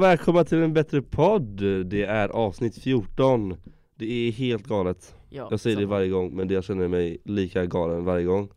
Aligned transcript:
Och 0.00 0.04
välkomna 0.04 0.44
till 0.44 0.58
en 0.58 0.72
bättre 0.72 1.02
podd! 1.02 1.62
Det 1.86 2.02
är 2.02 2.28
avsnitt 2.28 2.78
14 2.78 3.56
Det 3.96 4.28
är 4.28 4.32
helt 4.32 4.66
galet. 4.66 5.14
Ja, 5.28 5.48
Jag 5.50 5.60
säger 5.60 5.76
det 5.76 5.86
varje 5.86 6.08
gång 6.08 6.36
men 6.36 6.48
det 6.48 6.54
jag 6.54 6.64
känner 6.64 6.88
mig 6.88 7.18
lika 7.24 7.66
galen 7.66 8.04
varje 8.04 8.24
gång. 8.24 8.48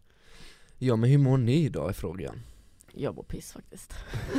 Ja 0.77 0.95
men 0.95 1.09
hur 1.09 1.17
mår 1.17 1.37
ni 1.37 1.65
idag 1.65 1.89
är 1.89 1.93
frågan? 1.93 2.35
Jag 2.95 3.15
mår 3.15 3.23
piss 3.23 3.51
faktiskt 3.51 3.93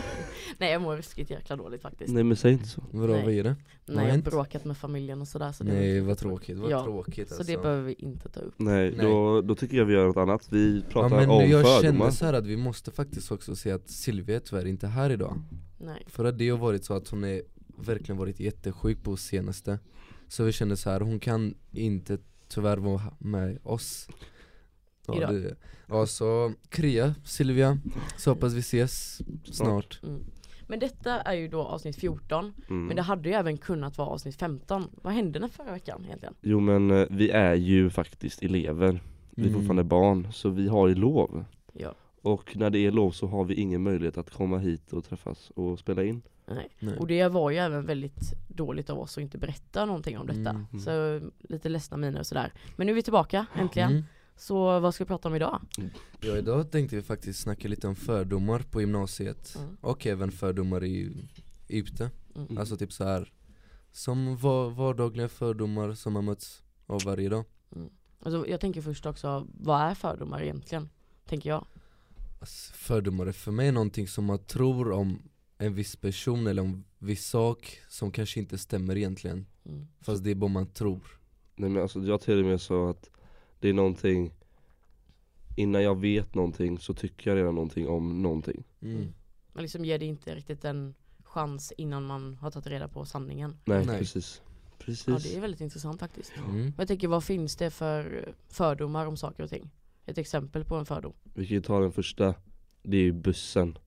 Nej 0.58 0.72
jag 0.72 0.82
mår 0.82 0.96
ruskigt 0.96 1.30
jäkla 1.30 1.56
dåligt 1.56 1.82
faktiskt 1.82 2.12
Nej 2.12 2.24
men 2.24 2.36
säg 2.36 2.52
inte 2.52 2.68
så 2.68 2.82
Vadå, 2.90 3.12
Nej. 3.12 3.24
vad 3.24 3.32
är 3.32 3.44
det? 3.44 3.48
Nej 3.50 3.56
vad 3.86 3.96
har 3.96 4.02
jag 4.02 4.08
har 4.08 4.12
hänt? 4.12 4.24
bråkat 4.24 4.64
med 4.64 4.76
familjen 4.76 5.20
och 5.20 5.28
sådär 5.28 5.52
så 5.52 5.64
det 5.64 5.72
Nej 5.72 6.00
var 6.00 6.08
vad 6.08 6.18
tråkigt, 6.18 6.58
vad 6.58 6.70
Ja, 6.70 6.84
tråkigt 6.84 7.28
Så 7.28 7.34
alltså. 7.34 7.52
det 7.52 7.62
behöver 7.62 7.82
vi 7.82 7.92
inte 7.92 8.28
ta 8.28 8.40
upp 8.40 8.54
Nej, 8.56 8.90
Nej. 8.96 9.06
Då, 9.06 9.40
då 9.40 9.54
tycker 9.54 9.76
jag 9.76 9.84
vi 9.84 9.94
gör 9.94 10.06
något 10.06 10.16
annat 10.16 10.46
Vi 10.50 10.76
ja, 10.78 10.92
pratar 10.92 11.16
men 11.16 11.30
om 11.30 11.50
jag 11.50 11.66
fördomar 11.66 11.82
känner 11.82 12.10
så 12.10 12.24
här 12.24 12.32
att 12.32 12.46
vi 12.46 12.56
måste 12.56 12.90
faktiskt 12.90 13.32
också 13.32 13.56
se 13.56 13.70
att 13.70 13.88
Silvia 13.88 14.36
är 14.36 14.40
tyvärr 14.40 14.66
inte 14.66 14.86
här 14.86 15.10
idag 15.10 15.42
Nej 15.78 16.02
För 16.06 16.24
att 16.24 16.38
det 16.38 16.48
har 16.48 16.58
varit 16.58 16.84
så 16.84 16.94
att 16.94 17.08
hon 17.08 17.24
är 17.24 17.42
verkligen 17.78 18.16
varit 18.16 18.40
jättesjuk 18.40 19.02
på 19.02 19.16
senaste 19.16 19.78
Så 20.28 20.44
vi 20.44 20.52
känner 20.52 20.76
så 20.76 20.90
här, 20.90 21.00
hon 21.00 21.20
kan 21.20 21.54
inte 21.72 22.18
tyvärr 22.48 22.76
vara 22.76 23.02
med 23.18 23.58
oss 23.62 24.08
Ja, 25.06 25.16
Idag. 25.16 25.34
det, 25.34 25.56
ja 25.86 26.06
så 26.06 26.52
Kria, 26.68 27.14
Silvia, 27.24 27.78
så 28.16 28.30
hoppas 28.30 28.52
vi 28.54 28.58
ses 28.60 29.20
snart 29.44 30.00
mm. 30.02 30.24
Men 30.66 30.78
detta 30.78 31.20
är 31.20 31.34
ju 31.34 31.48
då 31.48 31.62
avsnitt 31.62 31.96
14 31.96 32.52
mm. 32.68 32.86
Men 32.86 32.96
det 32.96 33.02
hade 33.02 33.28
ju 33.28 33.34
även 33.34 33.58
kunnat 33.58 33.98
vara 33.98 34.08
avsnitt 34.08 34.36
15 34.36 34.88
Vad 35.02 35.12
hände 35.12 35.38
den 35.38 35.48
förra 35.50 35.72
veckan 35.72 36.02
egentligen? 36.04 36.34
Jo 36.40 36.60
men 36.60 36.90
eh, 36.90 37.06
vi 37.10 37.30
är 37.30 37.54
ju 37.54 37.90
faktiskt 37.90 38.42
elever 38.42 39.02
Vi 39.30 39.42
är 39.42 39.46
Mm. 39.48 39.60
fortfarande 39.60 39.84
barn, 39.84 40.32
så 40.32 40.48
vi 40.50 40.68
har 40.68 40.88
ju 40.88 40.94
lov 40.94 41.44
Ja 41.72 41.94
Och 42.22 42.56
när 42.56 42.70
det 42.70 42.78
är 42.78 42.90
lov 42.90 43.10
så 43.10 43.26
har 43.26 43.44
vi 43.44 43.54
ingen 43.54 43.82
möjlighet 43.82 44.18
att 44.18 44.30
komma 44.30 44.58
hit 44.58 44.92
och 44.92 45.04
träffas 45.04 45.50
och 45.50 45.78
spela 45.78 46.04
in 46.04 46.22
Nej. 46.46 46.68
Nej. 46.78 46.96
Och 46.98 47.06
det 47.06 47.28
var 47.28 47.50
ju 47.50 47.56
även 47.56 47.86
väldigt 47.86 48.34
dåligt 48.48 48.90
av 48.90 48.98
oss 48.98 49.18
att 49.18 49.22
inte 49.22 49.38
berätta 49.38 49.84
någonting 49.84 50.18
om 50.18 50.26
detta 50.26 50.50
Mm. 50.50 50.80
Så 50.80 51.20
lite 51.48 51.68
ledsna 51.68 51.96
miner 51.96 52.20
och 52.20 52.26
sådär 52.26 52.52
Men 52.76 52.86
nu 52.86 52.92
är 52.92 52.96
vi 52.96 53.02
tillbaka 53.02 53.46
äntligen 53.54 53.90
Mm. 53.90 54.04
Så 54.36 54.80
vad 54.80 54.94
ska 54.94 55.04
vi 55.04 55.08
prata 55.08 55.28
om 55.28 55.34
idag? 55.34 55.60
Ja 56.20 56.36
idag 56.36 56.70
tänkte 56.70 56.96
vi 56.96 57.02
faktiskt 57.02 57.40
snacka 57.40 57.68
lite 57.68 57.88
om 57.88 57.96
fördomar 57.96 58.58
på 58.58 58.80
gymnasiet 58.80 59.56
Mm. 59.58 59.76
och 59.80 60.06
även 60.06 60.32
fördomar 60.32 60.84
i 60.84 61.12
Ypte 61.68 62.10
Mm. 62.36 62.58
Alltså 62.58 62.76
typ 62.76 62.92
så 62.92 63.04
här 63.04 63.32
som 63.92 64.36
var, 64.36 64.70
vardagliga 64.70 65.28
fördomar 65.28 65.92
som 65.94 66.12
man 66.12 66.24
möts 66.24 66.62
av 66.86 67.02
varje 67.04 67.28
dag 67.28 67.44
Alltså, 68.22 68.48
jag 68.48 68.60
tänker 68.60 68.82
först 68.82 69.06
också, 69.06 69.46
vad 69.60 69.80
är 69.80 69.94
fördomar 69.94 70.42
egentligen? 70.42 70.88
Tänker 71.26 71.50
jag 71.50 71.66
alltså, 72.40 72.72
Fördomar 72.74 73.26
är 73.26 73.32
för 73.32 73.52
mig 73.52 73.72
någonting 73.72 74.08
som 74.08 74.24
man 74.24 74.38
tror 74.38 74.92
om 74.92 75.22
en 75.58 75.74
viss 75.74 75.96
person 75.96 76.46
eller 76.46 76.62
en 76.62 76.84
viss 76.98 77.26
sak 77.26 77.78
som 77.88 78.10
kanske 78.10 78.40
inte 78.40 78.58
stämmer 78.58 78.96
egentligen 78.96 79.46
mm. 79.64 79.86
Fast 80.00 80.24
det 80.24 80.30
är 80.30 80.34
bara 80.34 80.50
man 80.50 80.66
tror 80.66 81.00
Nej 81.56 81.70
men 81.70 81.82
alltså 81.82 82.00
jag 82.00 82.20
till 82.20 82.38
och 82.40 82.46
med 82.46 82.60
så 82.60 82.88
att 82.88 83.10
det 83.64 83.68
är 83.70 83.74
någonting 83.74 84.32
Innan 85.56 85.82
jag 85.82 86.00
vet 86.00 86.34
någonting 86.34 86.78
så 86.78 86.94
tycker 86.94 87.30
jag 87.30 87.36
redan 87.36 87.54
någonting 87.54 87.88
om 87.88 88.22
någonting. 88.22 88.64
Mm. 88.82 89.14
Man 89.52 89.62
liksom 89.62 89.84
ger 89.84 89.98
det 89.98 90.04
inte 90.04 90.34
riktigt 90.34 90.64
en 90.64 90.94
chans 91.22 91.72
innan 91.76 92.04
man 92.04 92.34
har 92.34 92.50
tagit 92.50 92.66
reda 92.66 92.88
på 92.88 93.04
sanningen. 93.04 93.56
Nej, 93.64 93.86
Nej. 93.86 93.98
precis. 93.98 94.42
Precis. 94.78 95.08
Ja 95.08 95.18
det 95.22 95.36
är 95.36 95.40
väldigt 95.40 95.60
intressant 95.60 96.00
faktiskt. 96.00 96.32
Mm. 96.48 96.72
Jag 96.78 96.88
tänker 96.88 97.08
vad 97.08 97.24
finns 97.24 97.56
det 97.56 97.70
för 97.70 98.34
fördomar 98.48 99.06
om 99.06 99.16
saker 99.16 99.42
och 99.42 99.50
ting? 99.50 99.70
Ett 100.06 100.18
exempel 100.18 100.64
på 100.64 100.76
en 100.76 100.86
fördom. 100.86 101.12
Vi 101.34 101.46
kan 101.46 101.54
ju 101.54 101.62
ta 101.62 101.80
den 101.80 101.92
första. 101.92 102.34
Det 102.82 102.96
är 102.96 103.02
ju 103.02 103.12
bussen. 103.12 103.78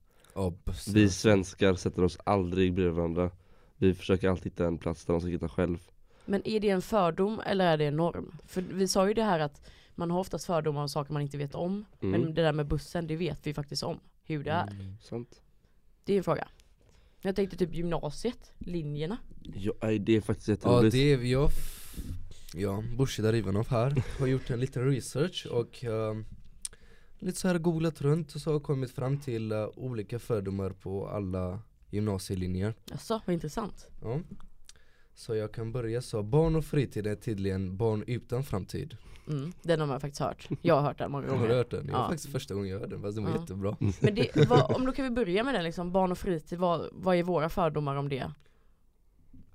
Bussen. 0.64 0.94
Vi 0.94 1.10
svenskar 1.10 1.76
sätter 1.76 2.04
oss 2.04 2.18
aldrig 2.24 2.74
bredvid 2.74 2.96
varandra. 2.96 3.32
Vi 3.76 3.94
försöker 3.94 4.30
alltid 4.30 4.52
hitta 4.52 4.68
en 4.68 4.78
plats 4.78 5.06
där 5.06 5.14
man 5.14 5.22
ska 5.22 5.30
hitta 5.30 5.50
själv 5.50 5.78
Men 6.28 6.48
är 6.48 6.60
det 6.60 6.70
en 6.70 6.82
fördom 6.82 7.42
eller 7.46 7.66
är 7.66 7.78
det 7.78 7.86
en 7.86 7.96
norm? 7.98 8.38
För 8.46 8.62
vi 8.62 8.88
sa 8.88 9.08
ju 9.08 9.14
det 9.14 9.24
här 9.24 9.40
att 9.40 9.70
man 9.96 10.12
har 10.12 10.20
oftast 10.20 10.46
fördomar 10.46 10.82
om 10.82 10.90
saker 10.90 11.14
man 11.14 11.22
inte 11.22 11.38
vet 11.38 11.56
om 11.56 11.86
mm. 12.02 12.12
Men 12.12 12.34
det 12.34 12.42
där 12.42 12.54
med 12.54 12.68
bussen, 12.68 13.08
det 13.08 13.16
vet 13.16 13.48
vi 13.48 13.54
faktiskt 13.54 13.84
om 13.84 14.00
Hur 14.24 14.44
det 14.44 14.52
är 14.52 14.68
Mm. 14.68 14.98
Sant 15.02 15.42
Det 16.04 16.14
är 16.14 16.18
en 16.18 16.24
fråga 16.24 16.48
Jag 17.22 17.36
tänkte 17.36 17.58
typ 17.58 17.74
gymnasiet, 17.74 18.52
linjerna 18.58 19.18
Ja, 19.42 19.74
det 20.00 20.16
är 20.16 20.22
faktiskt 20.22 20.48
Ja 20.48 20.54
jätteroligt 20.54 20.94
det 20.94 21.14
är 21.14 21.18
jag 21.18 21.50
Ja, 22.54 22.84
Bushida 22.98 23.32
Rivanov 23.32 23.68
här 23.70 24.04
har 24.20 24.28
gjort 24.28 24.50
en 24.50 24.60
liten 24.60 24.86
research 24.92 25.48
och 25.52 25.84
ehm, 25.84 26.26
lite 27.20 27.40
så 27.40 27.48
här 27.48 27.58
googlat 27.58 28.02
runt 28.02 28.36
och 28.36 28.42
så 28.42 28.50
har 28.50 28.56
jag 28.56 28.64
kommit 28.64 28.92
fram 28.92 29.20
till 29.20 29.52
eh, 29.52 29.68
olika 29.76 30.20
fördomar 30.20 30.70
på 30.70 31.08
alla 31.08 31.60
gymnasielinjer 31.90 32.74
Jaså, 32.86 33.22
vad 33.26 33.34
intressant 33.34 33.88
ja. 34.02 34.20
Så 35.20 35.36
jag 35.36 35.52
kan 35.52 35.72
börja 35.72 36.02
så, 36.02 36.24
barn 36.24 36.56
och 36.56 36.66
fritid 36.66 37.08
är 37.08 37.16
tydligen 37.16 37.78
barn 37.78 38.04
utan 38.08 38.44
framtid 38.44 38.98
mm, 39.28 39.52
Den 39.62 39.80
har 39.80 39.88
man 39.88 40.00
faktiskt 40.02 40.22
hört 40.22 40.50
Jag 40.62 40.76
har 40.76 40.82
hört 40.82 40.98
den 40.98 41.12
många 41.12 41.24
Har 41.28 41.34
du 41.34 41.40
gånger 41.42 41.56
hört 41.56 41.72
den? 41.72 41.88
Det 41.88 41.94
var 41.94 42.00
Ja. 42.00 42.08
faktiskt 42.10 42.32
första 42.32 42.54
gången 42.54 42.70
jag 42.70 42.80
hörde 42.80 42.96
den 42.96 43.02
fast 43.02 43.16
den 43.16 43.24
var 43.26 43.32
Ja. 43.32 43.40
jättebra 43.42 43.78
Men 44.02 44.16
det, 44.16 44.30
vad, 44.50 44.76
om 44.76 44.86
då 44.86 44.92
kan 44.92 45.06
vi 45.06 45.12
börja 45.12 45.44
med 45.44 45.54
den 45.56 45.64
liksom, 45.64 45.92
barn 45.92 46.12
och 46.12 46.18
fritid, 46.18 46.60
vad, 46.60 46.90
vad 46.92 47.16
är 47.16 47.24
våra 47.24 47.50
fördomar 47.50 47.96
om 47.96 48.10
det? 48.10 48.32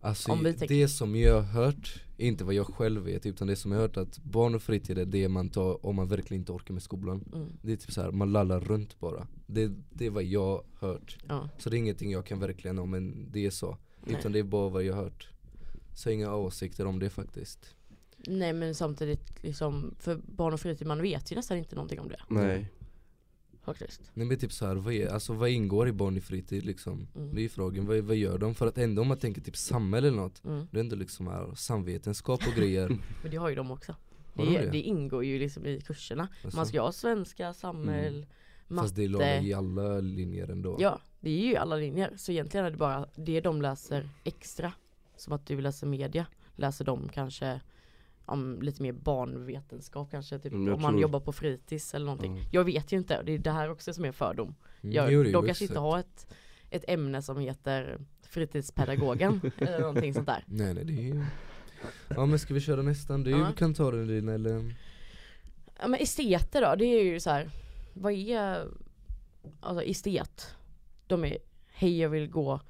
Alltså 0.01 0.33
Om 0.33 0.43
det 0.69 0.89
som 0.89 1.17
jag 1.17 1.35
har 1.35 1.63
hört, 1.65 2.03
inte 2.17 2.45
vad 2.45 2.55
jag 2.55 2.67
själv 2.67 3.03
vet 3.03 3.27
utan 3.27 3.47
det 3.49 3.57
som 3.57 3.73
jag 3.73 3.79
har 3.79 3.83
hört 3.89 3.97
att 3.97 4.19
barn 4.19 4.55
och 4.55 4.63
fritid 4.63 4.99
är 4.99 5.05
det 5.05 5.29
man 5.29 5.49
tar 5.49 5.87
om 5.87 5.97
man 5.97 6.09
verkligen 6.09 6.41
inte 6.41 6.53
orkar 6.53 6.75
med 6.75 6.83
skolan 6.83 7.25
Mm, 7.35 7.49
Det 7.63 7.73
är 7.73 7.77
typ 7.77 7.93
så 7.93 8.03
här, 8.03 8.11
man 8.11 8.33
lallar 8.33 8.61
runt 8.61 9.01
bara 9.01 9.27
det, 9.47 9.71
det 9.91 10.07
är 10.07 10.11
vad 10.11 10.23
jag 10.25 10.41
har 10.47 10.89
hört 10.89 11.19
ja. 11.29 11.49
Så 11.59 11.71
det 11.71 11.77
är 11.77 11.79
ingenting 11.79 12.11
jag 12.13 12.27
kan 12.27 12.41
verkligen 12.41 12.79
om 12.79 12.91
men 12.91 13.29
det 13.33 13.47
är 13.47 13.51
så 13.51 13.77
Nej. 14.05 14.17
Utan 14.19 14.33
det 14.33 14.39
är 14.39 14.43
bara 14.43 14.69
vad 14.69 14.85
jag 14.85 14.95
har 14.95 15.03
hört 15.03 15.29
Så 15.95 16.11
inga 16.11 16.35
åsikter 16.35 16.87
om 16.87 16.99
det 16.99 17.11
faktiskt. 17.11 17.75
Nej 18.17 18.53
men 18.53 18.75
samtidigt 18.75 19.43
liksom, 19.43 19.95
för 19.99 20.17
barn 20.17 20.55
och 20.55 20.61
fritid, 20.61 20.87
man 20.87 21.03
vet 21.03 21.33
ju 21.33 21.37
nästan 21.37 21.59
inte 21.59 21.75
någonting 21.75 22.01
om 22.01 22.09
det. 22.09 22.21
Nej. 22.29 22.69
Faktiskt. 23.63 24.11
Nej 24.15 24.27
men 24.27 24.39
typ 24.39 24.53
så 24.53 24.67
här, 24.67 24.75
vad, 24.75 24.95
är, 24.95 25.09
alltså, 25.09 25.33
vad 25.33 25.49
ingår 25.49 25.89
i 25.89 25.93
barn 25.93 26.17
i 26.17 26.21
fritid 26.21 26.65
liksom? 26.65 27.07
Mm. 27.17 27.35
Det 27.35 27.41
är 27.41 27.43
ju 27.43 27.49
frågan, 27.49 27.87
vad, 27.87 27.99
vad 27.99 28.17
gör 28.17 28.39
de? 28.39 28.55
För 28.55 28.67
att 28.67 28.79
ändå 28.79 29.03
om 29.03 29.09
man 29.09 29.19
tänker 29.19 29.41
typ 29.41 29.57
samhälle 29.57 30.09
eller 30.09 30.17
något 30.17 30.45
mm. 30.45 30.67
Det 30.71 30.79
är 30.79 30.81
ändå 30.81 30.97
liksom 30.97 31.27
här, 31.27 31.55
samvetenskap 31.55 32.41
och 32.49 32.55
grejer. 32.55 32.89
Men 33.23 33.31
det 33.31 33.37
har 33.37 33.49
ju 33.49 33.55
de 33.55 33.71
också. 33.71 33.97
Det, 34.35 34.45
de 34.45 34.53
det? 34.53 34.71
det 34.71 34.81
ingår 34.81 35.25
ju 35.25 35.39
liksom 35.39 35.67
i 35.67 35.81
kurserna. 35.81 36.29
Alltså, 36.45 36.57
Man 36.57 36.67
ska 36.67 36.81
ha 36.81 36.93
svenska, 36.93 37.55
samhäll, 37.55 38.27
Fast 38.69 38.97
det 38.97 39.05
är 39.05 39.09
matte 39.09 39.47
i 39.47 39.55
alla 39.55 40.01
linjer 40.01 40.49
ändå. 40.49 40.77
Ja, 40.81 41.01
det 41.21 41.31
är 41.31 41.47
ju 41.47 41.57
alla 41.57 41.77
linjer. 41.77 42.15
Så 42.17 42.33
egentligen 42.33 42.67
är 42.67 42.71
det 42.71 42.77
bara 42.77 43.09
det 43.15 43.41
de 43.41 43.63
läser 43.63 44.09
extra 44.25 44.73
Som 45.23 45.33
att 45.33 45.47
du 45.47 45.61
läser 45.61 45.87
media 45.87 46.27
Läser 46.57 46.85
de 46.85 47.09
kanske 47.09 47.61
om 48.25 48.63
lite 48.63 48.83
mer 48.83 48.93
barnvetenskap 48.93 50.11
kanske 50.11 50.39
typ, 50.39 50.53
Mm, 50.53 50.75
Om 50.75 50.83
man 50.83 50.93
tror- 50.93 51.03
jobbar 51.03 51.21
på 51.21 51.33
fritids 51.33 51.95
eller 51.95 52.07
någonting 52.07 52.37
Ja. 52.37 52.45
Jag 52.53 52.65
vet 52.65 52.93
ju 52.93 52.97
inte, 52.97 53.23
det 53.23 53.33
är 53.33 53.39
det 53.39 53.51
här 53.51 53.71
också 53.71 53.93
som 53.95 54.05
är 54.05 54.13
fördom 54.13 54.55
Mm, 54.83 54.95
jag, 54.95 55.13
jo, 55.13 55.23
De 55.23 55.47
kanske 55.47 55.65
inte 55.65 55.79
har 55.79 55.99
ett, 55.99 56.27
ett 56.71 56.85
ämne 56.89 57.23
som 57.23 57.39
heter 57.39 57.99
fritidspedagogen 58.23 59.41
eller 59.59 59.81
någonting 59.81 60.15
sånt 60.15 60.27
där 60.27 60.45
Nej 60.47 60.75
nej 60.75 60.85
det 60.85 60.93
är 60.93 61.03
ju 61.03 61.25
Ja 62.09 62.27
men 62.27 62.39
ska 62.39 62.55
vi 62.55 62.61
köra 62.61 62.83
nästan? 62.83 63.23
Du 63.23 63.31
Ja. 63.31 63.53
kan 63.59 63.75
ta 63.75 63.91
den 63.91 64.07
din 64.09 64.29
eller? 64.29 64.75
Ja 65.81 65.89
men 65.89 66.01
esteter 66.01 66.61
då, 66.63 66.75
det 66.75 66.85
är 66.85 67.05
ju 67.05 67.21
så 67.21 67.31
här. 67.31 67.51
Vad 67.95 68.13
är 68.13 68.69
Alltså 69.61 69.85
estet 69.85 70.55
De 71.07 71.25
är 71.25 71.39
Hej 71.75 71.99
jag 71.99 72.09
vill 72.11 72.31
gå 72.31 72.61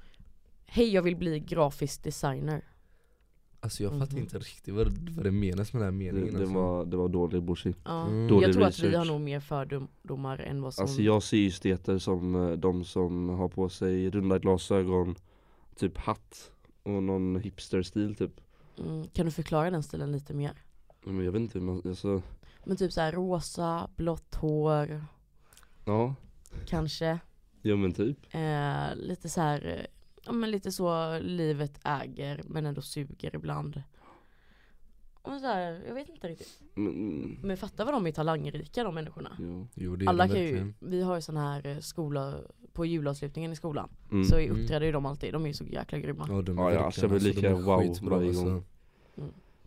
Hej 0.75 0.89
jag 0.93 1.01
vill 1.01 1.15
bli 1.15 1.39
grafisk 1.39 2.03
designer 2.03 2.61
Alltså 3.59 3.83
jag 3.83 3.91
fattar 3.99 4.13
Mhm. 4.13 4.21
inte 4.23 4.37
riktigt 4.39 4.73
vad, 4.73 5.09
vad 5.09 5.25
det 5.25 5.31
menas 5.31 5.73
med 5.73 5.81
den 5.81 5.85
här 5.85 5.91
Det, 5.91 6.13
meningen 6.13 6.33
det, 6.33 6.39
alltså. 6.39 6.55
var, 6.55 6.85
det 6.85 6.97
var 6.97 7.09
dålig 7.09 7.43
Ja, 7.85 8.07
Mm. 8.07 8.27
Dålig 8.27 8.47
jag 8.47 8.53
tror 8.53 8.63
att 8.65 8.79
vi 8.79 8.87
research. 8.87 8.97
har 8.97 9.05
nog 9.13 9.21
mer 9.21 9.39
fördomar 9.39 10.37
än 10.39 10.61
vad 10.61 10.73
som 10.73 10.81
Alltså 10.83 11.01
jag 11.01 11.23
ser 11.23 11.37
ju 11.37 11.47
esteter 11.47 11.97
som 11.97 12.35
eh, 12.35 12.51
de 12.51 12.83
som 12.85 13.29
har 13.29 13.49
på 13.49 13.69
sig 13.69 14.09
runda 14.09 14.39
glasögon 14.39 15.15
Typ 15.75 15.97
hatt 15.97 16.51
och 16.83 17.03
någon 17.03 17.35
hipsterstil 17.39 18.15
typ 18.15 18.31
mm, 18.79 19.07
Kan 19.07 19.25
du 19.25 19.31
förklara 19.31 19.71
den 19.71 19.83
stilen 19.83 20.11
lite 20.11 20.33
mer? 20.33 20.51
Men 21.05 21.25
jag 21.25 21.31
vet 21.31 21.39
inte 21.41 21.59
hur 21.59 21.65
man, 21.65 21.81
alltså, 21.85 22.21
Men 22.65 22.77
typ 22.77 22.91
så 22.93 23.01
här 23.01 23.11
rosa, 23.11 23.89
blått 23.95 24.35
hår 24.35 25.05
ja, 25.85 26.15
Kanske 26.67 27.19
ja 27.61 27.75
men 27.75 27.93
typ 27.93 28.17
eh, 28.31 28.95
Lite 28.95 29.29
så 29.29 29.41
här 29.41 29.77
eh, 29.79 29.85
Ja 30.25 30.31
men 30.31 30.51
lite 30.51 30.71
så 30.71 31.19
livet 31.19 31.79
äger 31.83 32.41
men 32.45 32.65
ändå 32.65 32.81
suger 32.81 33.35
ibland. 33.35 33.83
Och 35.21 35.39
så 35.39 35.45
här, 35.47 35.83
jag 35.87 35.93
vet 35.93 36.09
inte 36.09 36.27
riktigt. 36.27 36.59
Men, 36.73 37.37
Men 37.41 37.57
fatta 37.57 37.85
vad 37.85 37.93
de 37.93 38.07
är 38.07 38.11
talangrika 38.11 38.83
de 38.83 38.95
människorna. 38.95 39.37
Ja. 39.39 39.67
Jo 39.75 39.95
det 39.95 40.05
är 40.05 40.09
Alla 40.09 40.27
kan 40.27 40.39
ju, 40.41 40.73
vi 40.79 41.01
har 41.01 41.15
ju 41.15 41.21
sån 41.21 41.37
här 41.37 41.67
eh, 41.67 41.77
skola 41.79 42.35
på 42.73 42.85
julavslutningen 42.85 43.51
i 43.51 43.55
skolan. 43.55 43.89
Mm. 44.11 44.23
Så 44.25 44.37
Mm. 44.37 44.51
uppträder 44.61 44.85
ju 44.85 44.91
de 44.91 45.05
alltid, 45.05 45.33
de 45.33 45.43
är 45.43 45.47
ju 45.47 45.53
så 45.53 45.63
jäkla 45.63 45.97
grymma. 45.99 46.25
Ja, 46.29 46.41
de 46.41 46.59
är 46.59 46.63
Ja, 46.63 46.73
ja, 46.73 46.79
alltså, 46.85 47.01
jag 47.01 47.09
blir 47.09 47.15
alltså, 47.15 47.29
de 47.29 47.35
lika 47.35 47.49
är 47.49 47.53
wow 47.61 47.97
varje 48.11 48.27
alltså. 48.27 48.43
gång. 48.45 48.63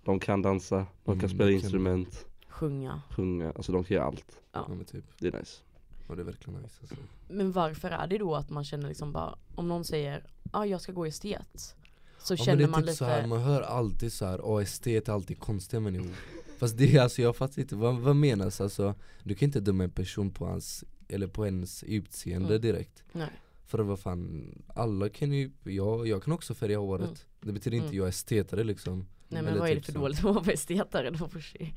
De 0.04 0.20
kan 0.20 0.42
dansa, 0.42 0.76
de 0.76 0.86
kan 1.04 1.14
Mm, 1.14 1.28
spela 1.28 1.44
de 1.44 1.52
kan- 1.52 1.60
instrument, 1.62 2.26
Sjunga. 2.48 3.02
Sjunga, 3.10 3.52
alltså 3.52 3.72
de 3.72 3.84
kan 3.84 3.94
göra 3.94 4.06
allt. 4.06 4.40
Ja 4.52 4.66
men 4.68 4.84
typ, 4.84 5.04
Det 5.20 5.28
är 5.28 5.38
nice. 5.38 5.62
Ja 6.08 6.14
det 6.14 6.22
är 6.22 6.24
verkligen 6.24 6.62
nice 6.62 6.76
alltså. 6.80 6.96
Men 7.28 7.52
varför 7.52 7.90
är 7.90 8.06
det 8.06 8.18
då 8.18 8.34
att 8.34 8.50
man 8.50 8.64
känner 8.64 8.88
liksom 8.88 9.12
bara 9.12 9.38
Om 9.54 9.68
någon 9.68 9.84
säger 9.84 10.24
Ja 10.56 10.66
ja 10.66 10.70
jag 10.70 10.80
ska 10.80 10.92
gå 10.92 11.06
estet. 11.06 11.74
Så 12.18 12.34
Ja, 12.34 12.36
men 12.38 12.44
känner 12.44 12.56
det 12.58 12.64
är 12.64 12.68
man 12.68 12.80
typ 12.80 12.86
lite, 12.86 12.96
så 12.96 13.04
här, 13.04 13.26
man 13.26 13.40
hör 13.40 13.62
alltid 13.62 14.12
så 14.12 14.24
här, 14.26 14.40
åh 14.44 14.62
estet 14.62 15.08
är 15.08 15.12
alltid 15.12 15.38
konstiga 15.38 15.80
människor 15.80 16.10
Fast 16.58 16.78
det 16.78 16.96
är 16.96 17.00
alltså, 17.02 17.22
jag 17.22 17.36
fattar 17.36 17.60
inte, 17.62 17.76
vad, 17.76 17.96
vad 17.98 18.16
menas 18.16 18.60
alltså? 18.60 18.94
Du 19.22 19.34
kan 19.34 19.46
inte 19.46 19.60
döma 19.60 19.84
en 19.84 19.90
person 19.90 20.30
på 20.30 20.46
hans, 20.46 20.84
eller 21.08 21.26
på 21.26 21.44
hennes 21.44 21.82
utseende 21.84 22.48
Mm. 22.48 22.60
direkt 22.60 23.02
nej, 23.12 23.28
För 23.66 23.78
vad 23.78 24.00
fan, 24.00 24.52
alla 24.74 25.08
kan 25.08 25.32
ju, 25.32 25.50
jag, 25.64 26.08
jag 26.08 26.22
kan 26.22 26.32
också 26.32 26.54
färga 26.54 26.78
håret 26.78 27.04
Mm. 27.06 27.16
Det 27.40 27.52
betyder 27.52 27.76
inte 27.76 27.86
Mm. 27.86 27.96
jag 27.98 28.04
är 28.04 28.08
estetare 28.10 28.64
liksom 28.64 28.98
nej 29.28 29.42
men 29.42 29.46
Eller 29.46 29.60
vad 29.60 29.70
är 29.70 29.74
det 29.74 29.80
typ 29.80 29.84
för 29.86 29.92
så. 29.92 29.98
dåligt 29.98 30.18
att 30.18 30.24
vara 30.24 30.52
estetare 30.52 31.10
då 31.10 31.28
för 31.28 31.40
sig? 31.40 31.74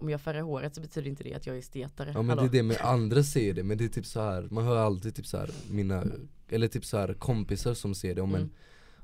Om 0.00 0.08
jag 0.08 0.20
färgar 0.20 0.42
håret 0.42 0.74
så 0.74 0.80
betyder 0.80 1.08
inte 1.08 1.24
det 1.24 1.34
att 1.34 1.46
jag 1.46 1.54
är 1.56 1.60
estetare. 1.60 2.10
Ja 2.14 2.22
men 2.22 2.38
Hallå? 2.38 2.42
det 2.42 2.58
är 2.58 2.62
det, 2.62 2.68
med 2.68 2.80
andra 2.80 3.22
säger 3.22 3.54
det, 3.54 3.62
men 3.62 3.78
det 3.78 3.84
är 3.84 3.88
typ 3.88 4.06
så 4.06 4.20
här 4.20 4.48
man 4.50 4.64
hör 4.64 4.76
alltid 4.76 5.14
typ 5.14 5.26
så 5.26 5.36
här 5.38 5.50
mina, 5.70 6.04
eller 6.48 6.68
typ 6.68 6.84
så 6.84 6.96
här 6.98 7.14
kompisar 7.14 7.74
som 7.74 7.94
säger 7.94 8.14
det 8.14 8.22
om 8.22 8.34
en 8.34 8.40
Mm. 8.40 8.50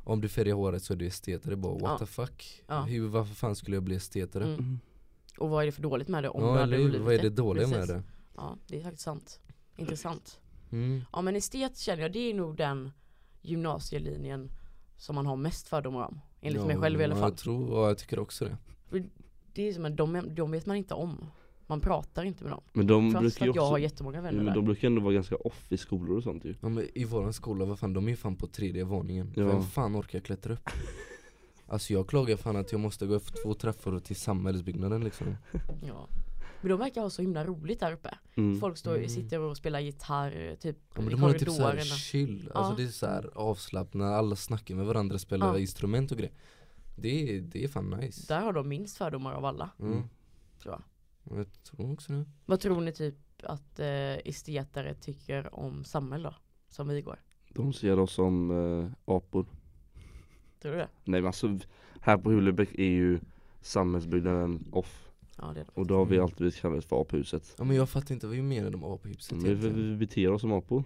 Om 0.06 0.20
du 0.20 0.28
färgar 0.28 0.54
håret 0.54 0.82
så 0.82 0.92
är 0.92 0.96
du 0.96 1.06
estetare, 1.06 1.56
bara 1.56 1.72
what 1.72 1.82
Ja. 1.82 1.98
the 1.98 2.06
fuck? 2.06 2.62
Ja. 2.66 2.82
Hur, 2.82 3.08
varför 3.08 3.34
fan 3.34 3.56
skulle 3.56 3.76
jag 3.76 3.82
bli 3.82 3.96
estetare? 3.96 4.44
Mm. 4.44 4.58
Mm. 4.58 4.78
Och 5.38 5.50
vad 5.50 5.62
är 5.62 5.66
det 5.66 5.72
för 5.72 5.82
dåligt 5.82 6.08
med 6.08 6.24
det 6.24 6.28
om 6.28 6.40
du 6.42 6.46
Ja 6.48 6.58
eller 6.62 6.76
hur, 6.76 6.84
blivit 6.88 7.04
vad 7.04 7.14
är 7.14 7.22
det 7.22 7.30
dåliga 7.30 7.66
med 7.66 7.76
Precis. 7.76 7.94
det? 7.94 8.02
Ja 8.36 8.56
det 8.66 8.78
är 8.78 8.82
faktiskt 8.82 9.02
sant. 9.04 9.40
Intressant. 9.76 10.40
Mm. 10.72 11.00
Ja 11.12 11.22
men 11.22 11.36
estet 11.36 11.78
känner 11.78 12.02
jag, 12.02 12.12
det 12.12 12.18
är 12.30 12.34
nog 12.34 12.56
den 12.56 12.90
gymnasielinjen 13.42 14.50
som 14.96 15.14
man 15.14 15.26
har 15.26 15.36
mest 15.36 15.68
fördomar 15.68 16.06
om. 16.06 16.20
Enligt 16.40 16.60
Ja, 16.60 16.66
mig 16.66 16.76
själv 16.76 17.00
i 17.00 17.04
alla 17.04 17.14
ja, 17.14 17.20
fall. 17.20 17.30
Jag 17.30 17.38
tror, 17.38 17.70
ja, 17.70 17.88
jag 17.88 17.98
tycker 17.98 18.18
också 18.18 18.44
det 18.44 18.56
Det 19.54 19.68
är 19.68 19.72
som 19.72 19.84
att 19.84 19.96
de, 19.96 20.34
de 20.34 20.50
vet 20.50 20.66
man 20.66 20.76
inte 20.76 20.94
om. 20.94 21.26
Man 21.66 21.80
pratar 21.80 22.24
inte 22.24 22.44
med 22.44 22.52
dem. 22.52 22.62
Men 22.72 22.86
de 22.86 23.12
Fast 23.12 23.20
brukar 23.22 23.48
att 23.50 23.56
jag 23.56 23.62
har 23.62 23.70
också, 23.70 23.78
jättemånga 23.78 24.18
ja, 24.18 24.22
vänner 24.22 24.36
men 24.36 24.46
där. 24.46 24.54
de 24.54 24.64
brukar 24.64 24.88
ändå 24.88 25.02
vara 25.02 25.14
ganska 25.14 25.36
off 25.36 25.72
i 25.72 25.76
skolor 25.76 26.16
och 26.16 26.22
sånt 26.22 26.44
ju 26.44 26.54
ja, 26.60 26.68
men 26.68 26.86
I 26.94 27.04
våran 27.04 27.32
skola, 27.32 27.64
vad 27.64 27.78
fan, 27.78 27.92
de 27.92 28.06
är 28.06 28.10
ju 28.10 28.16
fan 28.16 28.36
på 28.36 28.46
tredje 28.46 28.84
våningen 28.84 29.32
Ja. 29.36 29.46
Vem 29.46 29.62
fan 29.62 29.96
orkar 29.96 30.20
klättra 30.20 30.52
upp? 30.52 30.70
Alltså 31.66 31.92
jag 31.92 32.08
klagar 32.08 32.36
fan 32.36 32.56
att 32.56 32.72
jag 32.72 32.80
måste 32.80 33.06
gå 33.06 33.14
upp 33.14 33.42
två 33.42 33.54
trappor 33.54 34.00
till 34.00 34.16
samhällsbyggnaden 34.16 35.04
liksom 35.04 35.26
Ja. 35.86 36.08
Men 36.60 36.70
de 36.70 36.78
verkar 36.78 37.00
ha 37.00 37.10
så 37.10 37.22
himla 37.22 37.44
roligt 37.44 37.80
där 37.80 37.92
uppe. 37.92 38.18
mm. 38.34 38.60
Folk 38.60 38.76
står, 38.78 38.96
Mm. 38.96 39.08
sitter 39.08 39.40
och 39.40 39.56
spelar 39.56 39.80
gitarr 39.80 40.56
typ 40.60 40.76
ja, 40.94 41.00
men 41.00 41.08
i 41.08 41.10
de 41.10 41.22
har 41.22 41.32
typ 41.32 41.50
såhär 41.50 41.78
chill, 41.80 42.50
alltså 42.54 42.72
Ja. 42.72 42.76
det 42.76 42.82
är 42.82 42.88
såhär 42.88 43.30
avslappnat, 43.34 44.12
alla 44.12 44.36
snackar 44.36 44.74
med 44.74 44.86
varandra, 44.86 45.18
spelar 45.18 45.46
Ja. 45.46 45.58
instrument 45.58 46.12
och 46.12 46.18
grejer 46.18 46.32
det 46.94 47.36
är, 47.36 47.40
det 47.40 47.64
är 47.64 47.68
fan 47.68 47.90
nice 47.90 48.34
Där 48.34 48.40
har 48.40 48.52
de 48.52 48.68
minst 48.68 48.96
fördomar 48.96 49.32
av 49.32 49.44
alla, 49.44 49.70
mm. 49.78 50.02
tror 50.62 50.74
jag. 50.74 50.82
Jag 51.38 51.46
tror 51.62 51.92
också 51.92 52.12
det 52.12 52.24
Vad 52.46 52.60
tror 52.60 52.80
ni 52.80 52.92
typ 52.92 53.14
att 53.42 53.78
eh, 53.78 54.16
estetare 54.24 54.94
tycker 54.94 55.54
om 55.54 55.84
Samuel 55.84 56.22
då? 56.22 56.34
Som 56.68 56.88
vi 56.88 57.02
går? 57.02 57.18
De 57.48 57.72
ser 57.72 57.98
oss 57.98 58.12
som 58.12 58.50
eh, 58.50 59.14
apor 59.14 59.46
Tror 60.60 60.72
du 60.72 60.78
det? 60.78 60.88
Nej 61.04 61.20
men 61.20 61.26
alltså 61.26 61.58
här 62.00 62.18
på 62.18 62.30
Hulebäck 62.30 62.74
är 62.74 62.84
ju 62.84 63.20
samhällsbyggnaden 63.60 64.68
off 64.72 65.10
Ja 65.36 65.44
det 65.44 65.60
är 65.60 65.64
det. 65.64 65.70
Och 65.74 65.86
då 65.86 65.96
har 65.96 66.04
vi 66.04 66.18
alltid 66.18 66.36
blivit 66.36 66.56
kallade 66.56 66.82
för 66.82 67.00
aphuset 67.00 67.54
Ja 67.58 67.64
men 67.64 67.76
jag 67.76 67.88
fattar 67.88 68.14
inte, 68.14 68.26
vad 68.26 68.36
menar 68.36 68.70
de 68.70 68.80
med 68.80 68.90
aphypset 68.90 69.38
Men 69.38 69.60
vi, 69.60 69.68
vi 69.68 69.96
beter 69.96 70.30
oss 70.32 70.40
som 70.40 70.52
apor 70.52 70.84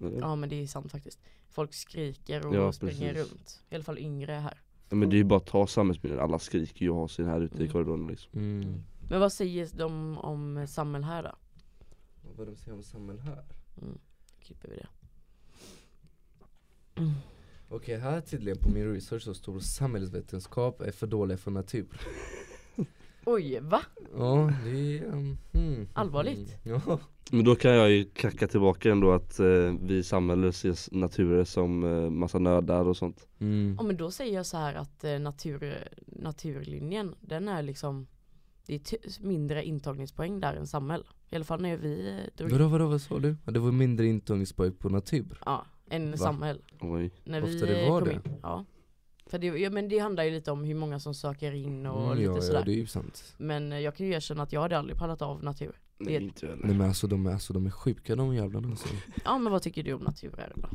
Eller? 0.00 0.20
Ja 0.20 0.36
men 0.36 0.48
det 0.48 0.62
är 0.62 0.66
sant 0.66 0.92
faktiskt. 0.92 1.20
Folk 1.48 1.74
skriker 1.74 2.46
och 2.46 2.54
Ja, 2.54 2.72
springer 2.72 3.14
precis. 3.14 3.32
runt. 3.32 3.62
I 3.70 3.74
alla 3.74 3.84
fall 3.84 3.98
yngre 3.98 4.32
här. 4.32 4.63
Ja, 4.94 4.98
men 4.98 5.10
det 5.10 5.16
är 5.16 5.18
ju 5.18 5.24
bara 5.24 5.36
att 5.36 5.46
ta 5.46 5.66
samhällsbyggnaden, 5.66 6.24
alla 6.24 6.38
skriker 6.38 6.82
ju 6.84 6.90
och 6.90 6.96
har 6.96 7.08
sin 7.08 7.26
här 7.26 7.40
ute 7.40 7.54
i 7.56 7.60
Mm. 7.60 7.72
korridoren 7.72 8.06
liksom 8.06 8.30
Mm. 8.40 8.82
Men 9.10 9.20
vad 9.20 9.32
säger 9.32 9.68
de 9.76 10.18
om 10.18 10.66
Samuel 10.68 11.04
här 11.04 11.22
då? 11.22 11.32
Vad 12.36 12.46
de 12.46 12.56
säger 12.56 12.76
om 12.76 12.82
samhälle 12.82 13.20
här? 13.20 13.44
Mm. 13.82 13.98
Klipper 14.42 14.68
vi 14.68 14.76
det. 14.76 14.86
Okej, 17.68 17.98
här 17.98 18.20
tydligen 18.20 18.58
på 18.58 18.68
min 18.70 18.92
research 18.92 19.22
så 19.22 19.34
står 19.34 19.60
samhällsvetenskap 19.60 20.80
är 20.80 20.90
för 20.92 21.06
dålig 21.06 21.38
för 21.38 21.50
natur 21.50 21.86
Oj, 23.26 23.58
va? 23.62 23.80
Ja, 24.16 24.52
det 24.64 24.70
är... 24.98 25.04
Um, 25.04 25.38
hmm, 25.52 25.88
Allvarligt? 25.94 26.58
mm, 26.64 26.80
Ja, 26.86 26.98
Men 27.32 27.44
då 27.44 27.54
kan 27.56 27.70
jag 27.70 27.90
ju 27.90 28.04
kacka 28.04 28.46
tillbaka 28.48 28.90
ändå 28.90 29.12
att 29.12 29.38
eh, 29.40 29.46
vi 29.80 29.96
i 29.96 30.02
samhället 30.02 30.56
ser 30.56 30.94
naturer 30.96 31.44
som 31.44 31.84
eh, 31.84 32.10
massa 32.10 32.38
nördar 32.38 32.84
och 32.88 32.96
sånt 32.96 33.26
mm. 33.38 33.74
Ja 33.78 33.84
men 33.84 33.96
då 33.96 34.10
säger 34.10 34.34
jag 34.34 34.46
så 34.46 34.56
här 34.56 34.74
att 34.74 35.04
eh, 35.04 35.18
natur, 35.18 35.88
naturlinjen, 36.06 37.14
den 37.20 37.48
är 37.48 37.62
liksom 37.62 38.06
Det 38.66 38.74
är 38.74 39.26
mindre 39.26 39.64
intagningspoäng 39.64 40.40
där 40.40 40.54
än 40.54 40.66
Samuel. 40.66 41.04
I 41.30 41.36
alla 41.36 41.44
fall 41.44 41.62
när 41.62 41.76
vi 41.76 42.08
eh, 42.08 42.36
drog 42.36 42.50
Vadå, 42.50 42.68
vadå, 42.68 42.86
vad 42.86 43.00
sa 43.00 43.18
du? 43.18 43.36
Det 43.44 43.58
var 43.58 43.72
mindre 43.72 44.06
intagningspoäng 44.06 44.72
på 44.72 44.88
natur 44.88 45.38
Ja, 45.46 45.66
än 45.90 46.10
Va? 46.10 46.16
Samuel. 46.16 46.62
Oj 46.80 47.10
När 47.24 47.42
Ofta 47.42 47.66
vi 47.66 47.72
det 47.74 47.88
var 47.88 48.00
kom 48.00 48.08
det. 48.08 48.14
in. 48.14 48.20
Ja. 48.42 48.64
För 49.26 49.38
det, 49.38 49.46
ja, 49.46 49.70
men 49.70 49.88
det 49.88 49.98
handlar 49.98 50.24
ju 50.24 50.30
lite 50.30 50.50
om 50.52 50.64
hur 50.64 50.74
många 50.74 51.00
som 51.00 51.14
söker 51.14 51.52
in 51.52 51.86
och 51.86 52.04
Mm, 52.06 52.18
lite 52.18 52.30
ja, 52.32 52.40
sådär. 52.40 52.58
ja, 52.58 52.64
det 52.64 52.72
är 52.72 52.76
ju 52.76 52.86
sant 52.86 53.34
Men 53.36 53.72
eh, 53.72 53.78
jag 53.80 53.96
kan 53.96 54.06
ju 54.06 54.12
erkänna 54.12 54.42
att 54.42 54.52
jag 54.52 54.60
hade 54.60 54.78
aldrig 54.78 54.98
pallat 54.98 55.22
av 55.22 55.44
natur. 55.44 55.80
Nej 55.98 56.18
Det- 56.18 56.24
inte 56.24 56.46
Nej 56.62 56.76
men 56.76 56.88
alltså 56.88 57.06
de 57.06 57.26
är, 57.26 57.32
alltså, 57.32 57.52
de 57.52 57.66
är 57.66 57.70
sjuka 57.70 58.16
de 58.16 58.34
jävlarna 58.34 58.68
alltså. 58.68 58.88
Ja 59.24 59.38
men 59.38 59.52
vad 59.52 59.62
tycker 59.62 59.82
du 59.82 59.92
om 59.92 60.02
naturer 60.02 60.52
då? 60.56 60.68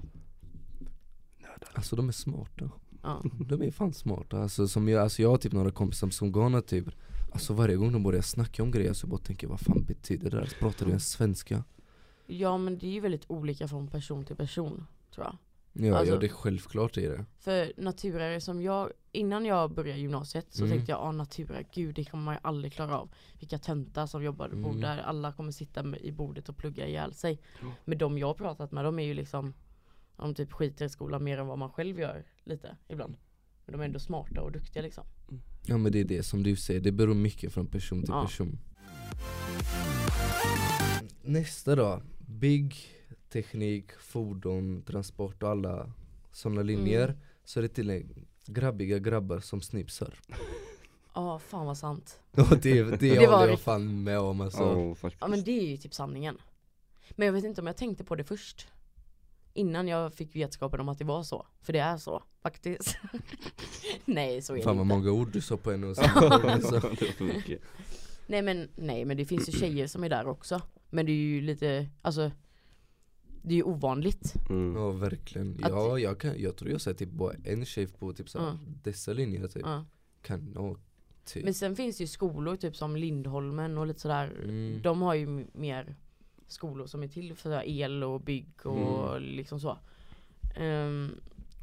alltså 1.73 1.95
de 1.95 2.07
är 2.07 2.11
smarta 2.13 2.69
Ja. 3.03 3.23
De 3.49 3.61
är 3.61 3.71
fan 3.71 3.93
smarta, 3.93 4.41
alltså, 4.41 4.67
som 4.67 4.87
jag, 4.89 5.01
alltså 5.03 5.21
jag 5.21 5.29
har 5.29 5.37
typ 5.37 5.53
några 5.53 5.71
kompisar 5.71 6.09
som 6.09 6.31
går 6.31 6.49
natur 6.49 6.95
Alltså 7.31 7.53
varje 7.53 7.75
gång 7.75 7.91
de 7.93 8.03
börjar 8.03 8.21
snacka 8.21 8.63
om 8.63 8.71
grejer 8.71 8.93
så 8.93 9.05
jag 9.05 9.09
bara 9.09 9.19
tänker 9.21 9.47
vad 9.47 9.59
fan 9.59 9.83
betyder 9.85 10.29
det 10.31 10.37
där? 10.37 10.53
Pratar 10.59 10.85
du 10.85 10.91
ens 10.91 11.09
svenska? 11.11 11.63
ja 12.27 12.57
men 12.57 12.77
det 12.77 12.87
är 12.87 12.91
ju 12.91 12.99
väldigt 12.99 13.23
olika 13.27 13.67
från 13.67 13.87
person 13.87 14.25
till 14.25 14.35
person 14.35 14.85
tror 15.15 15.25
jag. 15.25 15.37
Ja, 15.73 15.97
Alltså- 15.97 16.13
ja 16.13 16.19
det 16.19 16.25
är 16.25 16.29
självklart 16.29 16.93
det 16.93 17.05
är 17.05 17.09
det 17.09 17.25
För 17.39 17.73
naturer 17.77 18.39
som 18.39 18.61
jag, 18.61 18.91
innan 19.11 19.45
jag 19.45 19.73
började 19.73 19.99
gymnasiet 19.99 20.45
så 20.49 20.63
Mm. 20.63 20.75
tänkte 20.77 20.91
jag, 20.91 21.01
ah 21.01 21.11
naturer, 21.11 21.65
gud 21.73 21.95
det 21.95 22.05
kommer 22.05 22.23
man 22.23 22.33
ju 22.35 22.39
aldrig 22.43 22.73
klara 22.73 22.99
av. 22.99 23.09
Vilka 23.39 23.57
töntar 23.57 24.05
som 24.07 24.23
jobbar 24.23 24.45
Mm. 24.45 24.61
bor 24.61 24.73
där, 24.81 24.97
alla 24.97 25.31
kommer 25.33 25.51
sitta 25.51 25.97
i 25.97 26.11
bordet 26.11 26.49
och 26.49 26.57
plugga 26.57 26.87
ihjäl 26.87 27.13
sig. 27.13 27.41
Men 27.85 27.97
de 27.97 28.17
jag 28.17 28.27
har 28.27 28.33
pratat 28.33 28.71
med, 28.71 28.85
de 28.85 28.99
är 28.99 29.03
ju 29.03 29.13
liksom, 29.13 29.53
de 30.17 30.35
typ 30.35 30.51
skiter 30.53 30.85
i 30.85 30.89
skolan 30.89 31.23
mer 31.23 31.37
än 31.37 31.47
vad 31.47 31.57
man 31.57 31.69
själv 31.69 31.99
gör 31.99 32.25
lite 32.43 32.77
ibland. 32.87 33.15
Men 33.65 33.71
de 33.73 33.81
är 33.81 33.85
ändå 33.85 33.99
smarta 33.99 34.41
och 34.41 34.51
duktiga 34.51 34.83
liksom. 34.83 35.03
Ja 35.65 35.77
men 35.77 35.91
det 35.91 35.99
är 35.99 36.05
det 36.05 36.23
som 36.23 36.43
du 36.43 36.55
säger, 36.55 36.79
det 36.79 36.91
beror 36.91 37.13
mycket 37.15 37.53
från 37.53 37.67
person 37.67 38.01
till 38.01 38.09
Ja. 38.13 38.21
person 38.21 38.59
Nästa 41.23 41.75
då, 41.75 42.01
bygg, 42.27 42.75
teknik, 43.29 43.91
fordon, 43.99 44.81
transport 44.87 45.43
och 45.43 45.49
alla 45.49 45.91
sådana 46.31 46.61
linjer 46.61 47.03
Mm. 47.09 47.17
Så 47.43 47.59
är 47.59 47.61
det 47.61 47.69
till 47.69 48.03
grabbiga 48.45 48.99
grabbar 48.99 49.39
som 49.39 49.61
snipsar 49.61 50.13
Ja, 51.13 51.39
fan 51.39 51.65
vad 51.65 51.77
sant. 51.77 52.19
Det, 52.31 52.61
det, 52.61 52.83
Det 52.99 53.27
håller 53.27 53.47
jag 53.47 53.59
fan 53.59 54.03
med 54.03 54.19
om 54.19 54.41
alltså 54.41 54.95
faktiskt 54.95 55.21
Ja 55.21 55.27
men 55.27 55.43
det 55.43 55.51
är 55.51 55.65
ju 55.67 55.77
typ 55.77 55.93
sanningen. 55.93 56.37
Men 57.15 57.25
jag 57.25 57.33
vet 57.33 57.43
inte 57.43 57.61
om 57.61 57.67
jag 57.67 57.77
tänkte 57.77 58.03
på 58.03 58.15
det 58.15 58.23
först. 58.23 58.67
Innan 59.53 59.87
jag 59.87 60.13
fick 60.13 60.35
vetskapen 60.35 60.79
om 60.79 60.89
att 60.89 60.97
det 60.97 61.05
var 61.05 61.23
så. 61.23 61.45
För 61.61 61.73
det 61.73 61.79
är 61.79 61.97
så, 61.97 62.23
faktiskt. 62.41 62.97
Nej 64.05 64.41
så 64.41 64.55
är 64.55 64.61
Fan 64.61 64.77
det 64.77 64.83
vad 64.83 64.97
inte. 64.97 65.09
många 65.09 65.11
ord 65.21 65.31
du 65.31 65.41
sa 65.41 65.57
på 65.57 65.71
en 65.71 65.83
och 65.83 65.95
samma 65.97 66.51
alltså. 66.51 66.81
Nej 68.27 68.41
men, 68.41 68.69
nej 68.75 69.05
men 69.05 69.17
det 69.17 69.25
finns 69.25 69.49
ju 69.49 69.51
tjejer 69.51 69.87
som 69.87 70.03
är 70.03 70.09
där 70.09 70.27
också. 70.27 70.61
Men 70.89 71.05
det 71.05 71.11
är 71.11 71.15
ju 71.15 71.41
lite, 71.41 71.89
alltså 72.01 72.31
Det 73.41 73.53
är 73.53 73.55
ju 73.57 73.63
ovanligt. 73.63 74.33
Mm. 74.49 74.75
Ja 74.75 74.91
verkligen, 74.91 75.53
Att- 75.63 75.71
ja 75.71 75.99
jag, 75.99 76.19
kan, 76.19 76.41
jag 76.41 76.55
tror 76.57 76.71
jag 76.71 76.81
sett 76.81 76.97
typ 76.97 77.09
bara 77.11 77.33
en 77.43 77.65
tjej 77.65 77.87
på 77.87 78.13
typ 78.13 78.29
såhär, 78.29 78.45
Ja. 78.47 78.57
dessa 78.83 79.13
linjer 79.13 79.47
typ. 79.47 79.61
Ja. 79.65 79.85
Kan, 80.21 80.51
ja, 80.55 80.75
typ. 81.25 81.43
Men 81.43 81.53
sen 81.53 81.75
finns 81.75 81.97
det 81.97 82.03
ju 82.03 82.07
skolor 82.07 82.55
typ 82.55 82.75
som 82.75 82.95
Lindholmen 82.95 83.77
och 83.77 83.87
lite 83.87 83.99
sådär. 83.99 84.31
Mm. 84.43 84.81
De 84.81 85.01
har 85.01 85.13
ju 85.13 85.45
mer 85.53 85.95
skolor 86.47 86.87
som 86.87 87.03
är 87.03 87.07
till 87.07 87.35
för 87.35 87.63
el 87.65 88.03
och 88.03 88.21
bygg 88.21 88.65
och 88.65 89.21
liksom 89.21 89.59
så. 89.59 89.77
Ehm, 90.55 91.11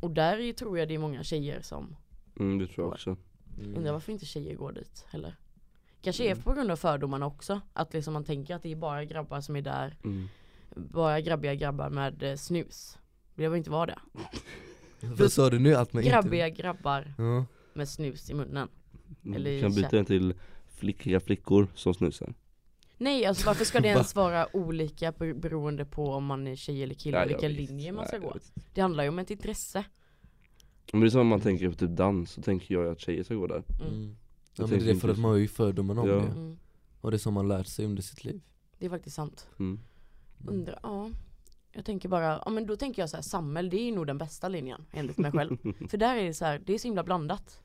och 0.01 0.11
där 0.11 0.39
är- 0.39 0.53
tror 0.53 0.79
jag 0.79 0.89
det 0.89 0.95
är 0.95 0.99
många 0.99 1.23
tjejer 1.23 1.61
som 1.63 1.97
Mm, 2.41 2.59
det 2.59 2.67
tror 2.67 2.87
jag 2.87 2.93
också 2.93 3.17
Mm. 3.61 3.77
Undrar 3.77 3.93
varför 3.93 4.13
inte 4.13 4.27
tjejer 4.27 4.55
går 4.55 4.73
dit 4.73 5.05
heller. 5.09 5.35
Kanske 6.03 6.25
är 6.25 6.31
Mm. 6.33 6.43
på 6.43 6.53
grund 6.53 6.71
av 6.71 6.77
fördomarna 6.77 7.27
också. 7.27 7.61
Att 7.73 7.93
liksom 7.95 8.13
man 8.13 8.25
tänker 8.25 8.55
att 8.55 8.63
det 8.63 8.73
är 8.73 8.77
bara 8.77 9.05
grabbar 9.05 9.41
som 9.41 9.57
är 9.57 9.63
där. 9.63 9.97
Bara 10.75 11.21
grabbiga 11.21 11.55
grabbar 11.55 11.91
med 11.91 12.23
eh, 12.23 12.37
snus. 12.37 12.99
Det 13.35 13.37
behöver 13.37 13.57
inte 13.57 13.71
vara 13.71 13.87
det. 13.87 13.99
Vad 15.01 15.33
sa 15.33 15.51
du 15.51 15.59
nu? 15.59 15.75
Att 15.75 15.93
man 15.93 16.03
Grabbiga 16.03 16.49
grabbar 16.49 16.99
inte... 17.09 17.23
Ja. 17.23 17.45
med 17.75 17.89
snus 17.89 18.31
i 18.31 18.35
munnen. 18.35 18.69
Mm, 19.25 19.37
Eller 19.37 19.51
Du 19.55 19.61
kan 19.61 19.75
byta 19.75 19.89
den 19.97 20.05
till 20.05 20.35
flickiga 20.69 21.21
flickor 21.21 21.69
som 21.75 21.95
snusar 21.95 22.35
Nej 22.99 23.25
alltså 23.27 23.47
varför 23.47 23.65
ska 23.65 23.81
det 23.81 23.89
ens 23.89 24.15
vara 24.15 24.57
olika 24.57 25.13
ber- 25.13 25.35
beroende 25.35 25.85
på 25.85 26.07
om 26.13 26.25
man 26.25 26.47
är 26.47 26.57
tjej 26.57 26.83
eller 26.83 26.95
kille, 26.95 27.19
Ja, 27.19 27.25
vilken 27.27 27.51
vet. 27.51 27.57
linje 27.71 27.93
man 27.93 28.07
ska 28.07 28.17
jag 28.17 28.23
gå. 28.23 28.37
Det 28.75 28.81
handlar 28.81 29.05
ju 29.05 29.09
om 29.11 29.19
ett 29.19 29.31
intresse. 29.31 29.85
Men 30.93 31.01
det 31.01 31.07
är 31.07 31.11
som 31.11 31.21
om 31.21 31.27
man 31.27 31.41
tänker 31.41 31.69
på 31.71 31.75
typ 31.77 31.91
dans, 31.91 32.31
så 32.31 32.43
tänker 32.43 32.75
jag 32.75 32.87
att 32.87 33.01
tjejer 33.01 33.23
ska 33.25 33.35
gå 33.35 33.47
där 33.47 33.63
Mm. 33.81 33.93
Mm. 33.95 34.17
Jag 34.55 34.69
Ja 34.69 34.71
men 34.71 34.85
det 34.85 34.91
är 34.91 34.95
för 34.95 35.09
att 35.09 35.19
man 35.19 35.31
har 35.31 35.39
ju 35.39 35.49
fördomar 35.49 35.99
om 35.99 36.09
Ja. 36.09 36.15
det 36.15 36.21
Mm. 36.27 36.59
Och 37.01 37.11
det 37.11 37.17
är 37.17 37.19
som 37.19 37.35
man 37.35 37.49
lärt 37.49 37.67
sig 37.67 37.85
under 37.85 38.03
sitt 38.03 38.25
liv 38.25 38.41
Det 38.79 38.87
är 38.87 38.91
faktiskt 38.91 39.17
sant. 39.17 39.49
mm. 39.59 39.81
Mm. 40.41 40.55
Undrar, 40.55 40.79
ja. 40.83 41.11
Jag 41.73 41.85
tänker 41.85 42.09
bara, 42.09 42.43
ja 42.45 42.51
men 42.51 42.67
då 42.67 42.77
tänker 42.77 43.03
jag 43.03 43.11
så 43.11 43.17
här, 43.17 43.23
samhäll 43.23 43.71
det 43.71 43.77
är 43.89 43.93
nog 43.93 44.07
den 44.07 44.19
bästa 44.19 44.49
linjen 44.49 44.85
enligt 44.93 45.19
mig 45.19 45.33
själv. 45.33 45.57
För 45.89 45.97
där 45.99 46.17
är 46.17 46.25
det 46.25 46.35
så 46.35 46.45
här, 46.45 46.63
det 46.67 46.75
är 46.75 46.79
så 46.79 46.89
himla 46.89 47.05
blandat. 47.05 47.61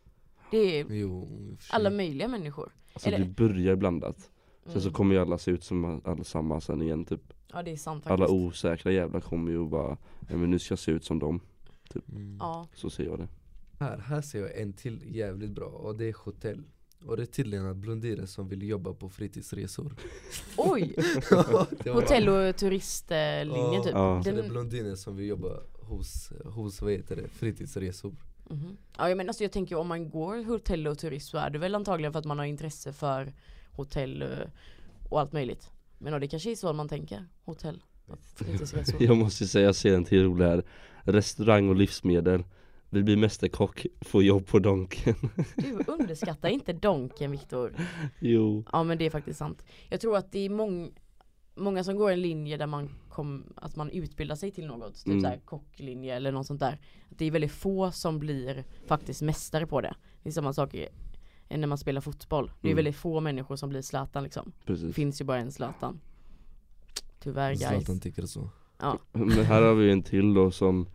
Det 0.51 0.57
är 0.57 0.85
Jo, 0.89 1.21
och 1.21 1.57
alla 1.69 1.89
möjliga 1.89 2.27
människor. 2.27 2.71
Alltså 2.93 3.07
Eller- 3.09 3.19
det 3.19 3.25
börjar 3.25 3.75
blandat. 3.75 4.29
Sen 4.65 4.73
så 4.81 4.87
Mm. 4.87 4.93
kommer 4.93 5.15
ju 5.15 5.21
alla 5.21 5.37
se 5.37 5.51
ut 5.51 5.63
som 5.63 6.01
alla 6.05 6.23
samma 6.23 6.61
sen 6.61 6.81
igen 6.81 7.05
typ. 7.05 7.33
Ja 7.53 7.63
det 7.63 7.71
är 7.71 7.75
sant 7.77 8.07
Alla 8.07 8.17
faktiskt. 8.17 8.33
osäkra 8.45 8.91
jävlar 8.91 9.19
kommer 9.21 9.51
ju 9.51 9.65
bara, 9.69 9.97
ja 10.29 10.37
men 10.37 10.51
nu 10.51 10.59
ska 10.59 10.71
jag 10.71 10.79
se 10.79 10.91
ut 10.91 11.05
som 11.05 11.19
dem. 11.19 11.39
Mm. 12.11 12.37
Ja, 12.39 12.67
Så 12.73 12.89
ser 12.89 13.03
jag 13.05 13.19
det. 13.19 13.27
Här, 13.79 13.97
här 13.97 14.21
ser 14.21 14.39
jag 14.41 14.57
en 14.61 14.73
till 14.73 15.15
jävligt 15.15 15.51
bra 15.51 15.65
och 15.67 15.95
det 15.95 16.05
är 16.09 16.13
hotell 16.25 16.63
Och 17.05 17.17
det 17.17 17.23
är 17.23 17.25
tydligen 17.25 17.65
att 17.65 17.77
blondiner 17.77 18.25
som 18.25 18.47
vill 18.47 18.63
jobba 18.63 18.93
på 18.93 19.09
fritidsresor 19.09 19.95
oj! 20.57 20.95
Hotell 21.93 22.29
och 22.29 22.55
turistlinje 22.57 23.55
Ja, 23.55 23.83
typ. 23.83 23.93
Ja. 23.93 24.23
Så 24.23 24.29
det 24.29 24.37
är 24.37 24.41
Den, 24.41 24.51
blondiner 24.51 24.95
som 24.95 25.15
vill 25.15 25.27
jobba 25.27 25.49
hos, 25.79 26.31
hos 26.45 26.81
vad 26.81 26.91
heter 26.91 27.15
det, 27.15 27.27
fritidsresor 27.27 28.15
Mhm. 28.51 28.77
Ja 28.97 29.09
jag 29.09 29.17
menar 29.17 29.29
alltså 29.29 29.43
jag 29.43 29.51
tänker 29.51 29.75
om 29.75 29.87
man 29.87 30.09
går 30.09 30.43
hotell 30.43 30.87
och 30.87 30.97
turism 30.97 31.31
så 31.31 31.37
är 31.37 31.49
det 31.49 31.59
väl 31.59 31.75
antagligen 31.75 32.11
för 32.11 32.19
att 32.19 32.25
man 32.25 32.39
har 32.39 32.45
intresse 32.45 32.93
för 32.93 33.33
hotell 33.71 34.21
eh, 34.21 34.27
och 35.09 35.19
allt 35.19 35.31
möjligt. 35.31 35.69
Men 35.97 36.13
ja, 36.13 36.19
det 36.19 36.27
kanske 36.27 36.51
är 36.51 36.55
så 36.55 36.73
man 36.73 36.89
tänker, 36.89 37.25
hotell 37.43 37.83
och 38.05 38.19
fritidsresor. 38.35 39.03
Jag 39.03 39.17
måste 39.17 39.47
säga, 39.47 39.65
jag 39.65 39.75
ser 39.75 39.95
en 39.95 40.05
till 40.05 40.23
rolig 40.23 40.45
här. 40.45 40.63
Restaurang 41.03 41.69
och 41.69 41.75
livsmedel. 41.75 42.43
Vill 42.93 43.03
bli 43.03 43.15
mästerkock, 43.15 43.85
få 44.01 44.21
jobb 44.23 44.47
på 44.47 44.59
Donken. 44.59 45.15
Du 45.55 45.79
underskattar 45.87 46.49
inte 46.49 46.73
Donken 46.73 47.31
Viktor. 47.31 47.75
jo. 48.19 48.63
Ja 48.71 48.83
men 48.83 48.97
det 48.97 49.05
är 49.05 49.09
faktiskt 49.09 49.39
sant. 49.39 49.65
Jag 49.89 50.01
tror 50.01 50.17
att 50.17 50.31
det 50.31 50.39
är 50.39 50.49
mång, 50.49 50.91
många 51.55 51.83
som 51.83 51.95
går 51.95 52.11
en 52.11 52.21
linje 52.21 52.57
där 52.57 52.67
man 52.67 52.89
kom, 53.09 53.53
att 53.55 53.75
man 53.75 53.89
utbildar 53.89 54.35
sig 54.35 54.51
till 54.51 54.67
något, 54.67 54.95
typ 54.95 55.07
Mm. 55.07 55.21
så 55.21 55.27
här 55.27 55.37
kocklinje 55.45 56.15
eller 56.15 56.31
något 56.31 56.47
sånt 56.47 56.59
där. 56.59 56.79
Att 57.11 57.17
det 57.17 57.25
är 57.25 57.31
väldigt 57.31 57.51
få 57.51 57.91
som 57.91 58.19
blir 58.19 58.63
faktiskt 58.87 59.21
mästare 59.21 59.67
på 59.67 59.81
det. 59.81 59.95
Det 60.23 60.29
är 60.29 60.33
samma 60.33 60.53
sak 60.53 60.73
i, 60.75 60.87
när 61.49 61.67
man 61.67 61.77
spelar 61.77 62.01
fotboll. 62.01 62.51
Det 62.61 62.67
är 62.67 62.71
Mm. 62.71 62.75
väldigt 62.75 62.95
få 62.95 63.19
människor 63.19 63.55
som 63.55 63.69
blir 63.69 63.81
Zlatan 63.81 64.23
liksom. 64.23 64.51
Det 64.59 64.65
Precis. 64.65 64.95
finns 64.95 65.21
ju 65.21 65.25
bara 65.25 65.37
en 65.37 65.51
Zlatan. 65.51 65.99
Tyvärr 67.19 67.49
guys. 67.55 67.67
Zlatan 67.67 67.99
tycker 67.99 68.25
så 68.25 68.49
Ja. 68.79 68.99
Men 69.11 69.31
här 69.31 69.61
har 69.61 69.73
vi 69.73 69.91
en 69.91 70.03
till 70.03 70.33
då 70.33 70.51
som 70.51 70.87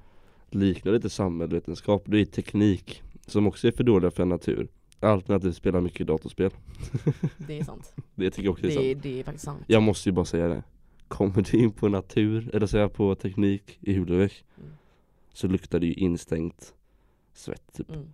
liknar 0.57 0.93
lite 0.93 1.11
samhällsvetenskap. 1.11 2.03
Det 2.07 2.21
är 2.21 2.25
teknik. 2.25 3.03
Som 3.27 3.47
också 3.47 3.69
är 3.69 3.73
för 3.73 3.85
dåliga 3.85 4.11
för 4.11 4.25
natur. 4.25 4.69
Alternativt 5.01 5.57
spela 5.57 5.81
mycket 5.81 6.07
datorspel. 6.07 6.51
Det 7.37 7.59
är 7.59 7.65
sant. 7.65 7.95
Det 8.15 8.31
tycker 8.31 8.45
jag 8.45 8.53
också 8.53 8.67
är 8.67 8.71
sant. 8.71 8.83
Det, 8.83 8.95
det 8.95 9.21
är 9.21 9.25
faktiskt 9.25 9.45
sant. 9.45 9.63
Jag 9.67 9.83
måste 9.83 10.09
ju 10.09 10.13
bara 10.13 10.25
säga 10.25 10.49
det. 10.49 10.63
Kommer 11.09 11.43
du 11.43 11.59
in 11.59 11.73
på 11.73 11.89
natur, 11.89 12.51
eller 12.55 12.67
säga 12.67 12.89
på 12.89 13.15
teknik 13.15 13.79
i 13.81 13.95
Hulebäck 13.95 14.45
Mm. 14.59 14.71
Så 15.33 15.47
luktar 15.47 15.81
det 15.81 15.87
ju 15.87 15.95
instängt 15.95 16.75
svett 17.35 17.73
typ. 17.73 17.91
Mm. 17.91 18.07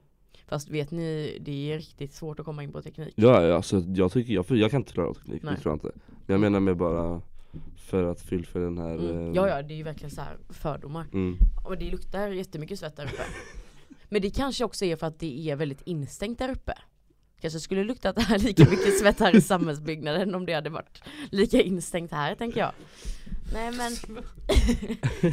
Fast 0.47 0.71
vet 0.71 0.91
ni, 0.91 1.39
det 1.41 1.73
är 1.73 1.79
riktigt 1.79 2.13
svårt 2.13 2.41
att 2.41 2.47
komma 2.47 2.63
in 2.63 2.73
på 2.73 2.83
teknik. 2.83 3.15
Ja, 3.17 3.43
ja, 3.43 3.57
alltså 3.57 3.79
jag 3.79 4.13
tycker, 4.13 4.35
jag, 4.35 4.45
jag 4.49 4.71
kan 4.71 4.81
inte 4.81 4.93
klara 4.93 5.09
av 5.09 5.15
teknik, 5.15 5.43
Nej. 5.43 5.55
det 5.55 5.61
tror 5.61 5.73
jag 5.73 5.77
inte 5.77 6.01
jag 6.27 6.41
menar 6.41 6.61
med 6.61 6.77
bara 6.77 7.23
för 7.76 8.04
att 8.04 8.21
fullfölja 8.21 8.68
den 8.68 8.78
här 8.78 8.94
Mm. 8.94 9.28
eh, 9.28 9.32
Ja 9.35 9.49
ja, 9.49 9.62
det 9.62 9.75
är 9.75 9.76
ju 9.76 9.82
verkligen 9.82 10.11
så 10.11 10.21
här 10.21 10.38
fördomar. 10.49 11.06
mm, 11.12 11.37
Och 11.64 11.78
det 11.78 11.90
luktar 11.90 12.28
jättemycket 12.28 12.78
svett 12.78 12.97
där 12.97 13.04
uppe. 13.04 13.23
Men 14.09 14.23
det 14.23 14.30
kanske 14.30 14.64
också 14.64 14.85
är 14.85 14.97
för 14.97 15.06
att 15.06 15.18
det 15.18 15.50
är 15.50 15.56
väldigt 15.56 15.82
instängt 15.82 16.38
där 16.38 16.49
uppe. 16.50 16.73
Kanske 17.40 17.61
skulle 17.61 17.85
luktat 17.85 18.18
här 18.23 18.38
lika 18.38 18.64
mycket 18.71 18.99
svett 18.99 19.21
här 19.21 19.37
i 19.37 19.40
samhällsbyggnaden 19.40 20.35
om 20.35 20.47
det 20.47 20.52
hade 20.52 20.71
varit 20.71 21.02
lika 21.30 21.62
instängt 21.62 22.12
här 22.12 22.35
tänker 22.35 22.61
jag. 22.61 22.73
Nej 23.52 23.73
men. 23.73 23.92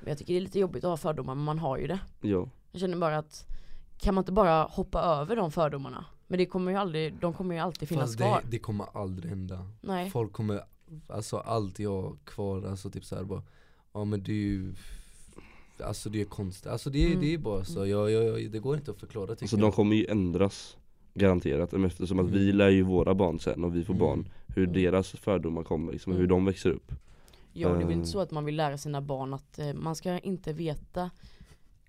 men 0.00 0.08
jag 0.08 0.18
tycker 0.18 0.32
det 0.32 0.38
är 0.38 0.40
lite 0.40 0.58
jobbigt 0.58 0.84
att 0.84 0.90
ha 0.90 0.96
fördomar 0.96 1.34
men 1.34 1.44
man 1.44 1.58
har 1.58 1.78
ju 1.78 1.86
det. 1.86 1.98
Ja, 2.20 2.48
Jag 2.72 2.80
känner 2.80 2.96
bara 2.96 3.18
att 3.18 3.46
kan 3.98 4.14
man 4.14 4.22
inte 4.22 4.32
bara 4.32 4.62
hoppa 4.62 5.00
över 5.02 5.36
de 5.36 5.52
fördomarna? 5.52 6.04
Men 6.26 6.38
det 6.38 6.46
kommer 6.46 6.70
ju 6.70 6.76
aldrig, 6.78 7.14
de 7.20 7.34
kommer 7.34 7.54
ju 7.54 7.60
alltid 7.60 7.88
finnas 7.88 8.04
Fast 8.04 8.16
kvar. 8.16 8.40
det, 8.44 8.50
det 8.50 8.58
kommer 8.58 8.86
aldrig 9.02 9.30
hända 9.30 9.66
Nej. 9.80 10.10
Folk 10.10 10.32
kommer 10.32 10.60
alltså 11.08 11.36
alltid 11.36 11.86
ha 11.88 12.16
kvar, 12.24 12.62
alltså 12.66 12.90
typ 12.90 13.04
såhär 13.04 13.24
bara 13.24 13.42
Ja 13.92 14.04
men 14.04 14.22
du 14.22 14.32
är 14.32 14.36
ju 14.36 14.74
Alltså 15.84 16.10
det 16.10 16.20
är 16.20 16.24
konstigt, 16.24 16.66
alltså 16.66 16.90
det, 16.90 17.06
Mm. 17.06 17.20
det 17.20 17.34
är 17.34 17.38
bara 17.38 17.64
så, 17.64 17.86
jag, 17.86 18.10
jag, 18.10 18.24
jag, 18.40 18.50
det 18.50 18.58
går 18.58 18.76
inte 18.76 18.90
att 18.90 19.00
förklara 19.00 19.26
tycker 19.26 19.44
alltså 19.44 19.56
jag 19.56 19.64
de 19.66 19.72
kommer 19.72 19.96
ju 19.96 20.06
ändras 20.06 20.76
Garanterat, 21.14 21.72
eftersom 21.72 22.18
att 22.18 22.26
Mm. 22.26 22.38
vi 22.38 22.52
lär 22.52 22.68
ju 22.68 22.82
våra 22.82 23.14
barn 23.14 23.40
sen 23.40 23.64
och 23.64 23.76
vi 23.76 23.84
får 23.84 23.94
Mm. 23.94 24.06
barn 24.06 24.28
Hur 24.46 24.62
Mm. 24.68 24.74
deras 24.82 25.10
fördomar 25.10 25.62
kommer, 25.62 25.92
liksom, 25.92 26.12
hur 26.12 26.18
Mm. 26.20 26.28
de 26.28 26.44
växer 26.44 26.70
upp 26.70 26.92
Ja 27.52 27.68
det 27.68 27.74
är 27.74 27.78
väl 27.78 27.88
Eh. 27.90 27.96
inte 27.96 28.08
så 28.08 28.20
att 28.20 28.30
man 28.30 28.44
vill 28.44 28.56
lära 28.56 28.78
sina 28.78 29.00
barn 29.02 29.34
att 29.34 29.58
eh, 29.58 29.72
man 29.74 29.96
ska 29.96 30.18
inte 30.18 30.52
veta 30.52 31.10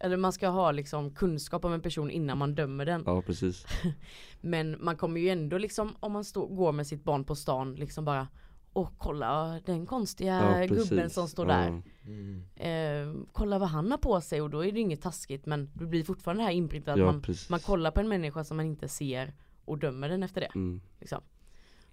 Eller 0.01 0.17
man 0.17 0.33
ska 0.33 0.47
ha 0.47 0.71
liksom 0.71 1.11
kunskap 1.11 1.65
om 1.65 1.73
en 1.73 1.81
person 1.81 2.11
innan 2.11 2.37
man 2.37 2.55
dömer 2.55 2.85
den 2.85 3.03
Ja 3.05 3.21
precis 3.21 3.65
Men 4.41 4.75
man 4.79 4.95
kommer 4.97 5.21
ju 5.21 5.29
ändå 5.29 5.57
liksom 5.57 5.95
om 5.99 6.11
man 6.11 6.23
stå, 6.25 6.45
går 6.45 6.71
med 6.71 6.87
sitt 6.87 7.03
barn 7.03 7.23
på 7.23 7.35
stan 7.35 7.75
liksom 7.75 8.05
bara 8.05 8.27
Åh 8.73 8.89
kolla 8.97 9.59
den 9.65 9.85
konstiga 9.85 10.59
ja, 10.61 10.75
gubben 10.75 11.09
som 11.09 11.27
står 11.27 11.45
där. 11.45 11.81
Mm. 12.05 12.43
eh, 12.55 13.23
Kolla 13.31 13.59
vad 13.59 13.69
han 13.69 13.91
har 13.91 13.97
på 13.97 14.21
sig 14.21 14.41
och 14.41 14.49
då 14.49 14.65
är 14.65 14.71
det 14.71 14.79
inget 14.79 15.01
taskigt 15.01 15.45
men 15.45 15.69
det 15.73 15.85
blir 15.85 16.03
fortfarande 16.03 16.43
det 16.43 16.45
här 16.45 16.53
inprintat 16.53 16.93
att 16.93 16.99
Ja 16.99 17.05
man, 17.05 17.23
man 17.49 17.59
kollar 17.59 17.91
på 17.91 17.99
en 17.99 18.09
människa 18.09 18.43
som 18.43 18.57
man 18.57 18.65
inte 18.65 18.87
ser 18.87 19.33
och 19.65 19.77
dömer 19.77 20.09
den 20.09 20.23
efter 20.23 20.41
det. 20.41 20.51
Mm, 20.55 20.81
liksom. 20.99 21.21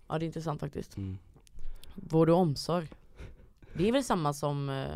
Ja 0.09 0.19
det 0.19 0.25
är 0.25 0.27
intressant 0.27 0.61
faktiskt. 0.61 0.97
Mm. 0.97 1.19
Vård 1.95 2.31
och 2.31 2.37
omsorg. 2.37 2.89
Det 3.75 3.89
är 3.89 3.93
väl 3.93 4.05
samma 4.05 4.33
som 4.33 4.69
eh, 4.69 4.87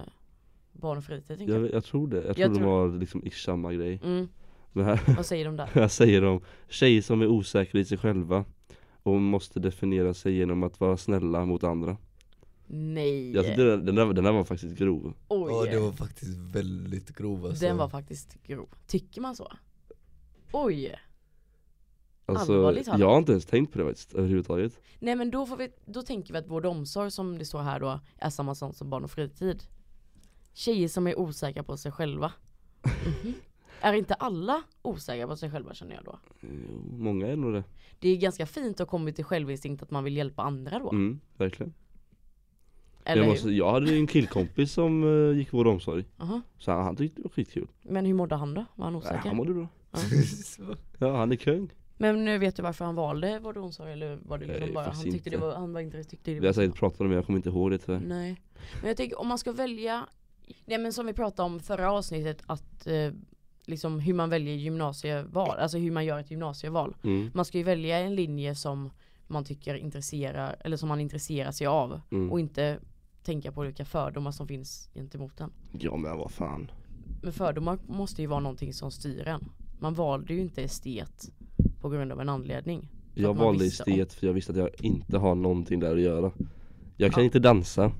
barn 0.72 0.98
och 0.98 1.04
fritid 1.04 1.40
jag. 1.40 1.60
jag, 1.60 1.72
jag 1.72 1.84
tror 1.84 2.08
det, 2.08 2.16
jag 2.16 2.24
tror 2.24 2.38
Jag 2.38 2.50
de 2.50 2.58
tror- 2.58 2.66
har 2.68 2.98
liksom 2.98 3.26
ish 3.26 3.44
samma 3.44 3.72
grej. 3.72 4.00
Mm, 4.04 4.28
här, 4.74 5.14
vad 5.16 5.26
säger 5.26 5.44
de 5.44 5.56
där? 5.56 5.66
här 5.72 5.88
säger 5.88 6.22
de? 6.22 6.40
Tjejer 6.68 7.02
som 7.02 7.22
är 7.22 7.26
osäkra 7.26 7.80
i 7.80 7.84
sig 7.84 7.98
själva 7.98 8.44
och 9.02 9.20
måste 9.20 9.60
definiera 9.60 10.14
sig 10.14 10.34
genom 10.34 10.62
att 10.62 10.80
vara 10.80 10.96
snälla 10.96 11.44
mot 11.44 11.64
andra 11.64 11.96
Nej! 12.66 13.32
Jag 13.34 13.44
tyckte 13.46 13.62
den, 13.62 13.86
den, 13.86 13.94
där, 13.94 14.12
den 14.12 14.24
där 14.24 14.32
var 14.32 14.44
faktiskt 14.44 14.78
grov 14.78 15.14
Oj! 15.28 15.52
Ja 15.52 15.72
det 15.72 15.78
var 15.78 15.92
faktiskt 15.92 16.36
väldigt 16.36 17.16
grov 17.16 17.46
alltså. 17.46 17.64
Den 17.64 17.76
var 17.76 17.88
faktiskt 17.88 18.42
grov. 18.42 18.68
Tycker 18.86 19.20
man 19.20 19.36
så? 19.36 19.52
Oj! 20.52 20.96
Alltså 22.26 22.74
jag 22.98 23.10
har 23.10 23.18
inte 23.18 23.32
ens 23.32 23.46
tänkt 23.46 23.72
på 23.72 23.78
det 23.78 23.84
faktiskt 23.84 24.14
överhuvudtaget 24.14 24.80
Nej 24.98 25.16
men 25.16 25.30
då 25.30 25.46
får 25.46 25.56
vi, 25.56 25.68
då 25.86 26.02
tänker 26.02 26.32
vi 26.32 26.38
att 26.38 26.48
vård 26.48 26.66
och 26.66 26.72
omsorg 26.72 27.10
som 27.10 27.38
det 27.38 27.44
står 27.44 27.62
här 27.62 27.80
då 27.80 28.00
är 28.18 28.30
samma 28.30 28.54
sak 28.54 28.76
som 28.76 28.90
barn 28.90 29.04
och 29.04 29.10
fritid. 29.10 29.62
Tjejer 30.52 30.88
som 30.88 31.06
är 31.06 31.18
osäkra 31.18 31.62
på 31.62 31.76
sig 31.76 31.92
själva. 31.92 32.32
Mhm. 33.22 33.34
Är 33.80 33.92
inte 33.92 34.14
alla 34.14 34.62
osäkra 34.82 35.26
på 35.26 35.36
sig 35.36 35.50
själva 35.50 35.74
känner 35.74 35.94
jag 35.94 36.04
då? 36.04 36.18
Jo, 36.40 36.82
många 36.98 37.26
är 37.26 37.36
nog 37.36 37.52
det 37.52 37.64
Det 37.98 38.08
är 38.08 38.16
ganska 38.16 38.46
fint 38.46 38.80
att 38.80 38.88
komma 38.88 39.12
till 39.12 39.24
självinstinkt 39.24 39.82
att 39.82 39.90
man 39.90 40.04
vill 40.04 40.16
hjälpa 40.16 40.42
andra 40.42 40.78
då. 40.78 40.90
Mm, 40.90 41.20
verkligen 41.36 41.74
Eller 43.04 43.16
jag, 43.16 43.24
hur? 43.24 43.32
måste, 43.32 43.50
jag 43.50 43.72
hade 43.72 43.90
ju 43.90 43.96
en 43.98 44.06
killkompis 44.06 44.72
som 44.72 45.04
uh, 45.04 45.36
gick 45.36 45.52
vård 45.52 45.66
och 45.66 45.72
omsorg 45.72 46.04
Aha. 46.18 46.40
Så 46.58 46.72
han, 46.72 46.84
han 46.84 46.96
tyckte 46.96 47.20
det 47.20 47.24
var 47.24 47.30
skitkul 47.30 47.68
Men 47.82 48.04
hur 48.06 48.14
mådde 48.14 48.34
han 48.34 48.54
då? 48.54 48.64
Var 48.74 48.84
han 48.84 48.92
Nej, 48.92 48.98
osäker? 48.98 49.28
Han 49.28 49.36
mådde 49.36 49.54
bra 49.54 49.68
Ja. 49.90 49.98
Ja 50.98 51.16
han 51.16 51.32
är 51.32 51.36
kung 51.36 51.70
Men 51.96 52.24
nu 52.24 52.38
vet 52.38 52.56
du 52.56 52.62
varför 52.62 52.84
han 52.84 52.94
valde 52.94 53.38
vård 53.38 53.56
och 53.56 53.64
omsorg 53.64 53.92
eller 53.92 54.18
var 54.22 54.38
det 54.38 54.46
liksom 54.46 54.64
Nej, 54.64 54.74
bara, 54.74 54.90
han 54.90 55.02
tyckte 55.02 55.30
det 55.30 55.36
var, 55.36 55.54
han 55.54 55.72
var 55.72 55.80
inte 55.80 56.04
tyckte 56.04 56.30
det 56.30 56.40
Vi 56.40 56.46
har 56.46 56.52
säkert 56.52 56.76
pratat 56.76 57.00
om 57.00 57.08
det, 57.08 57.14
jag 57.14 57.26
kommer 57.26 57.36
inte 57.36 57.48
ihåg 57.48 57.70
det 57.70 57.78
tyvärr 57.78 58.00
Nej. 58.00 58.40
Men 58.80 58.88
jag 58.88 58.96
tänker 58.96 59.20
om 59.20 59.28
man 59.28 59.38
ska 59.38 59.52
välja, 59.52 60.06
nej 60.64 60.78
men 60.78 60.92
som 60.92 61.06
vi 61.06 61.12
pratade 61.12 61.46
om 61.46 61.60
förra 61.60 61.92
avsnittet 61.92 62.42
att 62.46 62.86
eh, 62.86 63.12
liksom 63.66 64.00
hur 64.00 64.14
man 64.14 64.30
väljer 64.30 64.54
gymnasieval, 64.54 65.58
alltså 65.58 65.78
hur 65.78 65.90
man 65.90 66.04
gör 66.04 66.18
ett 66.18 66.30
gymnasieval. 66.30 66.96
mm, 67.02 67.30
Man 67.34 67.44
ska 67.44 67.58
ju 67.58 67.64
välja 67.64 67.98
en 67.98 68.14
linje 68.14 68.54
som 68.54 68.90
man 69.26 69.44
tycker 69.44 69.74
intresserar, 69.74 70.56
eller 70.60 70.76
som 70.76 70.88
man 70.88 71.00
intresserar 71.00 71.50
sig 71.52 71.66
av 71.66 72.00
mm. 72.10 72.32
och 72.32 72.40
inte 72.40 72.78
tänka 73.22 73.52
på 73.52 73.60
vilka 73.62 73.84
fördomar 73.84 74.30
som 74.32 74.48
finns 74.48 74.88
gentemot 74.94 75.36
den. 75.36 75.52
Ja 75.72 75.96
men 75.96 76.18
vad 76.18 76.30
fan 76.30 76.70
Men 77.22 77.32
fördomar 77.32 77.78
måste 77.86 78.22
ju 78.22 78.26
vara 78.28 78.40
någonting 78.40 78.72
som 78.72 78.90
styr 78.90 79.26
en. 79.28 79.48
Man 79.78 79.94
valde 79.94 80.34
ju 80.34 80.40
inte 80.40 80.62
estet 80.62 81.30
på 81.80 81.88
grund 81.88 82.12
av 82.12 82.20
en 82.20 82.28
anledning. 82.28 82.88
Jag 83.14 83.34
valde 83.34 83.64
visste 83.64 83.82
om- 83.84 83.92
estet 83.92 84.12
för 84.12 84.26
jag 84.26 84.34
visste 84.34 84.52
att 84.52 84.58
jag 84.58 84.70
inte 84.78 85.18
har 85.18 85.34
någonting 85.34 85.80
där 85.80 85.94
att 85.94 86.00
göra 86.02 86.32
Jag 86.96 87.12
kan 87.12 87.22
Ja. 87.22 87.24
inte 87.24 87.38
dansa 87.38 87.92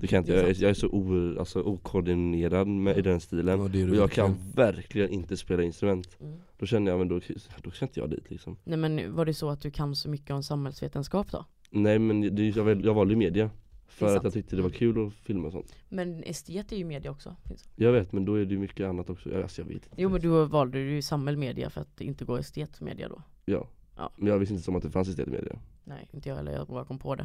Det 0.00 0.06
kan 0.06 0.16
jag 0.16 0.22
inte, 0.22 0.32
jag 0.32 0.42
är, 0.50 0.62
jag 0.62 0.70
är 0.70 0.74
så 0.74 0.88
o, 0.88 1.38
alltså, 1.38 1.62
okoordinerad 1.62 2.66
med, 2.68 2.98
i 2.98 3.02
den 3.02 3.20
stilen 3.20 3.60
Och 3.60 3.70
jag 3.74 4.10
kan 4.10 4.26
verkligen. 4.30 4.52
verkligen 4.54 5.10
inte 5.10 5.36
spela 5.36 5.62
instrument 5.62 6.16
Mm. 6.20 6.38
Då 6.58 6.66
kände 6.66 6.90
jag, 6.90 6.98
men 6.98 7.08
då, 7.08 7.20
då 7.62 7.70
ska 7.70 7.84
inte 7.84 8.00
jag 8.00 8.10
dit 8.10 8.30
liksom 8.30 8.56
Nej 8.64 8.78
men 8.78 9.14
var 9.14 9.24
det 9.24 9.34
så 9.34 9.50
att 9.50 9.60
du 9.60 9.70
kan 9.70 9.96
så 9.96 10.08
mycket 10.08 10.30
om 10.30 10.42
samhällsvetenskap 10.42 11.30
då? 11.32 11.44
Nej 11.70 11.98
men 11.98 12.36
det, 12.36 12.48
jag, 12.48 12.84
jag 12.84 12.94
valde 12.94 13.12
ju 13.12 13.18
media 13.18 13.50
För 13.88 14.16
att 14.16 14.24
jag 14.24 14.32
tyckte 14.32 14.56
det 14.56 14.62
var 14.62 14.70
kul 14.70 15.06
att 15.06 15.12
filma 15.14 15.46
och 15.46 15.52
sånt 15.52 15.74
Men 15.88 16.22
estet 16.24 16.72
är 16.72 16.76
ju 16.76 16.84
media 16.84 17.10
också. 17.10 17.36
Finns. 17.48 17.68
Jag 17.76 17.92
vet 17.92 18.12
men 18.12 18.24
då 18.24 18.34
är 18.34 18.44
det 18.44 18.54
ju 18.54 18.58
mycket 18.60 18.86
annat 18.86 19.10
också, 19.10 19.30
Jag- 19.32 19.42
alltså 19.42 19.60
jag 19.60 19.66
vet 19.66 19.74
inte 19.74 19.88
Jo 19.96 20.08
men 20.08 20.20
då 20.20 20.44
valde 20.44 20.78
du 20.78 20.90
ju 20.94 21.02
samhällsmedia 21.02 21.70
för 21.70 21.80
att 21.80 22.00
inte 22.00 22.24
gå 22.24 22.36
estetmedia 22.36 23.08
då. 23.08 23.22
Ja, 23.44 23.68
Ja. 23.96 24.12
men 24.16 24.26
jag 24.26 24.38
visste 24.38 24.52
inte 24.54 24.64
som 24.64 24.76
att 24.76 24.82
det 24.82 24.90
fanns 24.90 25.08
estet 25.08 25.28
media 25.28 25.58
Nej 25.84 26.08
inte 26.12 26.28
jag 26.28 26.36
heller, 26.36 26.52
jag 26.52 26.66
bara 26.66 26.84
kom 26.84 26.98
på 26.98 27.14
det. 27.14 27.24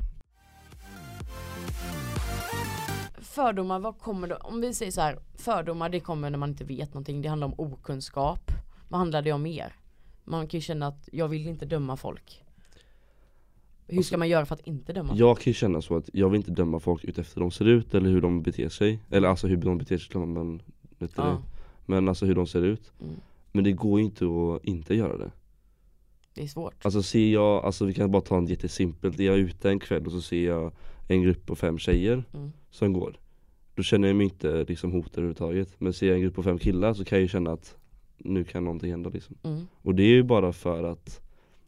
Fördomar, 3.26 3.80
vad 3.80 4.00
kommer 4.00 4.28
det, 4.28 4.36
om 4.36 4.62
vi 4.62 4.74
säger 4.74 4.92
så 4.92 5.02
här, 5.02 5.20
fördomar 5.36 5.90
det 5.90 6.00
kommer 6.00 6.30
när 6.30 6.38
man 6.38 6.50
inte 6.50 6.64
vet 6.64 6.94
någonting, 6.94 7.22
det 7.22 7.30
handlar 7.30 7.48
om 7.48 7.54
okunskap. 7.58 8.52
Vad 8.90 9.00
handlar 9.00 9.22
det 9.22 9.32
om 9.32 9.42
mer? 9.42 9.76
Man 10.24 10.48
kan 10.48 10.58
ju 10.58 10.62
känna 10.62 10.88
att 10.88 11.10
jag 11.12 11.28
vill 11.28 11.48
inte 11.48 11.66
döma 11.66 11.98
folk. 11.98 12.42
Hur 13.88 14.04
ska 14.04 14.18
man 14.18 14.30
göra 14.30 14.46
för 14.46 14.56
att 14.56 14.68
inte 14.68 14.94
döma? 14.94 15.16
Jag 15.16 15.38
kan 15.38 15.52
ju 15.52 15.54
känna 15.54 15.82
så 15.82 15.98
att 15.98 16.10
jag 16.14 16.30
vill 16.30 16.38
inte 16.38 16.52
döma 16.52 16.80
folk 16.80 17.04
utefter 17.04 17.36
hur 17.36 17.42
de 17.42 17.52
ser 17.52 17.66
ut 17.66 17.94
eller 17.94 18.10
hur 18.10 18.22
de 18.22 18.42
beter 18.42 18.70
sig 18.70 19.00
Eller 19.10 19.28
alltså 19.28 19.48
hur 19.48 19.58
de 19.58 19.78
beter 19.78 19.98
sig, 19.98 20.10
klart 20.10 20.28
man 20.28 20.62
vet 21.00 21.12
Ja. 21.16 21.42
Men 21.86 22.10
alltså 22.10 22.26
hur 22.26 22.36
de 22.36 22.48
ser 22.48 22.62
ut 22.62 22.92
Mm. 23.02 23.16
Men 23.52 23.64
det 23.64 23.72
går 23.72 24.00
ju 24.00 24.06
inte 24.06 24.26
att 24.26 24.66
inte 24.66 24.96
göra 24.96 25.18
det 25.18 25.32
Det 26.34 26.44
är 26.44 26.48
svårt. 26.48 26.86
Alltså 26.86 27.04
ser 27.04 27.34
jag, 27.34 27.66
alltså 27.66 27.86
vi 27.86 27.94
kan 27.94 28.12
bara 28.12 28.22
ta 28.22 28.38
en 28.38 28.46
jättesimpelt 28.46 29.20
Är 29.20 29.24
jag 29.24 29.38
ute 29.38 29.70
en 29.70 29.80
kväll 29.80 30.06
och 30.06 30.12
så 30.12 30.22
ser 30.22 30.46
jag 30.46 30.72
en 31.08 31.22
grupp 31.22 31.46
på 31.46 31.56
fem 31.56 31.78
tjejer 31.78 32.24
Mm. 32.34 32.52
Som 32.76 32.94
går 32.94 33.18
Då 33.76 33.84
känner 33.84 34.08
jag 34.08 34.18
mig 34.18 34.24
inte 34.24 34.64
liksom 34.68 34.92
hotad 34.92 35.12
överhuvudtaget 35.14 35.70
Men 35.78 35.94
ser 35.94 36.08
jag 36.08 36.16
en 36.16 36.22
grupp 36.22 36.36
på 36.36 36.44
fem 36.44 36.60
killar 36.60 36.94
så 36.94 37.06
kan 37.06 37.18
jag 37.18 37.22
ju 37.22 37.28
känna 37.28 37.52
att 37.52 37.76
nu 38.18 38.44
kan 38.44 38.64
någonting 38.64 38.92
hända 38.92 39.10
liksom 39.10 39.36
Mm. 39.44 39.68
Och 39.82 39.96
det 39.96 40.04
är 40.04 40.08
ju 40.14 40.24
bara 40.24 40.54
för 40.54 40.84
att 40.84 41.22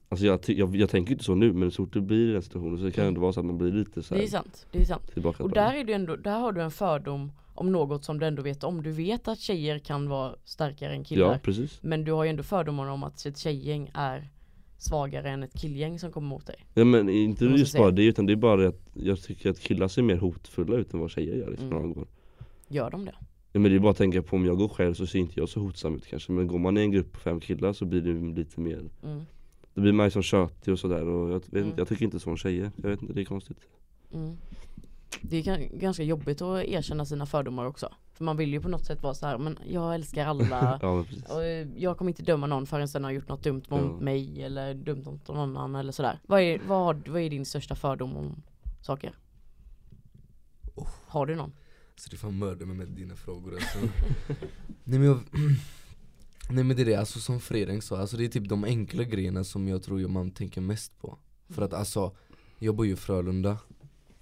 Alltså 0.09 0.25
jag, 0.25 0.39
jag, 0.47 0.75
jag 0.75 0.89
tänker 0.89 1.11
inte 1.11 1.23
så 1.23 1.35
nu 1.35 1.53
men 1.53 1.71
så 1.71 1.75
fort 1.85 1.93
det 1.93 2.01
blir 2.01 2.33
den 2.33 2.41
situationen 2.41 2.77
så 2.77 2.83
kan 2.83 2.91
det 2.91 3.01
Mm. 3.01 3.07
ändå 3.07 3.21
vara 3.21 3.33
så 3.33 3.39
att 3.39 3.45
man 3.45 3.57
blir 3.57 3.71
lite 3.71 4.03
så 4.03 4.13
Det 4.13 4.19
är 4.19 4.21
här 4.21 4.27
sant, 4.29 4.67
det 4.71 4.79
är 4.81 4.85
sant. 4.85 5.39
Och 5.39 5.49
där 5.49 5.73
är 5.73 5.83
du 5.83 5.93
ändå, 5.93 6.15
där 6.15 6.39
har 6.39 6.51
du 6.51 6.61
en 6.61 6.71
fördom 6.71 7.31
om 7.55 7.71
något 7.71 8.03
som 8.03 8.19
du 8.19 8.25
ändå 8.25 8.41
vet 8.41 8.63
om. 8.63 8.83
Du 8.83 8.91
vet 8.91 9.27
att 9.27 9.39
tjejer 9.39 9.79
kan 9.79 10.09
vara 10.09 10.35
starkare 10.43 10.93
än 10.93 11.03
killar. 11.03 11.31
Ja 11.31 11.39
precis 11.43 11.79
Men 11.83 12.03
du 12.03 12.11
har 12.11 12.23
ju 12.23 12.29
ändå 12.29 12.43
fördomar 12.43 12.87
om 12.87 13.03
att 13.03 13.25
ett 13.25 13.37
tjejgäng 13.37 13.91
är 13.93 14.29
svagare 14.77 15.29
än 15.29 15.43
ett 15.43 15.53
killgäng 15.59 15.99
som 15.99 16.11
kommer 16.11 16.27
mot 16.27 16.45
dig. 16.45 16.55
Ja 16.73 16.85
men 16.85 17.09
inte 17.09 17.45
just 17.45 17.77
bara 17.77 17.91
det 17.91 18.05
utan 18.05 18.25
det 18.25 18.33
är 18.33 18.37
bara 18.37 18.67
att 18.67 18.81
jag 18.93 19.21
tycker 19.21 19.49
att 19.49 19.59
killar 19.59 19.87
ser 19.87 20.01
mer 20.01 20.17
hotfulla 20.17 20.77
ut 20.77 20.93
än 20.93 20.99
vad 20.99 21.11
tjejer 21.11 21.35
gör 21.35 21.49
liksom, 21.49 21.67
Mm. 21.67 21.77
när 21.77 21.83
de 21.87 21.93
går 21.93 22.07
Gör 22.67 22.89
de 22.89 23.05
det? 23.05 23.15
Ja 23.51 23.59
men 23.59 23.71
det 23.71 23.77
är 23.77 23.79
bara 23.79 23.91
att 23.91 23.97
tänka 23.97 24.21
på 24.21 24.35
om 24.35 24.45
jag 24.45 24.57
går 24.57 24.67
själv 24.69 24.93
så 24.93 25.07
ser 25.07 25.19
inte 25.19 25.39
jag 25.39 25.49
så 25.49 25.59
hotsam 25.59 25.95
ut 25.95 26.05
kanske 26.07 26.31
Men 26.31 26.47
går 26.47 26.59
man 26.59 26.77
i 26.77 26.81
en 26.81 26.91
grupp 26.91 27.11
på 27.11 27.19
fem 27.19 27.39
killar 27.39 27.73
så 27.73 27.85
blir 27.85 28.01
det 28.01 28.35
lite 28.35 28.59
mer 28.59 28.83
Mm. 29.03 29.25
Då 29.73 29.81
blir 29.81 29.93
man 29.93 30.05
ju 30.05 30.11
som 30.11 30.21
tjötig 30.23 30.71
och 30.73 30.79
sådär 30.79 31.07
och 31.07 31.29
jag, 31.29 31.33
vet 31.39 31.53
Mm. 31.53 31.73
jag 31.77 31.87
tycker 31.87 32.05
inte 32.05 32.19
så 32.19 32.29
om 32.29 32.37
tjejer 32.37 32.71
Jag 32.75 32.89
vet 32.89 33.01
inte, 33.01 33.13
det 33.13 33.21
är 33.21 33.25
konstigt 33.25 33.57
Mm. 34.13 34.37
Det 35.21 35.37
är 35.37 35.41
gan- 35.43 35.79
ganska 35.79 36.03
jobbigt 36.03 36.41
att 36.41 36.63
erkänna 36.65 37.05
sina 37.05 37.25
fördomar 37.25 37.65
också. 37.65 37.89
För 38.17 38.23
man 38.23 38.37
vill 38.37 38.53
ju 38.53 38.61
på 38.61 38.69
något 38.69 38.85
sätt 38.85 39.03
vara 39.03 39.13
så 39.13 39.25
här, 39.27 39.37
men 39.37 39.57
jag 39.67 39.95
älskar 39.95 40.25
alla. 40.27 40.79
Ja 40.81 41.05
Och 41.29 41.43
eh, 41.43 41.67
jag 41.75 41.97
kommer 41.97 42.11
inte 42.11 42.23
döma 42.23 42.47
någon 42.47 42.65
förrän 42.65 42.87
den 42.93 43.03
har 43.03 43.11
gjort 43.11 43.27
något 43.27 43.43
dumt 43.43 43.63
mot 43.69 43.81
Ja. 43.81 43.97
mig 43.99 44.43
eller 44.43 44.73
dumt 44.73 45.03
mot 45.05 45.27
någon 45.27 45.37
annan 45.57 45.75
eller 45.75 45.91
sådär. 45.91 46.19
Vad 46.27 46.41
är, 46.41 46.61
vad, 46.67 47.07
vad 47.07 47.21
är 47.21 47.29
din 47.29 47.45
största 47.45 47.75
fördom 47.75 48.15
om 48.17 48.43
saker? 48.81 49.13
Oh. 50.75 50.87
Har 51.07 51.25
du 51.25 51.35
någon? 51.35 51.53
Så 51.95 52.09
du 52.09 52.17
får 52.17 52.31
mörda 52.31 52.65
mig 52.65 52.77
med 52.77 52.87
dina 52.87 53.15
frågor 53.15 53.53
alltså. 53.53 53.77
Nej 54.83 54.99
men 54.99 55.03
jag 55.03 55.19
Nej 56.49 56.63
men 56.63 56.75
det 56.75 56.81
är 56.83 56.85
det, 56.85 56.95
alltså 56.95 57.19
som 57.19 57.39
Fredrik 57.39 57.83
sa, 57.83 57.97
alltså 57.97 58.17
det 58.17 58.25
är 58.25 58.29
typ 58.29 58.49
de 58.49 58.63
enkla 58.63 59.03
grejerna 59.03 59.43
som 59.43 59.67
jag 59.67 59.83
tror 59.83 60.07
man 60.07 60.31
tänker 60.31 60.61
mest 60.61 60.99
på 60.99 61.17
För 61.49 61.61
att 61.61 61.73
alltså, 61.73 62.15
jag 62.59 62.75
bor 62.75 62.85
ju 62.85 62.93
i 62.93 62.95
Frölunda 62.95 63.57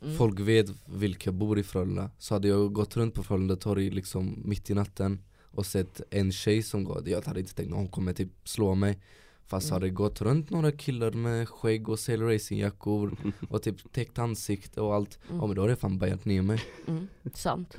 Mm. 0.01 0.17
Folk 0.17 0.39
vet 0.39 0.67
vilka 0.85 1.31
bor 1.31 1.59
i 1.59 1.63
Frölunda 1.63 2.09
Så 2.17 2.33
hade 2.35 2.47
jag 2.47 2.73
gått 2.73 2.97
runt 2.97 3.13
på 3.13 3.23
Frölunda 3.23 3.55
torg 3.55 3.89
liksom 3.89 4.41
mitt 4.45 4.69
i 4.69 4.73
natten 4.73 5.19
Och 5.51 5.65
sett 5.65 6.01
en 6.09 6.31
tjej 6.31 6.63
som 6.63 6.83
går, 6.83 7.09
jag 7.09 7.21
hade 7.25 7.39
inte 7.39 7.55
tänkt 7.55 7.71
att 7.71 7.77
hon 7.77 7.87
kommer 7.89 8.13
typ 8.13 8.29
slå 8.43 8.75
mig 8.75 8.99
Fast 9.45 9.67
Mm. 9.67 9.73
hade 9.73 9.89
gått 9.89 10.21
runt 10.21 10.49
några 10.49 10.71
killar 10.71 11.11
med 11.11 11.49
skägg 11.49 11.89
och 11.89 11.99
sail 11.99 12.21
racingjackor 12.21 13.17
Och 13.49 13.61
typ 13.63 13.91
täckt 13.93 14.19
ansikte 14.19 14.81
och 14.81 14.93
allt 14.95 15.19
Mm. 15.29 15.39
Ja 15.41 15.47
men 15.47 15.55
då 15.55 15.61
hade 15.61 15.71
jag 15.71 15.79
fan 15.79 15.97
bajat 15.97 16.25
ner 16.25 16.41
mig 16.41 16.61
Mm. 16.87 17.07
Sant. 17.33 17.77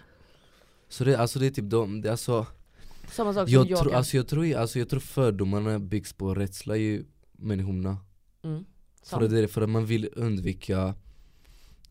Så 0.88 1.04
det, 1.04 1.18
alltså 1.18 1.38
det 1.38 1.46
är 1.46 1.50
typ 1.50 1.70
de, 1.70 2.00
det, 2.00 2.10
alltså 2.10 2.46
Samma 3.10 3.34
sak 3.34 3.48
som 3.48 3.52
jag, 3.54 3.70
jag, 3.70 3.78
tror, 3.78 3.90
kan- 3.90 3.98
alltså 3.98 4.16
jag 4.16 4.28
tror, 4.28 4.54
alltså 4.54 4.78
jag 4.78 4.88
tror 4.88 5.00
fördomarna 5.00 5.78
byggs 5.78 6.12
på 6.12 6.34
rädsla 6.34 6.76
i 6.76 7.04
människorna 7.32 7.96
mm. 8.44 8.64
för, 9.02 9.06
Sant. 9.20 9.30
det 9.30 9.48
för 9.48 9.62
att 9.62 9.68
man 9.70 9.86
vill 9.86 10.08
undvika 10.16 10.94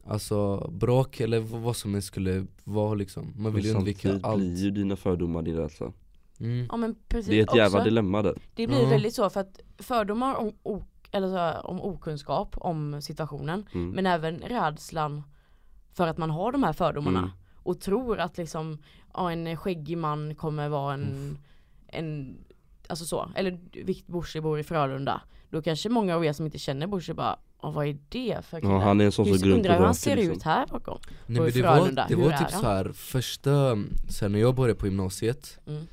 Alltså 0.07 0.67
bråk 0.71 1.19
eller 1.19 1.39
vad 1.39 1.75
som 1.75 1.93
helst 1.93 2.07
skulle 2.07 2.45
vara 2.63 2.93
liksom 2.93 3.33
Man 3.37 3.53
vill 3.53 3.65
Men 3.67 3.75
undvika 3.75 3.99
samtidigt 4.01 4.25
allt 4.25 4.37
blir 4.39 4.55
ju 4.63 4.71
dina 4.71 4.95
fördomar 4.95 5.41
din 5.41 5.55
rädsla 5.55 5.91
mm. 6.39 6.67
Ja 6.71 6.77
men 6.77 6.95
precis. 7.07 7.29
Det 7.29 7.39
är 7.39 7.43
ett 7.43 7.55
jävla 7.55 7.77
också. 7.77 7.83
dilemma 7.89 8.21
där 8.21 8.37
Det 8.55 8.67
blir 8.67 8.81
Ja. 8.83 8.89
väldigt 8.89 9.13
så 9.13 9.29
för 9.29 9.39
att 9.39 9.59
fördomar 9.77 10.35
om, 10.35 10.53
o- 10.63 10.83
eller 11.11 11.27
så 11.27 11.35
här, 11.37 11.65
om 11.67 11.81
okunskap 11.81 12.55
om 12.57 13.01
situationen 13.01 13.65
mm. 13.73 13.89
men 13.89 14.05
även 14.05 14.39
rädslan 14.39 15.23
för 15.93 16.07
att 16.07 16.17
man 16.17 16.29
har 16.31 16.51
de 16.51 16.63
här 16.63 16.73
fördomarna 16.73 17.19
Mm. 17.19 17.31
och 17.55 17.79
tror 17.81 18.19
att 18.19 18.37
liksom 18.37 18.77
ja, 19.13 19.31
en 19.31 19.57
skäggig 19.57 19.97
man 19.97 20.35
kommer 20.35 20.69
vara 20.69 20.93
en, 20.93 21.37
en 21.87 22.37
alltså 22.87 23.05
så, 23.05 23.29
eller 23.35 23.59
Vikt 23.85 24.07
Borsi 24.07 24.41
bor 24.41 24.59
i 24.59 24.63
Frölunda 24.63 25.21
då 25.49 25.61
kanske 25.61 25.89
många 25.89 26.15
av 26.15 26.25
er 26.25 26.33
som 26.33 26.45
inte 26.45 26.57
känner 26.59 26.87
Borsi 26.87 27.13
bara 27.13 27.39
ja, 27.65 27.71
vad 27.71 27.87
är 27.87 27.97
det 28.09 28.45
för 28.45 28.59
kille? 28.59 28.73
Ja 28.73 28.79
han 28.79 29.01
är 29.01 29.05
en 29.05 29.11
sån 29.11 29.25
som 29.25 29.33
runt 29.33 29.55
undrar 29.55 29.73
och 29.73 29.79
hur 29.79 29.85
han 29.85 29.95
ser 29.95 30.15
liksom. 30.15 30.35
ut 30.35 30.43
här 30.43 30.67
bakom? 30.67 30.99
Nej, 31.25 31.41
men 31.41 31.51
det 31.51 31.61
var, 31.61 32.07
det 32.09 32.15
var 32.15 32.37
typ 32.37 32.51
så 32.51 32.61
här 32.61 32.91
första, 32.93 33.77
sen 34.09 34.31
när 34.31 34.39
jag 34.39 34.55
började 34.55 34.79
på 34.79 34.85
gymnasiet 34.85 35.59
Mm. 35.67 35.87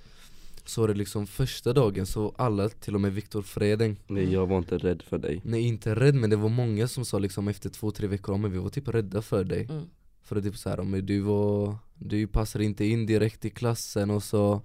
Så 0.65 0.81
var 0.81 0.89
det 0.89 0.95
liksom 0.95 1.27
första 1.27 1.73
dagen 1.73 2.07
så 2.07 2.35
alla, 2.39 2.69
till 2.69 2.95
och 2.95 3.01
med 3.01 3.13
Viktor 3.13 3.43
Fredeng 3.43 3.97
Nej 4.07 4.33
jag 4.33 4.47
var 4.47 4.59
inte 4.59 4.79
rädd 4.79 5.03
för 5.03 5.19
dig 5.19 5.41
Nej 5.45 5.63
inte 5.63 5.95
rädd 5.95 6.15
men 6.15 6.31
det 6.31 6.37
var 6.37 6.49
många 6.49 6.89
som 6.89 7.05
sa 7.05 7.19
liksom 7.19 7.49
efter 7.49 7.71
två, 7.71 7.91
tre 7.91 8.07
veckor, 8.07 8.35
"Ja, 8.35 8.39
men 8.39 8.53
vi 8.53 8.59
var 8.59 8.71
typ 8.71 8.89
rädda 8.89 9.23
för 9.23 9.45
dig 9.45 9.67
Mm. 9.71 9.85
För 10.23 10.37
att 10.37 10.45
typ 10.45 10.57
såhär, 10.57 10.83
men 10.83 11.07
du 11.07 11.21
var, 11.21 11.77
du 11.95 12.27
passar 12.27 12.61
inte 12.61 12.85
in 12.85 13.07
direkt 13.07 13.45
i 13.45 13.51
klassen 13.51 14.11
och 14.11 14.23
så 14.23 14.63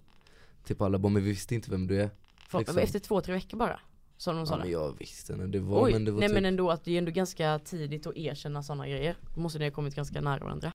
Typ 0.68 0.82
alla 0.82 1.00
bara, 1.00 1.10
men 1.10 1.24
vi 1.24 1.30
visste 1.30 1.56
inte 1.56 1.72
vem 1.72 1.88
du 1.88 2.02
är 2.02 2.10
Liksom. 2.54 2.78
Efter 2.78 3.00
två, 3.00 3.22
tre 3.22 3.34
veckor 3.34 3.58
bara? 3.58 3.80
Som 4.18 4.36
de 4.36 4.48
sa 4.48 4.54
Ja 4.54 4.58
det? 4.58 4.64
men 4.64 4.72
jag 4.72 4.98
visste 5.00 5.36
när 5.36 5.48
det 5.48 5.60
var 5.60 5.84
Oj, 5.86 5.92
men 5.94 6.06
det 6.06 6.12
var 6.12 6.20
nej 6.20 6.30
typ 6.30 6.34
men 6.34 6.46
ändå 6.46 6.72
att 6.72 6.84
det 6.84 6.92
är 6.94 6.98
ändå 6.98 7.12
ganska 7.12 7.60
tidigt 7.60 8.08
att 8.08 8.16
erkänna 8.18 8.64
sådana 8.64 8.88
grejer. 8.88 9.18
Då 9.36 9.42
måste 9.42 9.60
ni 9.60 9.66
ha 9.66 9.72
kommit 9.72 9.96
ganska 9.96 10.22
nära 10.22 10.44
varandra. 10.44 10.72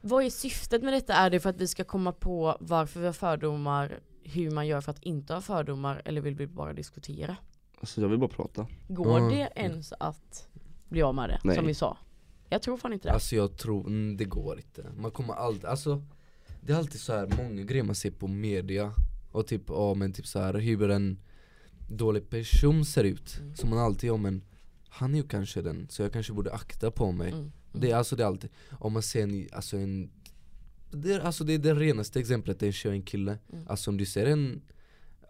Vad 0.00 0.24
är 0.24 0.30
syftet 0.30 0.82
med 0.82 0.92
detta? 0.92 1.14
Är 1.14 1.30
det 1.30 1.40
för 1.40 1.50
att 1.50 1.56
vi 1.60 1.68
ska 1.68 1.84
komma 1.84 2.12
på 2.12 2.56
varför 2.60 3.00
vi 3.00 3.06
har 3.06 3.12
fördomar, 3.12 4.00
hur 4.22 4.50
man 4.50 4.66
gör 4.66 4.80
för 4.80 4.90
att 4.90 5.02
inte 5.02 5.34
ha 5.34 5.40
fördomar 5.40 6.02
eller 6.04 6.20
vill 6.20 6.34
vi 6.34 6.46
bara 6.46 6.72
diskutera? 6.72 7.36
Alltså 7.80 8.00
jag 8.00 8.08
vill 8.08 8.18
bara 8.18 8.28
prata 8.30 8.66
Går 8.88 9.20
Ja. 9.20 9.28
det 9.36 9.52
ens 9.60 9.92
att 10.00 10.48
bli 10.88 11.02
av 11.02 11.14
med 11.14 11.28
det? 11.28 11.40
Nej. 11.44 11.56
Som 11.56 11.66
vi 11.66 11.74
sa. 11.74 11.96
Jag 12.48 12.62
tror 12.62 12.76
fan 12.76 12.92
inte 12.92 13.08
det. 13.08 13.12
Alltså 13.14 13.36
jag 13.36 13.56
tror, 13.56 13.86
mm, 13.86 14.16
det 14.16 14.24
går 14.24 14.56
inte 14.56 14.86
Man 14.96 15.10
kommer 15.10 15.34
alltid, 15.34 15.64
alltså 15.64 16.02
Det 16.60 16.72
är 16.72 16.76
alltid 16.76 17.00
så 17.00 17.12
här 17.12 17.26
många 17.42 17.62
grejer 17.62 17.84
man 17.84 17.94
ser 17.94 18.10
på 18.10 18.26
media 18.28 18.92
Och 19.34 19.46
typ, 19.46 19.62
ja 19.68 19.94
men 19.94 20.12
typ 20.12 20.26
så 20.26 20.38
här 20.38 20.54
hur 20.54 20.90
en 20.90 21.18
dålig 21.88 22.30
person 22.30 22.84
ser 22.84 23.04
ut 23.04 23.38
Mm. 23.40 23.56
Som 23.56 23.70
man 23.70 23.78
alltid, 23.78 24.10
ja 24.10 24.16
men 24.16 24.42
Han 24.88 25.14
är 25.14 25.18
ju 25.18 25.28
kanske 25.28 25.62
den, 25.62 25.86
så 25.90 26.02
jag 26.02 26.12
kanske 26.12 26.32
borde 26.32 26.52
akta 26.52 26.90
på 26.90 27.12
mig 27.12 27.32
Mm. 27.32 27.52
Det 27.72 27.90
är 27.90 27.96
alltså 27.96 28.16
det 28.16 28.22
är 28.22 28.26
alltid, 28.26 28.50
om 28.70 28.92
man 28.92 29.02
ser 29.02 29.22
en, 29.22 29.48
alltså 29.52 29.76
en 29.76 30.10
det 30.90 31.12
är, 31.12 31.20
alltså 31.20 31.44
det 31.44 31.54
är 31.54 31.58
det 31.58 31.74
renaste 31.74 32.20
exemplet, 32.20 32.62
en 32.62 32.72
tjej 32.72 32.88
och 32.88 32.94
en 32.94 33.02
kille 33.02 33.38
Mm. 33.52 33.64
Alltså 33.68 33.90
om 33.90 33.96
du 33.96 34.06
ser 34.06 34.26
en 34.26 34.62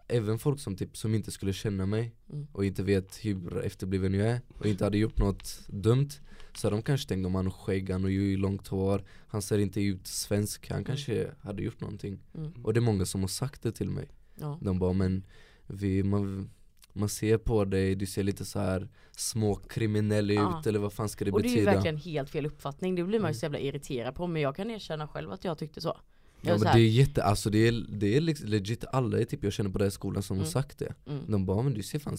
Även 0.07 0.39
folk 0.39 0.59
som 0.59 0.75
typ, 0.75 0.97
som 0.97 1.15
inte 1.15 1.31
skulle 1.31 1.53
känna 1.53 1.85
mig 1.85 2.15
Mm. 2.33 2.47
och 2.51 2.65
inte 2.65 2.83
vet 2.83 3.25
hur 3.25 3.63
efterbliven 3.65 4.13
jag 4.13 4.27
är 4.27 4.41
och 4.59 4.65
inte 4.65 4.83
hade 4.83 4.97
gjort 4.97 5.17
något 5.17 5.59
dumt 5.67 6.09
Så 6.57 6.69
de 6.69 6.81
kanske 6.81 7.07
tänkt 7.07 7.25
om 7.25 7.35
han 7.35 7.45
har 7.45 7.51
skägg, 7.53 7.89
han 7.89 8.03
har 8.03 8.09
ju 8.09 8.37
långt 8.37 8.67
hår 8.67 9.03
Han 9.27 9.41
ser 9.41 9.57
inte 9.57 9.81
ut 9.81 10.07
svensk, 10.07 10.69
han 10.69 10.83
kanske 10.83 11.31
hade 11.41 11.63
gjort 11.63 11.81
någonting 11.81 12.19
Mm. 12.35 12.51
Och 12.65 12.73
det 12.73 12.79
är 12.79 12.81
många 12.81 13.05
som 13.05 13.21
har 13.21 13.27
sagt 13.27 13.61
det 13.63 13.71
till 13.71 13.89
mig 13.89 14.07
Ja. 14.35 14.59
De 14.61 14.79
bara 14.79 14.93
men 14.93 15.25
vi, 15.67 16.03
man, 16.03 16.49
man 16.93 17.09
ser 17.09 17.37
på 17.37 17.65
dig, 17.65 17.95
du 17.95 18.05
ser 18.05 18.23
lite 18.23 18.45
så 18.45 18.59
här 18.59 18.89
småkriminell 19.11 20.29
Ja. 20.29 20.59
ut 20.59 20.67
eller 20.67 20.79
vad 20.79 20.93
fan 20.93 21.09
ska 21.09 21.25
det 21.25 21.31
Och 21.31 21.41
det 21.41 21.47
är 21.47 21.49
ju 21.49 21.55
betyda? 21.55 21.71
verkligen 21.71 21.97
helt 21.97 22.29
fel 22.29 22.45
uppfattning. 22.45 22.95
Det 22.95 23.03
blir 23.03 23.19
man 23.19 23.27
ju 23.27 23.31
Mm. 23.31 23.39
så 23.39 23.45
jävla 23.45 23.59
irriterad 23.59 24.15
på. 24.15 24.27
Men 24.27 24.41
jag 24.41 24.55
kan 24.55 24.71
erkänna 24.71 25.07
själv 25.07 25.31
att 25.31 25.43
jag 25.43 25.57
tyckte 25.57 25.81
så. 25.81 25.97
Ja 26.45 26.53
är 26.55 26.59
men 26.59 26.73
det 26.75 26.79
är 26.81 26.89
jätte, 26.89 27.23
alltså 27.23 27.49
det 27.49 27.67
är, 27.67 27.85
det 27.89 28.17
är 28.17 28.21
liksom 28.21 28.47
legit 28.49 28.85
alla 28.91 29.17
typ 29.25 29.43
jag 29.43 29.53
känner 29.53 29.69
på 29.69 29.77
den 29.77 29.85
här 29.85 29.89
skolan 29.91 30.23
som 30.23 30.35
Mm. 30.37 30.45
har 30.45 30.51
sagt 30.51 30.77
det 30.79 30.93
mm. 31.07 31.23
De 31.27 31.45
bara 31.45 31.61
men 31.61 31.73
du 31.73 31.83
ser 31.83 31.99
fan, 31.99 32.17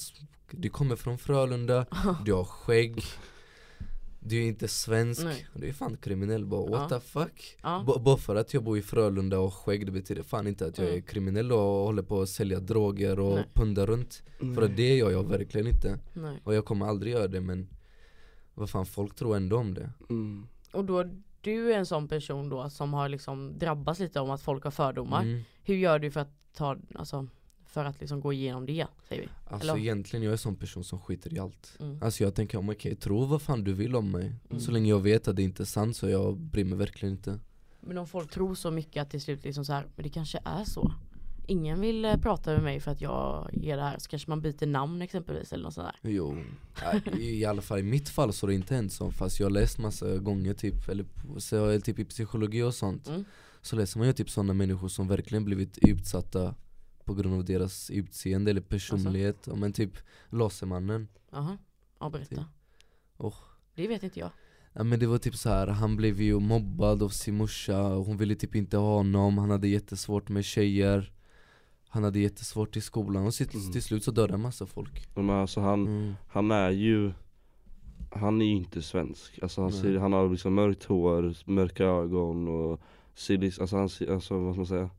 du 0.51 0.69
kommer 0.69 0.97
från 0.97 1.19
Frölunda, 1.19 1.87
du 2.25 2.33
har 2.33 2.45
skägg 2.45 3.03
Du 4.21 4.37
är 4.37 4.43
inte 4.47 4.69
svensk, 4.69 5.25
Nej. 5.25 5.47
du 5.55 5.69
är 5.69 5.73
fan 5.73 5.97
kriminell 5.97 6.47
bara 6.47 6.71
what 6.71 6.91
Ja. 6.91 6.99
the 7.01 7.07
fuck? 7.07 7.57
Ja. 7.63 7.85
Bara 8.05 8.17
för 8.17 8.37
att 8.37 8.55
jag 8.55 8.65
bor 8.65 8.79
i 8.79 8.83
Frölunda 8.83 9.39
och 9.39 9.43
har 9.45 9.51
skägg 9.51 9.87
det 9.87 9.93
betyder 9.93 10.23
fan 10.23 10.47
inte 10.47 10.67
att 10.67 10.79
jag 10.79 10.87
är 10.87 10.91
Mm. 10.93 11.03
kriminell 11.03 11.53
och 11.53 11.59
håller 11.59 12.03
på 12.03 12.21
att 12.23 12.29
sälja 12.29 12.61
droger 12.61 13.19
och 13.21 13.35
Nej. 13.35 13.45
pundar 13.55 13.87
runt 13.87 14.23
För 14.55 14.63
att 14.63 14.77
det 14.77 14.97
gör 14.97 15.11
jag 15.11 15.29
verkligen 15.29 15.67
inte 15.67 15.99
Nej. 16.13 16.41
Och 16.45 16.55
jag 16.55 16.65
kommer 16.65 16.87
aldrig 16.87 17.13
göra 17.13 17.29
det 17.29 17.41
men 17.41 17.69
Vad 18.55 18.71
fan 18.71 18.87
folk 18.87 19.15
tror 19.15 19.37
ändå 19.37 19.57
om 19.57 19.75
det 19.75 19.91
mm. 20.11 20.47
Och 20.73 20.85
då, 20.85 21.05
du 21.47 21.73
är 21.73 21.79
en 21.79 21.87
sån 21.87 22.09
person 22.09 22.49
då 22.49 22.71
som 22.71 22.95
har 22.95 23.09
liksom 23.09 23.59
drabbats 23.59 24.01
lite 24.01 24.21
om 24.21 24.31
att 24.31 24.43
folk 24.43 24.65
har 24.65 24.71
fördomar. 24.71 25.23
Mm. 25.23 25.43
Hur 25.63 25.75
gör 25.75 25.99
du 25.99 26.11
för 26.11 26.21
att 26.21 26.33
ta, 26.55 26.77
alltså, 26.95 27.27
för 27.67 27.85
att 27.85 28.01
liksom 28.01 28.21
gå 28.21 28.33
igenom 28.33 28.67
det, 28.67 28.87
säger 29.09 29.23
vi. 29.23 29.29
Alltså 29.45 29.69
Eller? 29.69 29.81
egentligen 29.81 30.23
jag 30.23 30.31
är 30.31 30.33
en 30.33 30.39
sån 30.39 30.57
person 30.57 30.85
som 30.85 31.01
skiter 31.01 31.35
i 31.35 31.39
allt 31.39 31.77
Mm. 31.81 32.03
Alltså 32.03 32.25
jag 32.25 32.35
tänker 32.35 32.59
om 32.59 32.69
okej, 32.69 32.97
tro 32.97 33.25
vad 33.25 33.43
fan 33.43 33.65
du 33.65 33.73
vill 33.73 33.97
om 33.97 34.11
mig 34.11 34.33
Mm. 34.51 34.61
Så 34.61 34.71
länge 34.71 34.89
jag 34.89 35.01
vet 35.01 35.29
att 35.29 35.37
det 35.37 35.43
inte 35.43 35.63
är 35.63 35.65
sant 35.65 35.97
så 35.97 36.09
jag 36.09 36.37
bryr 36.37 36.65
mig 36.65 36.79
verkligen 36.79 37.15
inte 37.15 37.39
Men 37.81 37.99
om 37.99 38.07
folk 38.07 38.31
tror 38.31 38.55
så 38.55 38.71
mycket 38.71 39.03
att 39.03 39.11
till 39.11 39.21
slut 39.21 39.45
liksom 39.45 39.65
så 39.65 39.73
här, 39.73 39.87
men 39.97 40.03
det 40.03 40.09
kanske 40.09 40.39
är 40.45 40.65
så. 40.65 40.93
Ingen 41.49 41.81
vill 41.81 42.05
eh, 42.05 42.17
prata 42.17 42.53
med 42.53 42.63
mig 42.63 42.81
för 42.81 42.91
att 42.91 43.01
jag 43.01 43.51
ger 43.53 43.77
det 43.77 43.83
här, 43.83 43.99
så 43.99 44.09
kanske 44.09 44.31
man 44.31 44.41
byter 44.41 44.67
namn 44.67 45.03
exempelvis 45.03 45.53
eller 45.53 45.65
något 45.65 45.75
sånt 45.75 45.89
där. 46.03 46.11
Jo, 46.11 46.37
i, 47.19 47.45
alla 47.45 47.63
fall 47.63 47.79
i 47.79 47.83
mitt 47.83 48.09
fall 48.09 48.33
så 48.33 48.47
har 48.47 48.49
det 48.49 48.55
inte 48.55 48.75
hänt 48.75 48.93
så 48.93 49.11
Fast 49.11 49.41
jag 49.41 49.47
har 49.47 49.51
läst 49.51 49.79
massa 49.79 50.17
gånger 50.17 50.55
typ, 50.55 50.89
eller, 50.89 51.81
typ 51.81 51.99
i 51.99 52.05
psykologi 52.05 52.63
och 52.63 52.75
sånt 52.75 53.09
Mm. 53.09 53.25
Så 53.63 53.77
läser 53.77 53.99
man 53.99 54.07
ju 54.07 54.13
typ 54.13 54.31
sådana 54.31 54.53
människor 54.53 54.89
som 54.89 55.09
verkligen 55.09 55.45
blivit 55.45 55.79
utsatta 55.79 56.55
På 57.05 57.15
grund 57.15 57.35
av 57.35 57.45
deras 57.45 57.91
utseende 57.91 58.51
eller 58.51 58.61
personlighet, 58.61 59.37
ja, 59.47 59.55
men 59.55 59.73
typ 59.73 59.99
Lasermannen 60.29 61.09
Jaha, 61.31 61.59
ja 62.01 62.11
berätta. 62.11 62.37
Typ. 62.37 62.45
Oh. 63.17 63.35
Det 63.75 63.87
vet 63.87 64.03
inte 64.03 64.21
jag. 64.21 64.31
Ja 64.73 64.85
men 64.85 64.99
det 64.99 65.07
var 65.07 65.19
typ 65.19 65.35
så 65.35 65.49
här. 65.49 65.67
han 65.67 65.97
blev 65.97 66.21
ju 66.21 66.41
mobbad 66.41 67.03
av 67.03 67.09
sin 67.09 67.35
morsa, 67.37 67.87
och 67.87 68.07
hon 68.07 68.17
ville 68.17 68.35
typ 68.35 68.55
inte 68.55 68.77
ha 68.77 68.97
honom, 68.97 69.39
han 69.39 69.51
hade 69.51 69.69
jättesvårt 69.69 70.29
med 70.29 70.45
tjejer 70.45 71.13
Han 71.89 72.05
hade 72.05 72.19
jättesvårt 72.19 72.77
i 72.77 72.81
skolan 72.81 73.27
och 73.27 73.33
till, 73.35 73.49
Mm. 73.55 73.73
till 73.73 73.83
slut 73.83 74.05
så 74.05 74.11
dödade 74.11 74.35
en 74.35 74.41
massa 74.41 74.67
folk 74.67 75.09
Men 75.15 75.31
alltså 75.31 75.61
han, 75.61 75.87
mm. 75.87 76.15
han 76.29 76.51
är 76.51 76.71
ju 76.71 77.13
Han 78.11 78.41
är 78.43 78.47
ju 78.47 78.53
inte 78.57 78.83
svensk, 78.83 79.39
alltså 79.43 79.61
han, 79.63 79.73
ser, 79.73 79.97
han 79.99 80.13
har 80.13 80.29
liksom 80.31 80.55
mörkt 80.55 80.85
hår, 80.85 81.35
mörka 81.51 81.85
ögon 81.85 82.49
och 82.49 82.81
ser, 83.15 83.37
lis- 83.39 83.61
alltså 83.61 83.77
han 83.77 83.89
alltså 84.15 84.39
vad 84.39 84.55
ska 84.55 84.59
man 84.59 84.67
säga 84.67 84.91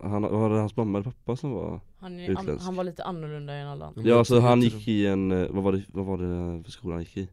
han, 0.00 0.22
var 0.22 0.50
det 0.50 0.58
hans 0.60 0.76
mamma 0.76 0.98
eller 0.98 1.10
pappa 1.10 1.36
som 1.36 1.50
var? 1.50 1.80
Han, 1.98 2.18
är, 2.20 2.24
an, 2.30 2.30
Utländsk. 2.38 2.64
han 2.64 2.76
var 2.76 2.84
lite 2.84 3.04
annorlunda 3.04 3.52
än 3.52 3.68
alla 3.68 3.86
andra. 3.86 4.02
Ja 4.02 4.18
alltså 4.18 4.40
han 4.40 4.62
gick 4.62 4.88
i 4.88 5.06
en, 5.06 5.32
eh, 5.32 5.46
vad 5.50 5.64
var 5.64 5.72
det, 5.72 5.82
vad 5.88 6.04
var 6.06 6.18
det 6.18 6.62
för 6.64 6.70
skola 6.70 6.94
han 6.94 7.02
gick 7.02 7.16
i? 7.16 7.28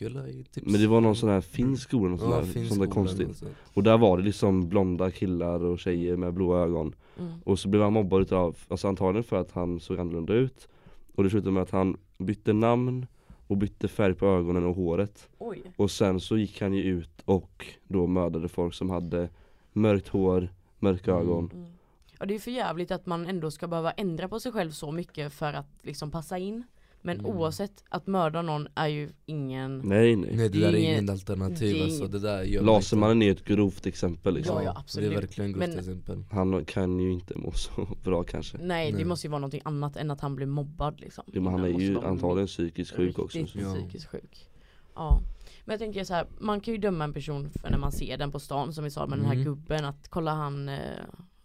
Ju 0.00 0.06
alla 0.06 0.28
i 0.28 0.44
typ 0.44 0.64
Men 0.66 0.80
det 0.80 0.86
var 0.86 1.00
någon 1.00 1.16
sån 1.16 1.28
här 1.28 1.40
finsk 1.40 1.82
skola, 1.82 2.18
sån 2.18 2.30
Ja, 2.30 2.36
där, 2.36 2.64
sånt 2.64 2.80
där 2.80 2.86
konstigt. 2.86 3.42
Och 3.74 3.82
där 3.82 3.98
var 3.98 4.18
det 4.18 4.24
liksom 4.24 4.68
blonda 4.68 5.10
killar 5.10 5.64
och 5.64 5.78
tjejer 5.78 6.16
med 6.16 6.34
blåa 6.34 6.60
ögon 6.60 6.94
Mm. 7.18 7.32
Och 7.44 7.58
så 7.58 7.68
blev 7.68 7.82
han 7.82 7.92
mobbad 7.92 8.22
utav, 8.22 8.56
alltså 8.68 8.88
antagligen 8.88 9.24
för 9.24 9.36
att 9.36 9.52
han 9.52 9.80
såg 9.80 9.98
annorlunda 10.00 10.32
ut 10.34 10.68
Och 11.14 11.24
det 11.24 11.30
slutade 11.30 11.52
med 11.52 11.62
att 11.62 11.70
han 11.70 11.96
bytte 12.18 12.52
namn 12.52 13.06
och 13.46 13.56
bytte 13.56 13.88
färg 13.88 14.14
på 14.14 14.26
ögonen 14.26 14.64
och 14.64 14.74
håret 14.76 15.28
Oj. 15.38 15.62
Och 15.76 15.90
sen 15.90 16.20
så 16.20 16.38
gick 16.38 16.60
han 16.60 16.72
ju 16.72 16.82
ut 16.82 17.22
och 17.24 17.66
då 17.88 18.06
mördade 18.06 18.48
folk 18.48 18.74
som 18.74 18.90
hade 18.90 19.28
mörkt 19.72 20.08
hår, 20.08 20.48
mörka 20.78 21.10
Mm. 21.10 21.22
ögon 21.22 21.50
Mm. 21.54 21.72
Ja 22.18 22.26
det 22.26 22.34
är 22.34 22.38
för 22.38 22.50
jävligt 22.50 22.90
att 22.90 23.06
man 23.06 23.26
ändå 23.26 23.50
ska 23.50 23.68
behöva 23.68 23.90
ändra 23.90 24.28
på 24.28 24.40
sig 24.40 24.52
själv 24.52 24.70
så 24.70 24.92
mycket 24.92 25.32
för 25.32 25.52
att 25.52 25.70
liksom 25.82 26.10
passa 26.10 26.38
in. 26.38 26.64
Men 27.04 27.18
Mm. 27.20 27.26
oavsett, 27.36 27.84
att 27.88 28.06
mörda 28.06 28.42
någon 28.42 28.68
är 28.74 28.86
ju 28.88 29.10
ingen 29.26 29.78
Nej 29.78 30.16
nej, 30.16 30.36
Nej 30.36 30.48
det 30.48 30.58
där 30.60 30.68
är 30.74 30.76
inget 30.98 31.10
alternativ 31.10 31.74
det 31.74 31.80
är 31.80 31.84
alltså, 31.84 32.06
det 32.06 32.18
där 32.18 32.42
gör 32.42 32.62
man 32.62 32.74
Lasermannen 32.74 33.22
är 33.22 33.30
ett 33.32 33.44
grovt 33.44 33.86
exempel 33.86 34.34
liksom 34.34 34.56
Ja, 34.56 34.62
ja, 34.62 34.72
Det 34.72 34.78
absolut. 34.78 35.12
är 35.12 35.14
verkligen 35.20 35.50
ett 35.50 35.56
grovt 35.56 35.68
Men- 35.68 35.78
exempel 35.78 36.24
Han 36.30 36.64
kan 36.64 37.00
ju 37.00 37.12
inte 37.12 37.38
må 37.38 37.52
så 37.54 37.88
bra 38.04 38.22
kanske 38.24 38.58
Nej, 38.58 38.90
det 38.90 38.96
Nej. 38.96 39.04
måste 39.04 39.26
ju 39.26 39.30
vara 39.30 39.38
någonting 39.40 39.62
annat 39.64 39.96
än 39.96 40.10
att 40.10 40.20
han 40.20 40.36
blir 40.36 40.46
mobbad 40.46 41.00
liksom. 41.00 41.24
ja, 41.32 41.40
men 41.40 41.52
han 41.52 41.64
är 41.64 41.72
Det 41.72 41.84
ju 41.84 42.00
antagligen 42.00 42.46
psykiskt 42.46 42.96
sjuk 42.96 43.18
också 43.18 43.38
riktigt 43.38 43.62
Ja. 43.62 43.74
psykiskt 43.74 44.06
sjuk. 44.06 44.48
Ja. 44.94 45.20
Men 45.64 45.72
jag 45.72 45.80
tänker 45.80 46.04
så 46.04 46.14
här, 46.14 46.26
man 46.40 46.60
kan 46.60 46.74
ju 46.74 46.80
döma 46.80 47.04
en 47.04 47.12
person 47.12 47.50
för 47.50 47.70
när 47.70 47.78
man 47.78 47.92
ser 47.92 48.16
den 48.18 48.32
på 48.32 48.38
stan 48.40 48.72
som 48.72 48.84
vi 48.84 48.90
sa 48.90 49.06
med 49.06 49.18
den 49.18 49.26
här 49.26 49.32
Mm. 49.34 49.44
gubben 49.44 49.84
att 49.84 50.08
kolla 50.08 50.34
han, 50.34 50.68
eh, 50.68 50.76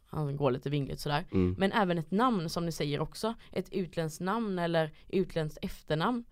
han 0.09 0.37
går 0.37 0.51
lite 0.51 0.69
vingligt 0.69 0.99
sådär. 0.99 1.25
mm. 1.31 1.55
Men 1.57 1.71
även 1.71 1.97
ett 1.97 2.11
namn 2.11 2.49
som 2.49 2.65
ni 2.65 2.71
säger 2.71 2.99
också, 2.99 3.33
ett 3.51 3.73
utländskt 3.73 4.21
namn 4.21 4.59
eller 4.59 4.91
utländskt 5.07 5.57
efternamn. 5.65 6.23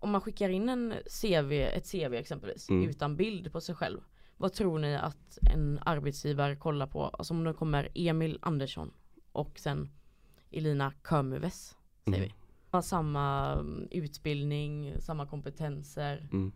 Om 0.00 0.10
man 0.10 0.20
skickar 0.20 0.48
in 0.48 0.68
en 0.68 0.94
CV, 1.22 1.52
ett 1.52 1.90
CV 1.90 2.14
exempelvis, 2.14 2.68
Mm. 2.70 2.88
utan 2.88 3.16
bild 3.16 3.52
på 3.52 3.60
sig 3.60 3.74
själv. 3.74 4.00
Vad 4.36 4.52
tror 4.52 4.78
ni 4.78 4.96
att 4.96 5.38
en 5.54 5.78
arbetsgivare 5.86 6.56
kollar 6.56 6.86
på? 6.86 7.04
Alltså 7.04 7.34
om 7.34 7.44
det 7.44 7.52
kommer 7.52 7.88
Emil 7.94 8.38
Andersson 8.42 8.90
och 9.32 9.58
sen 9.58 9.90
Elina 10.50 10.92
Kömöves, 11.08 11.76
säger 12.04 12.18
Mm. 12.18 12.20
vi. 12.28 12.34
Har 12.70 12.82
samma 12.82 13.52
mm, 13.52 13.88
utbildning, 13.90 14.94
samma 15.00 15.26
kompetenser. 15.26 16.28
Mm. 16.32 16.52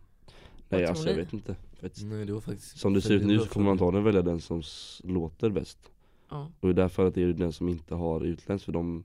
Nej 0.69 0.85
alltså 0.85 1.09
jag 1.09 1.15
vet 1.15 1.33
inte 1.33 1.55
faktiskt. 1.81 2.05
Nej 2.05 2.25
det 2.25 2.33
var 2.33 2.41
faktiskt 2.41 2.79
Som 2.79 2.93
det 2.93 3.01
ser 3.01 3.13
ut 3.13 3.25
nu 3.25 3.39
så 3.39 3.45
kommer 3.49 3.65
man 3.65 3.71
antagligen 3.71 4.03
välja 4.03 4.21
den 4.21 4.41
som 4.41 4.61
låter 5.03 5.49
bäst 5.49 5.91
Ja. 6.33 6.51
Och 6.59 6.69
i 6.69 6.73
det 6.73 6.81
här 6.81 6.89
fallet 6.89 7.17
är 7.17 7.25
det 7.27 7.33
den 7.33 7.53
som 7.53 7.69
inte 7.69 7.95
har 7.95 8.21
utländskt 8.21 8.65
för 8.65 8.71
de 8.73 9.03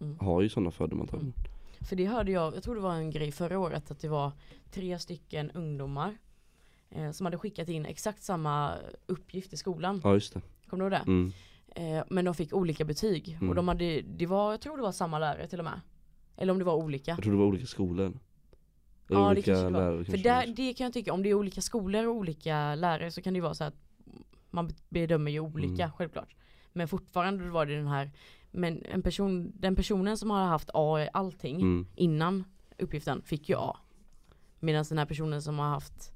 Mm. 0.00 0.18
har 0.18 0.42
ju 0.42 0.48
sådana 0.48 0.70
fördomar 0.70 1.02
antagligen 1.02 1.34
För 1.80 1.96
det 1.96 2.06
hörde 2.06 2.32
jag, 2.32 2.54
jag 2.56 2.62
tror 2.62 2.74
det 2.74 2.80
var 2.80 2.94
en 2.94 3.10
grej 3.10 3.32
förra 3.32 3.58
året 3.58 3.90
att 3.90 4.00
det 4.00 4.08
var 4.08 4.32
tre 4.70 4.98
stycken 4.98 5.50
ungdomar 5.50 6.16
eh, 6.90 7.10
som 7.10 7.26
hade 7.26 7.38
skickat 7.38 7.68
in 7.68 7.86
exakt 7.86 8.22
samma 8.22 8.74
uppgift 9.06 9.52
i 9.52 9.56
skolan. 9.56 10.00
Ja 10.04 10.14
just 10.14 10.34
det 10.34 10.40
Kommer 10.66 10.90
du 10.90 10.96
ihåg 10.96 11.04
det? 11.06 11.10
mm. 11.10 11.32
Eh, 11.98 12.04
men 12.10 12.24
de 12.24 12.34
fick 12.34 12.52
olika 12.54 12.84
betyg 12.84 13.36
och 13.36 13.42
Mm. 13.42 13.54
de 13.56 13.68
hade, 13.68 14.00
det 14.02 14.26
var, 14.26 14.50
jag 14.50 14.60
tror 14.60 14.76
det 14.76 14.82
var 14.82 14.92
samma 14.92 15.18
lärare 15.18 15.46
till 15.48 15.58
och 15.58 15.64
med. 15.64 15.80
Eller 16.36 16.52
om 16.52 16.58
det 16.58 16.64
var 16.64 16.74
olika. 16.76 17.10
Jag 17.10 17.22
tror 17.22 17.32
det 17.32 17.38
var 17.38 17.46
olika 17.46 17.66
skolor 17.66 18.06
Eller 18.06 18.18
Ja 19.08 19.18
det 19.18 19.30
olika 19.30 19.52
kanske 19.54 19.66
det 19.66 19.70
var. 19.72 19.80
lärare 19.80 20.04
För 20.04 20.12
kanske 20.12 20.28
där, 20.30 20.46
det 20.56 20.74
kan 20.74 20.84
jag 20.84 20.92
tycka, 20.92 21.12
om 21.12 21.22
det 21.22 21.28
är 21.30 21.34
olika 21.34 21.60
skolor 21.60 22.06
och 22.06 22.14
olika 22.14 22.74
lärare 22.74 23.10
så 23.10 23.22
kan 23.22 23.32
det 23.32 23.36
ju 23.38 23.42
vara 23.42 23.54
så 23.54 23.64
att 23.64 23.76
man 24.50 24.70
bedömer 24.88 25.30
ju 25.30 25.40
olika 25.40 25.82
Mm. 25.84 25.92
självklart. 25.96 26.34
Men 26.76 26.88
fortfarande 26.88 27.50
var 27.50 27.66
det 27.66 27.76
den 27.76 27.86
här, 27.86 28.10
men 28.50 28.82
en 28.84 29.02
person, 29.02 29.52
den 29.54 29.76
personen 29.76 30.18
som 30.18 30.30
har 30.30 30.46
haft 30.46 30.70
A 30.74 31.00
i 31.02 31.08
allting 31.12 31.60
mm. 31.60 31.86
innan 31.94 32.44
uppgiften 32.78 33.22
fick 33.22 33.48
ju 33.48 33.56
A. 33.58 33.76
Medan 34.60 34.84
den 34.88 34.98
här 34.98 35.06
personen 35.06 35.42
som 35.42 35.58
har 35.58 35.68
haft 35.68 36.12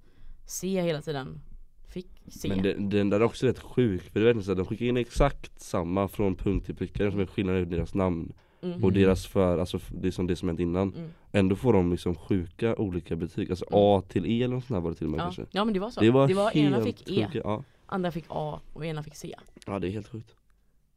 C 0.46 0.82
hela 0.82 1.02
tiden 1.02 1.40
fick 1.88 2.22
C. 2.26 2.48
Men 2.48 2.62
den, 2.62 2.90
den 2.90 3.10
där 3.10 3.20
är 3.20 3.24
också 3.24 3.46
rätt 3.46 3.58
sjuk, 3.58 4.02
för 4.02 4.20
det 4.20 4.24
är 4.24 4.24
verkligen 4.24 4.44
så 4.44 4.52
att 4.52 4.58
de 4.58 4.66
skickar 4.66 4.86
in 4.86 4.96
exakt 4.96 5.60
samma 5.60 6.08
från 6.08 6.36
punkt 6.36 6.66
till 6.66 6.76
pricka, 6.76 7.04
det 7.04 7.10
som 7.10 7.20
är 7.20 7.26
skillnaden 7.26 7.62
i 7.62 7.64
deras 7.64 7.94
namn 7.94 8.32
mm. 8.62 8.84
och 8.84 8.92
deras 8.92 9.26
för, 9.26 9.58
alltså 9.58 9.78
det 9.88 10.12
som 10.12 10.26
det 10.26 10.36
som 10.36 10.48
hänt 10.48 10.60
innan 10.60 10.94
Mm. 10.94 11.10
Ändå 11.32 11.56
får 11.56 11.72
de 11.72 11.90
liksom 11.90 12.14
sjuka 12.14 12.76
olika 12.76 13.16
betyg, 13.16 13.50
alltså 13.50 13.64
Mm. 13.64 13.80
A 13.82 14.02
till 14.08 14.26
E 14.26 14.42
eller 14.42 14.54
något 14.54 14.64
sånt 14.64 14.84
var 14.84 14.90
det 14.90 14.96
till 14.96 15.06
och 15.06 15.10
med 15.10 15.20
Ja. 15.20 15.24
kanske 15.24 15.46
ja 15.50 15.64
men 15.64 15.74
det 15.74 15.80
var 15.80 15.90
så. 15.90 16.00
Det 16.00 16.10
var, 16.10 16.56
ena 16.56 16.76
helt 16.76 16.84
fick 16.84 17.10
E, 17.10 17.26
sjuka, 17.26 17.40
ja. 17.44 17.64
andra 17.86 18.10
fick 18.10 18.24
A 18.28 18.60
och 18.72 18.86
ena 18.86 19.02
fick 19.02 19.14
C. 19.14 19.34
ja 19.66 19.78
det 19.78 19.88
är 19.88 19.90
helt 19.90 20.08
sjukt 20.08 20.34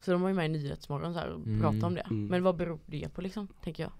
Så 0.01 0.11
de 0.11 0.21
var 0.21 0.29
ju 0.29 0.35
med 0.35 0.45
i 0.45 0.49
Nyhetsmorgon 0.49 1.13
så 1.13 1.19
här 1.19 1.29
och 1.29 1.39
Mm. 1.45 1.61
pratade 1.61 1.85
om 1.85 1.93
det. 1.93 2.01
Mm. 2.01 2.27
Men 2.27 2.43
vad 2.43 2.55
beror 2.55 2.79
det 2.85 3.09
på 3.09 3.21
liksom, 3.21 3.47
tänker 3.63 3.83
jag? 3.83 3.91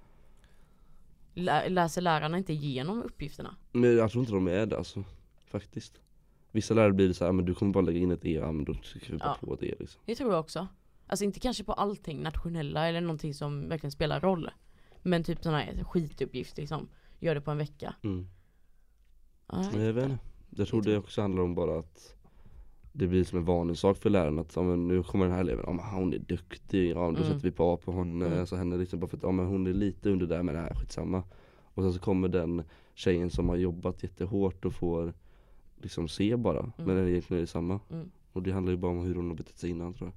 Lä- 1.34 1.70
läser 1.70 2.02
lärarna 2.02 2.38
inte 2.38 2.54
igenom 2.54 3.02
uppgifterna? 3.04 3.56
Men 3.72 3.96
jag 3.98 4.12
tror 4.12 4.22
inte 4.22 4.34
de 4.34 4.48
är 4.48 4.66
det 4.66 4.78
alltså, 4.78 5.04
faktiskt 5.48 6.02
Vissa 6.54 6.74
lärare 6.74 6.94
blir 6.94 7.08
det 7.08 7.14
så 7.14 7.26
här, 7.26 7.32
men 7.32 7.46
du 7.46 7.54
kommer 7.56 7.74
bara 7.74 7.82
lägga 7.86 8.00
in 8.00 8.12
ett 8.12 8.26
E, 8.26 8.34
ja 8.34 8.52
men 8.52 8.66
då 8.66 8.74
trycker 8.74 9.12
vi 9.12 9.18
bara 9.18 9.38
Ja. 9.42 9.48
på 9.48 9.54
ett 9.54 9.64
E 9.64 9.76
liksom 9.80 10.02
Det 10.06 10.16
tror 10.16 10.32
jag 10.32 10.40
också. 10.40 10.68
Alltså 11.08 11.26
inte 11.26 11.40
kanske 11.40 11.64
på 11.64 11.74
allting 11.74 12.24
nationella 12.24 12.88
eller 12.88 13.02
någonting 13.02 13.34
som 13.34 13.70
verkligen 13.70 13.92
spelar 13.92 14.20
roll. 14.20 14.50
Men 15.02 15.24
typ 15.24 15.44
sådana 15.44 15.60
här 15.60 15.84
skituppgift 15.84 16.58
liksom. 16.58 16.88
Gör 17.20 17.36
det 17.36 17.42
på 17.42 17.52
en 17.52 17.58
vecka. 17.58 17.96
mm. 18.04 18.28
Ja, 19.52 19.70
Men 19.74 19.82
jag 19.82 19.94
vet 19.94 20.04
inte, 20.10 20.24
jag 20.50 20.68
tror 20.68 20.82
det 20.82 20.98
också 20.98 21.22
handlar 21.22 21.44
om 21.44 21.56
bara 21.56 21.80
att 21.80 22.16
det 22.93 23.08
blir 23.08 23.23
som 23.23 23.38
en 23.38 23.45
varningssak 23.45 23.97
för 23.97 24.10
läraren 24.10 24.39
att 24.39 24.56
ja, 24.56 24.63
men 24.63 24.88
nu 24.88 25.04
kommer 25.04 25.25
den 25.25 25.34
här 25.34 25.41
eleven, 25.41 25.63
ja, 25.67 25.73
men 25.73 25.86
hon 25.86 26.13
är 26.13 26.17
duktig, 26.19 26.89
ja 26.89 26.95
då 26.95 27.08
Mm. 27.08 27.23
sätter 27.23 27.39
vi 27.43 27.51
på 27.51 27.73
A 27.73 27.77
på 27.86 27.91
hon, 27.91 28.21
Mm. 28.21 28.39
alltså 28.39 28.56
henne 28.56 28.77
liksom 28.77 28.99
bara 28.99 29.08
för 29.08 29.17
att 29.17 29.23
ja, 29.23 29.32
men 29.32 29.45
hon 29.45 29.67
är 29.67 29.73
lite 29.73 30.10
under 30.10 30.27
där 30.27 30.43
men 30.43 30.56
det 30.56 30.62
här 30.62 30.69
är 30.69 30.75
skitsamma 30.75 31.23
Och 31.73 31.84
sen 31.84 31.93
så 31.93 31.99
kommer 31.99 32.27
den 32.27 32.63
tjejen 32.93 33.30
som 33.30 33.49
har 33.49 33.56
jobbat 33.56 34.04
jättehårt 34.04 34.65
och 34.65 34.73
får 34.73 35.13
liksom 35.82 36.08
se 36.08 36.36
bara, 36.36 36.71
men 36.77 36.89
Mm. 36.89 37.08
egentligen 37.08 37.38
är 37.38 37.41
det 37.41 37.47
samma 37.47 37.80
Mm. 37.91 38.12
Och 38.34 38.43
det 38.43 38.51
handlar 38.51 38.71
ju 38.71 38.77
bara 38.77 38.91
om 38.91 38.99
hur 39.06 39.15
hon 39.15 39.27
har 39.27 39.36
betett 39.36 39.58
sig 39.58 39.69
innan 39.69 39.93
tror 39.93 40.08
jag 40.10 40.13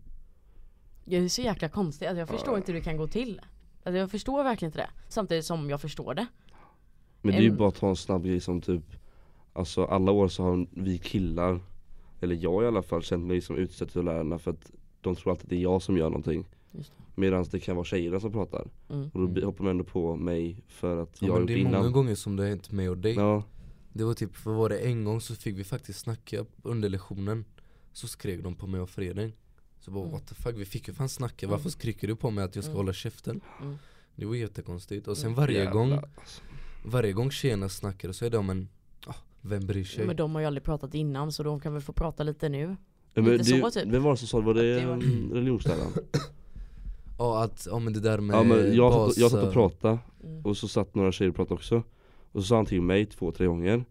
Det 1.05 1.25
är 1.25 1.29
så 1.29 1.43
jäkla 1.43 1.69
konstigt, 1.69 2.09
alltså 2.09 2.19
jag 2.19 2.29
förstår 2.29 2.55
Ja. 2.55 2.59
inte 2.59 2.73
hur 2.73 2.79
det 2.79 2.85
kan 2.85 2.97
gå 2.97 3.07
till. 3.07 3.41
Alltså 3.85 3.99
jag 3.99 4.11
förstår 4.11 4.45
verkligen 4.45 4.69
inte 4.69 4.79
det. 4.79 4.91
Samtidigt 5.09 5.45
som 5.45 5.71
jag 5.71 5.81
förstår 5.81 6.15
det. 6.15 6.27
Men 7.23 7.33
det 7.33 7.39
är 7.39 7.43
ju 7.43 7.51
bara 7.51 7.69
att 7.69 7.75
ta 7.75 7.89
en 7.89 7.97
snabb 7.97 8.25
grej 8.25 8.41
som 8.41 8.61
typ 8.61 8.83
Alltså 9.53 9.85
alla 9.85 10.13
år 10.13 10.29
så 10.29 10.43
har 10.43 10.67
vi 10.71 10.99
killar 10.99 11.61
Eller 12.25 12.37
jag 12.37 12.65
i 12.65 12.67
alla 12.67 12.83
fall 12.83 13.03
känt 13.03 13.27
mig 13.27 13.41
som 13.41 13.57
utsatt 13.57 13.97
av 13.97 14.05
lärarna 14.05 14.39
för 14.39 14.51
att 14.51 14.71
De 15.01 15.15
tror 15.17 15.31
alltid 15.31 15.45
att 15.45 15.51
det 15.51 15.57
är 15.57 15.61
jag 15.61 15.83
som 15.83 15.97
gör 15.97 16.11
någonting 16.11 16.47
det. 16.71 16.85
Medan 17.15 17.45
det 17.51 17.61
kan 17.61 17.77
vara 17.77 17.85
tjejerna 17.85 18.21
som 18.21 18.33
pratar 18.33 18.67
Mm. 18.91 19.09
Och 19.15 19.21
då 19.21 19.27
blir- 19.27 19.45
hoppar 19.45 19.65
man 19.65 19.71
ändå 19.71 19.85
på 19.85 20.17
mig 20.17 20.63
för 20.69 20.97
att 21.03 21.23
Ja, 21.23 21.27
jag 21.27 21.33
har 21.35 21.41
men 21.41 21.43
gjort 21.43 21.49
det 21.49 21.55
är 21.61 21.65
många 21.65 21.79
innan 21.79 21.93
gånger 21.93 22.15
som 22.15 22.37
det 22.37 22.43
har 22.43 22.51
hänt 22.51 22.73
mig 22.73 22.89
och 22.89 22.99
dig 22.99 23.15
Ja, 23.15 23.43
Det 23.93 24.05
var 24.05 24.15
typ, 24.15 24.45
vad 24.45 24.55
var 24.57 24.69
det, 24.69 24.79
en 24.79 25.05
gång 25.05 25.21
så 25.21 25.35
fick 25.35 25.59
vi 25.59 25.65
faktiskt 25.65 25.99
snacka 26.01 26.45
under 26.63 26.89
lektionen 26.89 27.45
Så 27.93 28.09
skrek 28.09 28.43
de 28.43 28.55
på 28.55 28.67
mig 28.67 28.81
och 28.81 28.91
Fredrik 28.91 29.35
Så 29.81 29.91
bara 29.91 30.01
Mm. 30.05 30.13
what 30.13 30.27
the 30.29 30.35
fuck, 30.35 30.55
vi 30.57 30.65
fick 30.65 30.89
ju 30.89 30.95
fan 30.95 31.09
snacka, 31.09 31.47
Mm. 31.47 31.51
varför 31.57 31.71
skriker 31.71 32.09
du 32.09 32.17
på 32.17 32.31
mig 32.31 32.45
att 32.45 32.55
jag 32.55 32.65
ska 32.65 32.71
Mm. 32.71 32.77
hålla 32.77 32.93
käften? 32.93 33.41
Mm. 33.63 33.77
Det 34.17 34.27
var 34.27 34.35
jättekonstigt 34.35 35.09
och 35.09 35.17
sen 35.17 35.27
Mm. 35.27 35.37
varje 35.37 35.59
jävlar, 35.59 35.73
gång, 35.73 35.93
alltså. 35.93 36.43
varje 36.85 37.13
gång 37.13 37.31
tjejerna 37.31 37.69
snackade 37.69 38.15
så 38.15 38.25
är 38.25 38.31
de 38.31 38.51
en, 38.51 38.63
ah, 38.63 38.84
vem 39.45 39.67
bryr 39.67 39.85
sig? 39.85 40.07
Men 40.07 40.17
de 40.17 40.35
har 40.35 40.41
ju 40.41 40.47
aldrig 40.47 40.65
pratat 40.65 40.95
innan 40.95 41.33
så 41.33 41.43
de 41.43 41.61
kan 41.61 41.73
väl 41.73 41.83
få 41.83 41.93
prata 41.93 42.23
lite 42.23 42.49
nu. 42.49 42.77
Men 43.15 43.25
lite 43.25 43.37
det, 43.37 43.61
så, 43.61 43.71
typ. 43.71 43.89
Vem 43.89 44.03
var 44.03 44.11
det 44.11 44.17
som 44.17 44.29
sa 44.29 44.39
det? 44.39 44.45
Var 44.47 44.55
det, 44.55 44.81
det 44.81 44.87
var- 44.87 44.95
mm, 44.95 45.33
religionsläraren? 45.33 45.93
Ja 47.19 47.43
att, 47.43 47.67
ja 47.71 47.79
men 47.79 47.93
det 47.93 48.01
där 48.01 48.21
med 48.21 48.37
Ja 48.37 48.43
men 48.43 48.75
jag, 48.77 48.93
bas, 48.93 49.15
satt, 49.15 49.23
jag 49.23 49.31
satt 49.31 49.45
och 49.45 49.53
pratade 49.53 49.99
Mm. 50.25 50.45
och 50.45 50.57
så 50.57 50.69
satt 50.69 50.95
några 50.95 51.13
tjejer 51.13 51.29
och 51.31 51.37
pratade 51.37 51.55
också 51.55 51.83
Och 52.33 52.41
så 52.41 52.43
sa 52.43 52.57
han 52.57 52.67
till 52.67 52.83
mig 52.83 53.07
två, 53.07 53.33
tre 53.33 53.47
gånger 53.47 53.85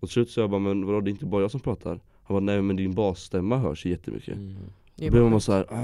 Och 0.00 0.08
till 0.08 0.12
slut 0.12 0.30
sa 0.30 0.40
jag 0.40 0.50
bara 0.50 0.60
men 0.60 0.86
vadå 0.86 1.00
det 1.00 1.08
är 1.08 1.12
inte 1.12 1.26
bara 1.26 1.42
jag 1.42 1.50
som 1.50 1.60
pratar 1.60 2.00
Han 2.22 2.34
bara 2.34 2.40
nej 2.40 2.62
men 2.62 2.76
din 2.76 2.94
basstämma 2.94 3.56
hörs 3.58 3.86
jättemycket 3.86 4.36
mm. 4.36 4.56
Då 4.96 5.10
blir 5.10 5.20
bara 5.20 5.30
man 5.30 5.40
såhär 5.40 5.66
äh, 5.70 5.78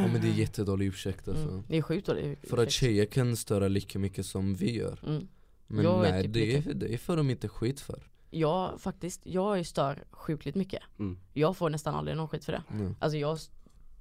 Ja 0.00 0.06
men 0.12 0.20
det 0.20 0.28
är 0.28 0.32
jättedålig 0.32 0.86
ursäkt 0.86 1.28
alltså 1.28 1.48
mm. 1.48 1.62
Det 1.68 1.76
är 1.76 1.82
sjukt 1.82 2.06
dåligt 2.06 2.38
För 2.42 2.62
att 2.62 2.70
tjejer 2.70 3.04
kan 3.04 3.36
störa 3.36 3.68
lika 3.68 3.98
mycket 3.98 4.26
som 4.26 4.54
vi 4.54 4.76
gör 4.76 4.98
mm. 5.06 5.28
Men 5.66 5.84
Jag 5.84 6.02
nej 6.02 6.22
typ 6.22 6.32
det, 6.32 6.56
är, 6.56 6.74
det 6.74 6.94
är 6.94 6.98
för 6.98 7.16
de 7.16 7.30
inte 7.30 7.48
skit 7.48 7.80
för 7.80 8.02
Jag 8.34 8.80
faktiskt, 8.80 9.20
jag 9.26 9.66
stör 9.66 10.04
sjukligt 10.10 10.54
mycket 10.54 10.82
Mm. 10.98 11.18
Jag 11.32 11.56
får 11.56 11.70
nästan 11.70 11.94
aldrig 11.94 12.16
någon 12.16 12.28
skit 12.28 12.44
för 12.44 12.52
det 12.52 12.62
ja. 12.68 12.94
Alltså 13.00 13.18
jag, 13.18 13.38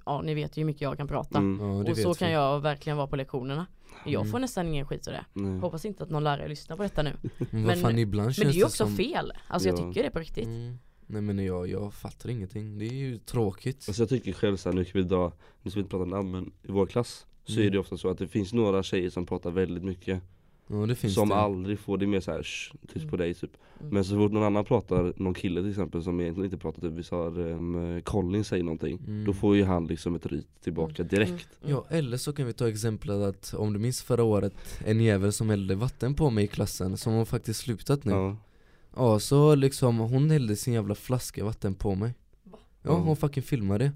ja 0.06 0.22
ni 0.22 0.34
vet 0.34 0.58
ju 0.58 0.62
hur 0.62 0.66
mycket 0.66 0.82
jag 0.82 0.98
kan 0.98 1.08
prata 1.08 1.38
mm, 1.38 1.60
Ja 1.86 1.92
Och 1.92 1.98
så 1.98 2.10
vet 2.10 2.18
kan 2.18 2.28
vi. 2.28 2.34
jag 2.34 2.60
verkligen 2.60 2.98
vara 2.98 3.08
på 3.08 3.16
lektionerna 3.16 3.66
Jag 4.06 4.22
Mm. 4.22 4.32
får 4.32 4.40
nästan 4.40 4.68
ingen 4.68 4.86
skit 4.86 5.04
för 5.06 5.12
det 5.12 5.26
nej. 5.34 5.60
Hoppas 5.60 5.86
inte 5.86 6.04
att 6.04 6.10
någon 6.10 6.24
lärare 6.24 6.48
lyssnar 6.48 6.78
på 6.78 6.84
detta 6.84 7.04
nu 7.04 7.14
Men 7.52 7.78
fan 7.78 8.00
ibland 8.00 8.34
Men 8.38 8.48
det 8.48 8.54
är 8.54 8.58
ju 8.58 8.64
också 8.64 8.86
som... 8.86 8.96
fel, 8.98 9.34
alltså 9.48 9.70
jag 9.70 9.80
Ja. 9.80 9.88
tycker 9.88 10.04
det 10.04 10.12
på 10.12 10.20
riktigt 10.20 10.46
Mm. 10.48 10.78
Nej 11.08 11.22
men 11.22 11.46
jag, 11.46 11.68
jag 11.68 11.94
fattar 11.94 12.30
ingenting, 12.30 12.78
det 12.78 12.86
är 12.86 12.94
ju 12.94 13.18
tråkigt 13.18 13.86
Alltså 13.88 14.02
jag 14.02 14.10
tycker 14.10 14.34
själv 14.34 14.58
såhär, 14.58 14.76
nu 14.76 14.84
kan 14.86 15.02
vi 15.02 15.08
dra, 15.08 15.32
nu 15.62 15.72
ska 15.72 15.80
vi 15.80 15.82
inte 15.84 15.92
prata 15.92 16.06
namn 16.06 16.32
men 16.32 16.46
i 16.64 16.72
vår 16.72 16.86
klass 16.86 17.26
Så 17.46 17.54
Mm. 17.54 17.68
är 17.68 17.72
det 17.72 17.80
ofta 17.80 17.98
så 17.98 18.10
att 18.10 18.18
det 18.18 18.28
finns 18.28 18.54
några 18.54 18.84
tjejer 18.84 19.10
som 19.10 19.26
pratar 19.26 19.52
väldigt 19.52 19.84
mycket 19.84 20.22
Ja 20.72 20.86
det 20.86 20.96
finns 20.96 21.14
Som 21.14 21.30
det 21.30 21.36
aldrig 21.36 21.80
får, 21.80 21.98
det 21.98 22.06
är 22.06 22.08
mer 22.08 22.20
såhär 22.20 22.42
tyst 22.42 22.96
Mm. 22.96 23.10
på 23.10 23.18
dig 23.18 23.34
typ 23.34 23.52
Mm. 23.80 23.94
Men 23.94 24.04
så 24.06 24.16
fort 24.16 24.32
någon 24.32 24.44
annan 24.44 24.66
pratar, 24.66 25.14
någon 25.18 25.34
kille 25.34 25.62
till 25.62 25.70
exempel 25.70 26.04
som 26.04 26.20
egentligen 26.22 26.46
inte 26.46 26.58
pratar 26.58 26.82
typ, 26.82 26.92
vi 26.94 27.04
sa 27.04 27.26
um, 27.28 28.02
Colin 28.04 28.44
säger 28.44 28.64
någonting 28.64 29.00
Mm. 29.08 29.26
Då 29.26 29.34
får 29.34 29.56
ju 29.56 29.64
han 29.64 29.88
liksom 29.88 30.16
ett 30.16 30.26
ryt 30.26 30.48
tillbaka 30.64 31.04
direkt 31.04 31.48
Mm. 31.62 31.72
Ja 31.76 31.86
eller 31.90 32.18
så 32.18 32.34
kan 32.34 32.46
vi 32.48 32.54
ta 32.54 32.70
exemplet 32.70 33.16
att 33.22 33.54
om 33.54 33.74
du 33.74 33.80
minns 33.80 34.02
förra 34.02 34.24
året 34.24 34.54
En 34.86 35.02
jävel 35.02 35.34
som 35.34 35.50
hällde 35.50 35.76
vatten 35.76 36.16
på 36.16 36.30
mig 36.30 36.44
i 36.44 36.48
klassen 36.48 36.98
som 36.98 37.14
har 37.14 37.26
faktiskt 37.26 37.60
slutat 37.60 38.04
nu 38.06 38.12
Ja, 38.12 38.38
Ja, 38.96 39.20
så 39.20 39.56
liksom 39.56 39.98
hon 39.98 40.32
hällde 40.32 40.56
sin 40.56 40.74
jävla 40.74 40.96
flaska 40.96 41.46
vatten 41.46 41.74
på 41.76 41.96
mig 41.96 42.14
Va? 42.44 42.58
Ja 42.82 42.90
Ja. 42.92 42.98
hon 42.98 43.16
fucking 43.16 43.44
filmade 43.44 43.92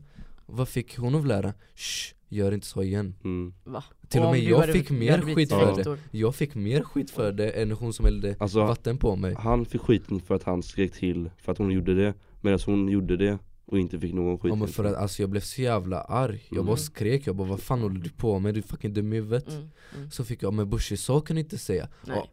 Vad 0.45 0.67
fick 0.69 0.97
hon 0.97 1.15
av 1.15 1.25
lära? 1.25 1.53
Shh, 1.75 2.14
gör 2.29 2.51
inte 2.51 2.67
så 2.67 2.83
igen 2.83 3.15
mm. 3.23 3.53
Va? 3.63 3.83
Till 4.07 4.19
och 4.21 4.25
om 4.25 4.31
med 4.31 4.43
jag 4.43 4.59
hade- 4.59 4.73
fick 4.73 4.89
mer 4.89 5.21
skit 5.35 5.49
för 5.49 5.75
rektor. 5.75 5.99
Jag 6.11 6.35
fick 6.35 6.55
mer 6.55 6.83
skit 6.83 7.11
för 7.11 7.31
det 7.31 7.49
än 7.49 7.71
hon 7.71 7.93
som 7.93 8.05
hällde 8.05 8.35
Alltså 8.39 8.59
vatten 8.59 8.97
på 8.97 9.15
mig 9.15 9.35
han 9.39 9.65
fick 9.65 9.81
skiten 9.81 10.19
för 10.19 10.35
att 10.35 10.43
han 10.43 10.63
skrek 10.63 10.91
till 10.93 11.29
för 11.38 11.51
att 11.51 11.57
hon 11.57 11.71
gjorde 11.71 11.93
det 11.95 12.13
Medan 12.41 12.59
hon 12.65 12.89
gjorde 12.89 13.17
det 13.17 13.38
och 13.65 13.79
inte 13.79 13.99
fick 13.99 14.13
någon 14.13 14.39
skit 14.39 14.49
Ja 14.49 14.55
men 14.55 14.67
för 14.67 14.83
att 14.83 14.95
alltså 14.95 15.21
jag 15.23 15.29
blev 15.29 15.41
så 15.41 15.61
jävla 15.61 16.01
arg 16.01 16.43
Jag 16.49 16.55
Mm. 16.57 16.65
bara 16.65 16.77
skrek, 16.77 17.27
jag 17.27 17.35
bara 17.35 17.47
vad 17.47 17.59
fan 17.59 17.81
håller 17.81 17.99
du 18.01 18.09
på 18.09 18.39
med? 18.39 18.53
Du 18.53 18.59
är 18.59 18.63
fucking 18.63 18.93
dum 18.93 19.13
i 19.13 19.15
huvudet 19.15 19.49
Mm. 19.49 19.69
Mm. 19.97 20.11
Så 20.11 20.25
fick 20.25 20.43
jag, 20.43 20.53
men 20.53 20.69
Bushi 20.69 20.97
så 20.97 21.21
kan 21.21 21.35
du 21.35 21.39
inte 21.41 21.57
säga 21.57 21.88
Nej. 22.07 22.15
Ja, 22.17 22.27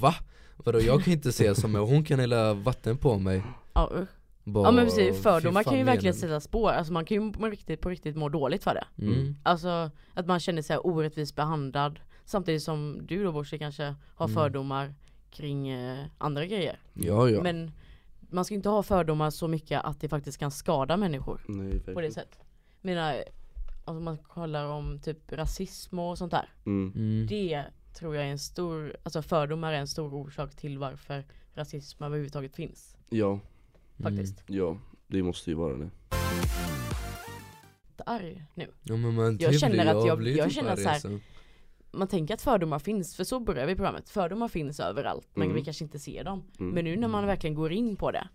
Va? 0.00 0.14
Vadå 0.56 0.80
jag 0.80 1.04
kan 1.04 1.12
inte 1.12 1.32
säga 1.32 1.54
som 1.54 1.74
hon 1.74 2.04
kan 2.04 2.18
hälla 2.18 2.54
vatten 2.54 2.96
på 2.96 3.18
mig 3.18 3.42
Ja, 3.74 3.90
usch. 4.02 4.08
Bara, 4.52 4.64
ja 4.64 4.70
men 4.70 4.84
precis, 4.84 5.22
fördomar 5.22 5.62
kan 5.62 5.72
ju 5.72 5.78
menar 5.78 5.92
verkligen 5.92 6.14
du? 6.14 6.20
sätta 6.20 6.40
spår, 6.40 6.70
alltså 6.70 6.92
man 6.92 7.04
kan 7.04 7.22
ju 7.22 7.32
på 7.32 7.46
riktigt, 7.46 7.80
på 7.80 7.88
riktigt 7.88 8.16
må 8.16 8.28
dåligt 8.28 8.64
för 8.64 8.74
det. 8.74 9.04
Mm. 9.04 9.36
Alltså 9.42 9.90
att 10.14 10.26
man 10.26 10.40
känner 10.40 10.62
sig 10.62 10.78
orättvist 10.78 11.36
behandlad 11.36 12.00
Samtidigt 12.28 12.62
som 12.62 12.98
du 13.02 13.24
då 13.24 13.32
Borsi 13.32 13.58
kanske 13.58 13.94
har 14.14 14.26
Mm. 14.26 14.34
fördomar 14.34 14.94
kring 15.30 15.68
eh, 15.68 16.06
andra 16.18 16.46
grejer. 16.46 16.78
Ja 16.94 17.28
ja. 17.30 17.42
Men 17.42 17.72
man 18.20 18.44
ska 18.44 18.54
inte 18.54 18.68
ha 18.68 18.82
fördomar 18.82 19.30
så 19.30 19.48
mycket 19.48 19.84
att 19.84 20.00
det 20.00 20.08
faktiskt 20.08 20.38
kan 20.38 20.50
skada 20.50 20.96
människor. 20.96 21.40
Nej, 21.48 21.80
på 21.80 22.00
det 22.00 22.10
sättet 22.10 22.38
Mina, 22.80 23.14
alltså 23.84 24.00
man 24.00 24.18
kollar 24.18 24.64
om 24.64 25.00
typ 25.00 25.32
rasism 25.32 25.98
och 25.98 26.18
sånt 26.18 26.30
där. 26.30 26.48
Mm. 26.66 26.92
mm. 26.96 27.26
Det 27.26 27.64
tror 27.94 28.16
jag 28.16 28.24
är 28.24 28.30
en 28.30 28.38
stor, 28.38 28.96
alltså 29.02 29.22
fördomar 29.22 29.72
är 29.72 29.78
en 29.78 29.88
stor 29.88 30.14
orsak 30.14 30.54
till 30.56 30.78
varför 30.78 31.24
rasism 31.54 32.02
överhuvudtaget 32.02 32.56
finns. 32.56 32.96
Ja, 33.08 33.40
Faktiskt. 34.02 34.42
ja 34.46 34.78
det 35.06 35.22
måste 35.22 35.50
ju 35.50 35.56
vara 35.56 35.76
det 35.76 35.90
Arg 38.06 38.44
nu. 38.54 38.66
Ja 38.82 38.96
men 38.96 39.14
man 39.14 39.38
Jag 39.40 39.50
typ 39.52 39.60
känner 39.60 39.86
att 39.86 40.06
jag- 40.06 40.18
blir 40.18 40.36
jag 40.36 40.46
typ 40.48 40.54
känner 40.56 40.76
så 40.76 40.82
här- 40.82 40.94
alltså. 40.94 41.18
Man 41.92 42.08
tänker 42.08 42.34
att 42.34 42.42
fördomar 42.42 42.78
finns, 42.78 43.16
för 43.16 43.24
så 43.24 43.40
börjar 43.40 43.66
vi 43.66 43.74
programmet. 43.74 44.08
Fördomar 44.08 44.48
finns 44.48 44.80
överallt, 44.80 45.28
men 45.34 45.42
Mm. 45.42 45.54
vi 45.56 45.64
kanske 45.64 45.84
inte 45.84 45.98
ser 45.98 46.24
dem. 46.24 46.42
mm. 46.60 46.74
Men 46.74 46.84
nu 46.84 46.96
när 46.96 47.08
man 47.08 47.26
verkligen 47.26 47.54
går 47.54 47.72
in 47.72 47.96
på 47.96 48.10
det, 48.10 48.28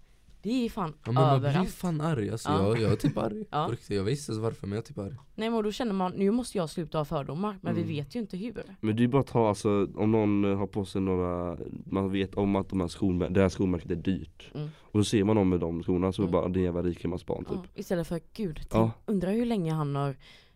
det 0.44 0.66
är 0.66 0.70
fan 0.70 0.94
Ja 1.06 1.12
men 1.12 1.14
man 1.14 1.40
blir 1.40 1.50
överallt. 1.50 1.70
fan 1.70 2.02
arg 2.02 2.30
alltså, 2.30 2.50
Ja. 2.50 2.68
jag, 2.68 2.82
jag 2.82 2.92
är 2.92 2.96
typ 2.96 3.18
arg 3.18 3.46
Ja. 3.52 3.68
Riktigt, 3.72 3.98
Jag 3.98 4.04
visste 4.04 4.32
inte 4.32 4.42
varför 4.42 4.68
men 4.68 4.76
jag 4.76 4.84
är 4.84 4.88
typ 4.88 4.98
arg 4.98 5.16
Nej 5.36 5.50
men 5.50 5.64
då 5.64 5.72
känner 5.72 5.94
man, 5.94 6.12
nu 6.12 6.32
måste 6.32 6.58
jag 6.58 6.70
sluta 6.70 6.98
ha 6.98 7.06
fördomar, 7.06 7.58
men 7.62 7.76
Mm. 7.76 7.88
vi 7.88 7.96
vet 7.96 8.16
ju 8.16 8.20
inte 8.20 8.38
hur. 8.38 8.64
Men 8.82 8.96
det 8.96 9.04
är 9.04 9.08
bara 9.08 9.22
att 9.22 9.28
ta 9.28 9.50
alltså, 9.50 9.88
om 9.96 10.12
någon 10.12 10.46
eh, 10.46 10.58
har 10.58 10.68
på 10.68 10.86
sig 10.86 11.02
några, 11.02 11.58
man 11.86 12.12
vet 12.12 12.36
om 12.36 12.56
att 12.56 12.70
de 12.70 12.80
här 12.82 12.88
skolmär- 12.88 13.30
det 13.30 13.42
här 13.42 13.50
skolmärket 13.50 13.92
är 13.92 13.96
dyrt 13.96 14.52
Mm. 14.54 14.68
Och 14.82 15.00
så 15.00 15.04
ser 15.04 15.24
man 15.24 15.36
dem 15.36 15.50
med 15.50 15.60
de 15.60 15.84
skorna 15.84 16.12
så 16.12 16.22
Mm. 16.22 16.32
bara, 16.32 16.48
det 16.48 16.60
är 16.60 16.64
jävla 16.64 16.82
rikemansbarn 16.82 17.46
typ 17.46 17.54
Ja, 17.56 17.64
istället 17.76 18.08
för, 18.08 18.20
gud, 18.34 18.56
tänk, 18.56 18.72
Ja. 18.74 18.92
undrar 19.06 19.32
hur 19.32 19.46
länge 19.46 19.74
han 19.74 19.96
har 19.96 20.16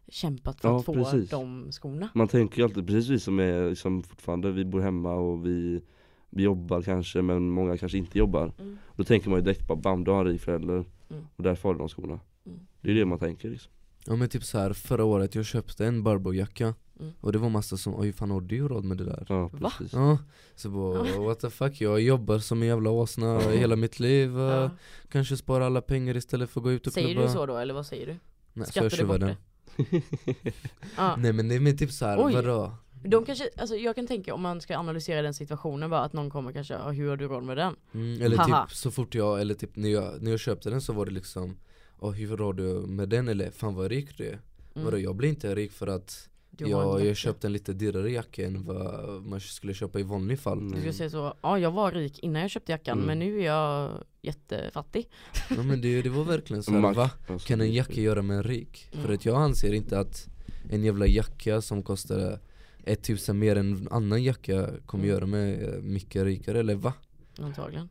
kämpat 0.10 0.62
för 0.62 0.70
Ja, 0.70 0.78
att 0.80 0.86
få 0.86 0.94
precis. 0.94 1.30
de 1.30 1.72
skorna. 1.72 2.10
Man 2.14 2.28
tänker 2.28 2.58
ju 2.58 2.64
alltid, 2.64 2.88
precis 2.88 3.10
vi 3.10 3.20
som 3.20 3.40
är 3.40 3.70
liksom 3.70 4.04
fortfarande, 4.04 4.52
vi 4.52 4.66
bor 4.66 4.80
hemma 4.80 5.14
och 5.14 5.46
vi, 5.46 5.82
vi 6.30 6.44
jobbar 6.44 6.82
kanske 6.82 7.22
men 7.22 7.50
många 7.50 7.78
kanske 7.78 7.98
inte 7.98 8.18
jobbar 8.18 8.52
Mm. 8.60 8.78
Då 8.96 9.04
tänker 9.04 9.30
man 9.30 9.40
ju 9.40 9.44
direkt 9.46 9.68
bara 9.68 9.76
bam, 9.78 10.04
du 10.04 10.12
har 10.12 10.20
en 10.26 10.32
rik 10.32 10.42
förälder 10.42 10.86
Mm. 11.10 11.28
och 11.36 11.44
därför 11.44 11.70
har 11.70 11.74
du 11.74 11.80
de 11.80 11.90
skorna 11.90 12.20
Mm. 12.46 12.60
Det 12.82 12.92
är 12.92 12.96
det 12.96 13.06
man 13.06 13.20
tänker 13.20 13.50
liksom 13.50 13.72
Ja 14.06 14.16
men 14.16 14.30
typ 14.30 14.44
så 14.44 14.58
här 14.58 14.74
förra 14.74 15.04
året 15.06 15.36
jag 15.36 15.46
köpte 15.46 15.86
en 15.86 16.04
Barbro-jacka 16.04 16.74
Mm. 17.00 17.12
Och 17.22 17.32
det 17.32 17.38
var 17.38 17.50
massa 17.50 17.78
som, 17.78 17.96
oj 18.00 18.12
fan 18.14 18.32
har 18.32 18.42
du 18.42 18.68
råd 18.68 18.84
med 18.84 18.98
det 18.98 19.04
där? 19.06 19.26
Ja 19.30 19.50
Va? 19.54 19.72
precis 19.78 19.94
Ja, 19.94 20.18
så 20.56 20.70
bara 20.70 21.20
what 21.20 21.40
the 21.40 21.50
fuck, 21.50 21.82
jag 21.82 22.02
jobbar 22.02 22.40
som 22.40 22.62
en 22.62 22.68
jävla 22.68 22.90
åsna 22.90 23.40
hela 23.40 23.76
mitt 23.76 24.00
liv 24.00 24.38
eh, 24.40 24.44
Ja. 24.46 24.70
Kanske 25.12 25.38
spara 25.38 25.66
alla 25.66 25.82
pengar 25.82 26.18
istället 26.18 26.50
för 26.50 26.60
att 26.60 26.64
gå 26.64 26.72
ut 26.72 26.88
och 26.88 26.94
Säger 26.94 27.08
klubba 27.14 27.28
du 27.28 27.34
så 27.34 27.46
då, 27.46 27.58
eller 27.58 27.74
vad 27.74 27.86
säger 27.86 28.06
du? 28.06 28.16
Nej, 28.54 28.66
så 28.66 28.72
Skrattar 28.72 28.98
jag 28.98 29.00
du 29.00 29.06
bort 29.08 29.20
det? 29.20 29.38
Nej 31.18 31.34
men 31.34 31.48
det 31.48 31.56
är 31.56 31.78
typ 31.78 31.92
såhär, 31.92 32.18
vadå? 32.18 32.72
De 33.04 33.26
kanske, 33.26 33.50
alltså 33.58 33.76
jag 33.76 33.96
kan 33.96 34.08
tänka 34.08 34.34
om 34.34 34.42
man 34.42 34.62
ska 34.62 34.78
analysera 34.78 35.22
den 35.22 35.34
situationen 35.34 35.90
bara 35.90 36.02
att 36.02 36.14
någon 36.14 36.30
kommer 36.30 36.52
kanske, 36.52 36.74
"Ja, 36.74 36.90
hur 36.92 37.10
har 37.10 37.18
du 37.18 37.28
råd 37.28 37.44
med 37.44 37.58
den? 37.58 37.76
Mm, 37.94 38.22
eller 38.22 38.38
Haha. 38.38 38.66
typ 38.68 38.78
så 38.78 38.92
fort 38.92 39.16
jag, 39.16 39.42
eller 39.42 39.54
typ 39.54 39.76
när 39.76 39.90
jag, 39.90 40.22
när 40.22 40.32
jag 40.32 40.40
köpte 40.40 40.70
den 40.70 40.82
så 40.82 40.94
var 40.94 41.06
det 41.06 41.12
liksom 41.12 41.58
Åh 42.00 42.12
hur 42.12 42.38
har 42.38 42.54
du 42.54 42.64
med 42.88 43.10
den 43.10 43.28
eller 43.28 43.52
fan 43.52 43.76
vad 43.76 43.92
rik 43.92 44.18
du 44.18 44.26
är 44.28 44.40
Mm. 44.76 44.86
Vadå 44.86 45.00
jag 45.00 45.16
blir 45.16 45.30
inte 45.30 45.56
rik 45.56 45.72
för 45.72 45.88
att 45.88 46.30
jag, 46.58 47.06
jag 47.06 47.18
köpte 47.18 47.48
en 47.48 47.54
lite 47.54 47.74
dyrare 47.74 48.12
jacka 48.12 48.46
än 48.46 48.66
vad 48.66 49.10
man 49.26 49.40
skulle 49.40 49.74
köpa 49.74 50.00
i 50.00 50.04
vanlig 50.04 50.40
fall 50.40 50.58
Mm. 50.60 50.72
Du 50.72 50.82
ska 50.82 50.94
säga 50.94 51.10
så, 51.10 51.34
ja 51.42 51.60
jag 51.60 51.72
var 51.72 51.92
rik 51.92 52.20
innan 52.20 52.42
jag 52.42 52.52
köpte 52.52 52.72
jackan 52.72 52.94
Mm. 52.98 53.08
men 53.08 53.20
nu 53.20 53.40
är 53.42 53.46
jag 53.46 53.92
jättefattig. 54.22 55.10
Ja 55.50 55.64
men 55.64 55.82
det, 55.82 56.02
det 56.02 56.10
var 56.10 56.24
verkligen 56.24 56.64
så 56.64 56.72
här, 56.72 56.80
man- 56.80 56.94
va? 56.94 57.10
alltså, 57.30 57.48
Kan 57.48 57.62
en 57.62 57.74
jacka 57.74 58.02
göra 58.02 58.22
mig 58.22 58.42
rik? 58.42 58.90
Mm. 58.94 59.06
För 59.06 59.14
att 59.14 59.26
jag 59.26 59.36
anser 59.38 59.74
inte 59.74 60.00
att 60.00 60.28
en 60.70 60.84
jävla 60.84 61.08
jacka 61.08 61.62
som 61.62 61.84
kostar 61.84 62.40
1000 62.88 63.40
mer 63.40 63.56
än 63.56 63.74
en 63.74 63.88
annan 63.92 64.24
jacka 64.24 64.70
kommer 64.86 65.04
Mm. 65.04 65.16
göra 65.16 65.26
mig 65.26 65.64
eh, 65.64 65.82
mycket 65.82 66.24
rikare, 66.24 66.60
eller 66.60 66.76
va? 66.76 66.94
Antagligen. 67.40 67.90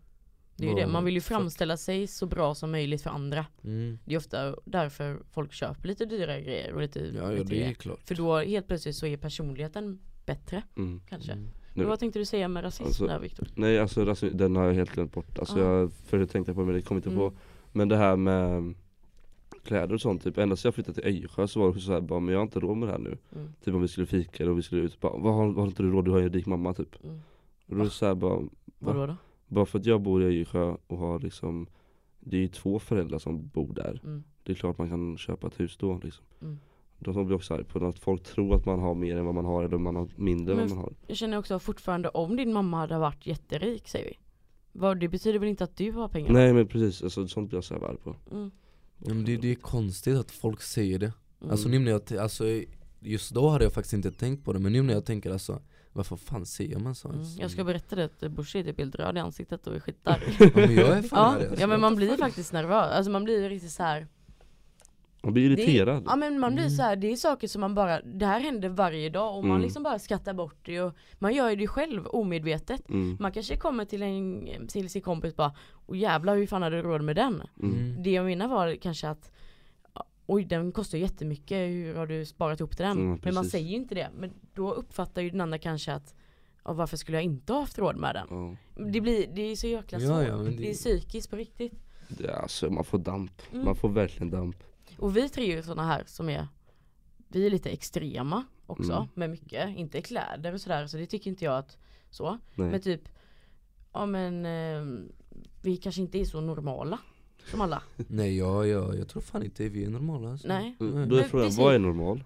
Det 0.56 0.64
är 0.64 0.68
ju 0.68 0.74
det, 0.74 0.87
man 0.87 1.04
vill 1.04 1.14
ju 1.14 1.20
framställa 1.20 1.76
sig 1.76 2.06
så 2.06 2.26
bra 2.26 2.54
som 2.54 2.70
möjligt 2.70 3.02
för 3.02 3.11
andra. 3.11 3.46
Mm. 3.64 3.98
Det 4.04 4.14
är 4.14 4.18
ofta 4.18 4.56
därför 4.64 5.18
folk 5.30 5.52
köper 5.52 5.88
lite 5.88 6.04
dyrare 6.04 6.40
grejer 6.42 6.72
och 6.72 6.80
lite 6.80 6.98
Ja, 7.16 7.32
ja 7.32 7.44
det 7.44 7.62
är 7.64 7.72
klart 7.74 8.00
För 8.04 8.14
då 8.14 8.38
helt 8.38 8.66
plötsligt 8.66 8.96
så 8.96 9.06
är 9.06 9.16
personligheten 9.16 9.98
bättre 10.26 10.62
mm. 10.76 11.00
kanske. 11.09 11.32
Mm. 11.32 11.44
Nu- 11.44 11.50
Men 11.82 11.88
vad 11.88 11.98
tänkte 11.98 12.18
du 12.18 12.24
säga 12.24 12.48
med 12.48 12.64
rasism 12.64 12.85
Alltså, 12.85 13.06
där 13.06 13.18
Viktor? 13.18 13.48
Nej 13.54 13.78
alltså 13.78 14.04
rasism, 14.04 14.37
den 14.37 14.56
har 14.56 14.66
jag 14.66 14.74
helt 14.74 14.90
glömt 14.92 15.12
bort 15.12 15.38
Alltså 15.38 15.59
Ja. 15.61 15.78
jag 15.78 15.92
förut 15.92 16.30
tänkte 16.30 16.54
på 16.54 16.61
det 16.61 16.66
men 16.66 16.74
det 16.74 16.82
kom 16.82 16.96
inte 16.96 17.09
Mm. 17.09 17.18
på 17.18 17.32
Men 17.72 17.88
det 17.88 17.96
här 17.96 18.16
med 18.16 18.74
kläder 19.66 19.94
och 19.94 20.00
sånt 20.00 20.22
typ, 20.24 20.38
ända 20.38 20.57
sedan 20.57 20.68
jag 20.68 20.74
flyttade 20.74 20.94
till 20.94 21.05
Öjersjö 21.11 21.48
så 21.48 21.61
var 21.61 21.74
det 21.74 21.81
så 21.81 21.92
här, 21.92 22.00
bara 22.00 22.20
men 22.20 22.33
jag 22.33 22.38
har 22.38 22.42
inte 22.42 22.61
råd 22.61 22.76
med 22.76 22.88
det 22.88 22.92
här 22.92 22.98
nu 22.98 23.18
Mm. 23.35 23.48
Typ 23.64 23.74
om 23.74 23.83
vi 23.83 23.88
skulle 23.88 24.07
fika 24.07 24.50
och 24.50 24.59
vi 24.59 24.62
skulle 24.62 24.83
ut, 24.83 25.00
bara, 25.00 25.16
vad 25.16 25.35
har, 25.35 25.46
vad 25.46 25.57
har 25.57 25.66
inte 25.66 25.83
du 25.83 25.90
råd? 25.90 26.05
Du 26.05 26.11
har 26.11 26.18
ju 26.18 26.24
en 26.26 26.33
rik 26.33 26.46
mamma 26.46 26.74
typ 26.74 27.05
Mm. 27.05 27.20
Och 27.68 27.76
då 27.76 27.88
så 27.88 28.07
här, 28.07 28.14
bara, 28.14 28.42
Vadå 28.79 29.07
då? 29.07 29.16
bara 29.46 29.66
för 29.66 29.79
att 29.79 29.87
jag 29.87 30.00
bor 30.00 30.22
i 30.22 30.26
Öjersjö 30.26 30.76
och 30.87 30.98
har 30.98 31.18
liksom 31.20 31.66
Det 32.20 32.37
är 32.37 32.40
ju 32.40 32.48
två 32.48 32.79
föräldrar 32.79 33.18
som 33.18 33.48
bor 33.48 33.72
där 33.74 34.00
Mm. 34.05 34.24
Det 34.42 34.52
är 34.52 34.57
klart 34.57 34.79
man 34.79 34.88
kan 34.88 35.18
köpa 35.18 35.46
ett 35.46 35.61
hus 35.61 35.76
då 35.76 36.00
liksom 36.02 36.24
Mm. 36.42 36.59
Då 36.98 37.24
blir 37.24 37.37
också 37.37 37.55
arg 37.55 37.64
på 37.64 37.87
att 37.87 37.98
folk 37.98 38.22
tror 38.22 38.55
att 38.55 38.66
man 38.66 38.79
har 38.81 38.94
mer 38.94 39.16
än 39.16 39.24
vad 39.24 39.35
man 39.35 39.44
har 39.44 39.64
eller 39.64 39.79
man 39.79 39.96
har 39.96 40.09
mindre 40.16 40.55
än 40.55 40.61
vad 40.61 40.68
man 40.68 40.79
har 40.79 40.92
Jag 41.07 41.16
känner 41.16 41.38
också 41.38 41.59
fortfarande 41.59 42.09
om 42.09 42.37
din 42.37 42.52
mamma 42.52 42.76
hade 42.76 42.98
varit 42.98 43.26
jätterik 43.26 43.88
säger 43.88 44.05
vi. 44.07 44.18
Vad, 44.72 45.00
det 45.00 45.09
betyder 45.09 45.38
väl 45.38 45.48
inte 45.48 45.64
att 45.64 45.76
du 45.76 45.92
har 45.92 46.09
pengar? 46.09 46.33
Nej 46.33 46.52
men 46.52 46.66
precis, 46.66 47.02
alltså, 47.02 47.29
sånt 47.29 47.48
blir 47.48 47.57
jag 47.57 47.64
så 47.64 47.74
här 47.74 47.85
arg 47.85 47.96
på 47.96 48.14
Mm. 48.33 48.50
Men 48.98 49.24
det, 49.24 49.37
det 49.37 49.50
är 49.50 49.54
konstigt 49.54 50.16
att 50.16 50.30
folk 50.30 50.62
säger 50.62 50.98
det 50.98 51.12
Mm. 51.40 51.52
Alltså 51.52 51.68
nu 51.68 51.78
när 51.78 51.90
jag, 51.90 52.16
alltså 52.18 52.44
just 53.00 53.35
då 53.35 53.48
hade 53.48 53.64
jag 53.64 53.72
faktiskt 53.72 53.92
inte 53.92 54.11
tänkt 54.11 54.44
på 54.44 54.52
det 54.52 54.59
men 54.59 54.72
nu 54.72 54.82
när 54.82 54.94
jag 54.94 55.04
tänker 55.04 55.30
alltså 55.30 55.61
Varför 55.92 56.16
fan 56.16 56.46
säger 56.46 56.78
man 56.78 56.94
så 56.94 57.09
Mm. 57.09 57.26
Jag 57.38 57.50
ska 57.50 57.64
berätta 57.64 57.96
det 57.96 58.04
att 58.04 58.20
Bushi 58.20 58.59
är 58.59 58.64
typ 58.64 58.78
helt 58.78 58.94
röd 58.94 59.16
i 59.16 59.20
ansiktet 59.20 59.66
och 59.66 59.74
är 59.76 59.80
skitarg. 59.80 60.37
ja, 60.38 60.50
men 60.54 60.74
jag 60.74 60.98
är 60.98 61.02
fan 61.02 61.40
ja, 61.40 61.48
alltså. 61.48 61.61
ja 61.61 61.66
men 61.66 61.80
man 61.80 61.96
blir 61.96 62.16
faktiskt 62.16 62.52
nervös, 62.52 62.92
alltså 62.92 63.11
man 63.11 63.24
blir 63.24 63.48
riktigt 63.48 63.70
så 63.70 63.82
här. 63.82 64.06
Man 65.26 65.32
blir 65.32 65.48
Det 65.56 65.62
är- 65.62 65.68
irriterad 65.68 66.02
Ja 66.06 66.16
men 66.16 66.38
man 66.40 66.54
blir 66.54 66.64
Mm. 66.64 66.76
så 66.76 66.82
här, 66.82 66.96
det 66.96 67.12
är 67.12 67.16
saker 67.16 67.48
som 67.48 67.60
man 67.60 67.74
bara, 67.74 68.00
det 68.02 68.26
här 68.26 68.40
händer 68.40 68.68
varje 68.68 69.08
dag 69.10 69.36
och 69.36 69.42
man 69.44 69.50
Mm. 69.50 69.62
liksom 69.62 69.82
bara 69.82 69.98
skrattar 69.98 70.34
bort 70.34 70.56
det 70.62 70.80
och 70.80 70.94
man 71.18 71.34
gör 71.34 71.50
ju 71.50 71.56
det 71.56 71.66
själv 71.66 72.06
omedvetet. 72.06 72.88
mm. 72.88 73.16
Man 73.20 73.32
kanske 73.32 73.56
kommer 73.56 73.84
till 73.84 74.02
en, 74.02 74.46
till 74.68 74.88
sin 74.90 75.02
kompis 75.02 75.36
bara, 75.36 75.54
och 75.86 75.96
jävlar 75.96 76.36
hur 76.36 76.46
fan 76.46 76.62
hade 76.62 76.76
du 76.76 76.82
råd 76.82 77.02
med 77.02 77.16
den? 77.16 77.42
Mm. 77.62 78.02
Det 78.02 78.10
jag 78.10 78.24
menar 78.24 78.48
var 78.48 78.74
kanske 78.74 79.08
att 79.08 79.32
Oj 80.28 80.44
den 80.44 80.72
kostar 80.72 80.98
jättemycket, 80.98 81.58
hur 81.58 81.94
har 81.94 82.06
du 82.06 82.24
sparat 82.26 82.60
ihop 82.60 82.76
till 82.76 82.84
den? 82.86 82.98
Mm, 82.98 83.20
men 83.24 83.34
man 83.34 83.44
säger 83.44 83.68
ju 83.68 83.74
inte 83.76 83.94
det, 83.94 84.08
men 84.18 84.30
då 84.54 84.72
uppfattar 84.72 85.22
ju 85.22 85.30
den 85.30 85.40
andra 85.40 85.58
kanske 85.58 85.92
att 85.92 86.14
ja, 86.64 86.72
varför 86.72 86.96
skulle 86.96 87.16
jag 87.16 87.24
inte 87.24 87.52
ha 87.52 87.60
haft 87.60 87.78
råd 87.78 87.96
med 87.96 88.14
den? 88.14 88.26
Ja. 88.76 88.84
Det 88.92 89.00
blir, 89.00 89.26
det 89.34 89.42
är 89.42 89.56
så 89.56 89.66
jäkla 89.66 89.98
Ja, 89.98 90.06
svårt, 90.08 90.28
ja, 90.28 90.36
men 90.36 90.44
det... 90.44 90.50
det- 90.62 90.70
är 90.70 90.74
psykiskt 90.74 91.30
på 91.30 91.36
riktigt 91.36 91.72
Det 92.08 92.24
är 92.26 92.42
alltså, 92.42 92.70
man 92.70 92.84
får 92.84 92.98
damp, 92.98 93.42
Mm. 93.52 93.64
man 93.64 93.76
får 93.76 93.88
verkligen 93.88 94.30
damp 94.30 94.56
Och 94.99 95.16
vi 95.16 95.29
tre 95.29 95.53
är 95.53 95.57
ju 95.57 95.62
sådana 95.62 95.85
här 95.87 96.03
som 96.07 96.29
är 96.29 96.49
Vi 97.29 97.46
är 97.46 97.51
lite 97.51 97.70
extrema 97.70 98.44
också 98.66 98.92
Mm. 98.92 99.09
med 99.14 99.31
mycket, 99.31 99.77
inte 99.77 100.03
kläder 100.03 100.53
och 100.55 100.61
sådär 100.61 100.87
så 100.87 100.96
det 100.96 101.07
tycker 101.07 101.31
inte 101.31 101.44
jag 101.44 101.59
att 101.59 101.77
så 102.11 102.38
Nej. 102.55 102.70
Men 102.70 102.81
typ 102.81 103.09
Ja 103.92 104.07
men 104.07 104.46
eh, 104.46 105.07
Vi 105.62 105.77
kanske 105.77 106.01
inte 106.01 106.18
är 106.18 106.25
så 106.25 106.40
normala 106.40 106.99
Som 107.51 107.61
alla 107.61 107.83
Nej 107.96 108.37
jag, 108.38 108.68
jag, 108.68 108.99
jag 108.99 109.09
tror 109.09 109.22
fan 109.22 109.42
inte 109.42 109.68
vi 109.68 109.85
är 109.85 109.90
normala 109.90 110.31
alltså. 110.31 110.49
Nej 110.49 110.77
Mm. 110.81 111.09
Då 111.09 111.16
är 111.16 111.22
frågan, 111.22 111.51
vad 111.57 111.75
är 111.75 111.79
normal? 111.79 112.25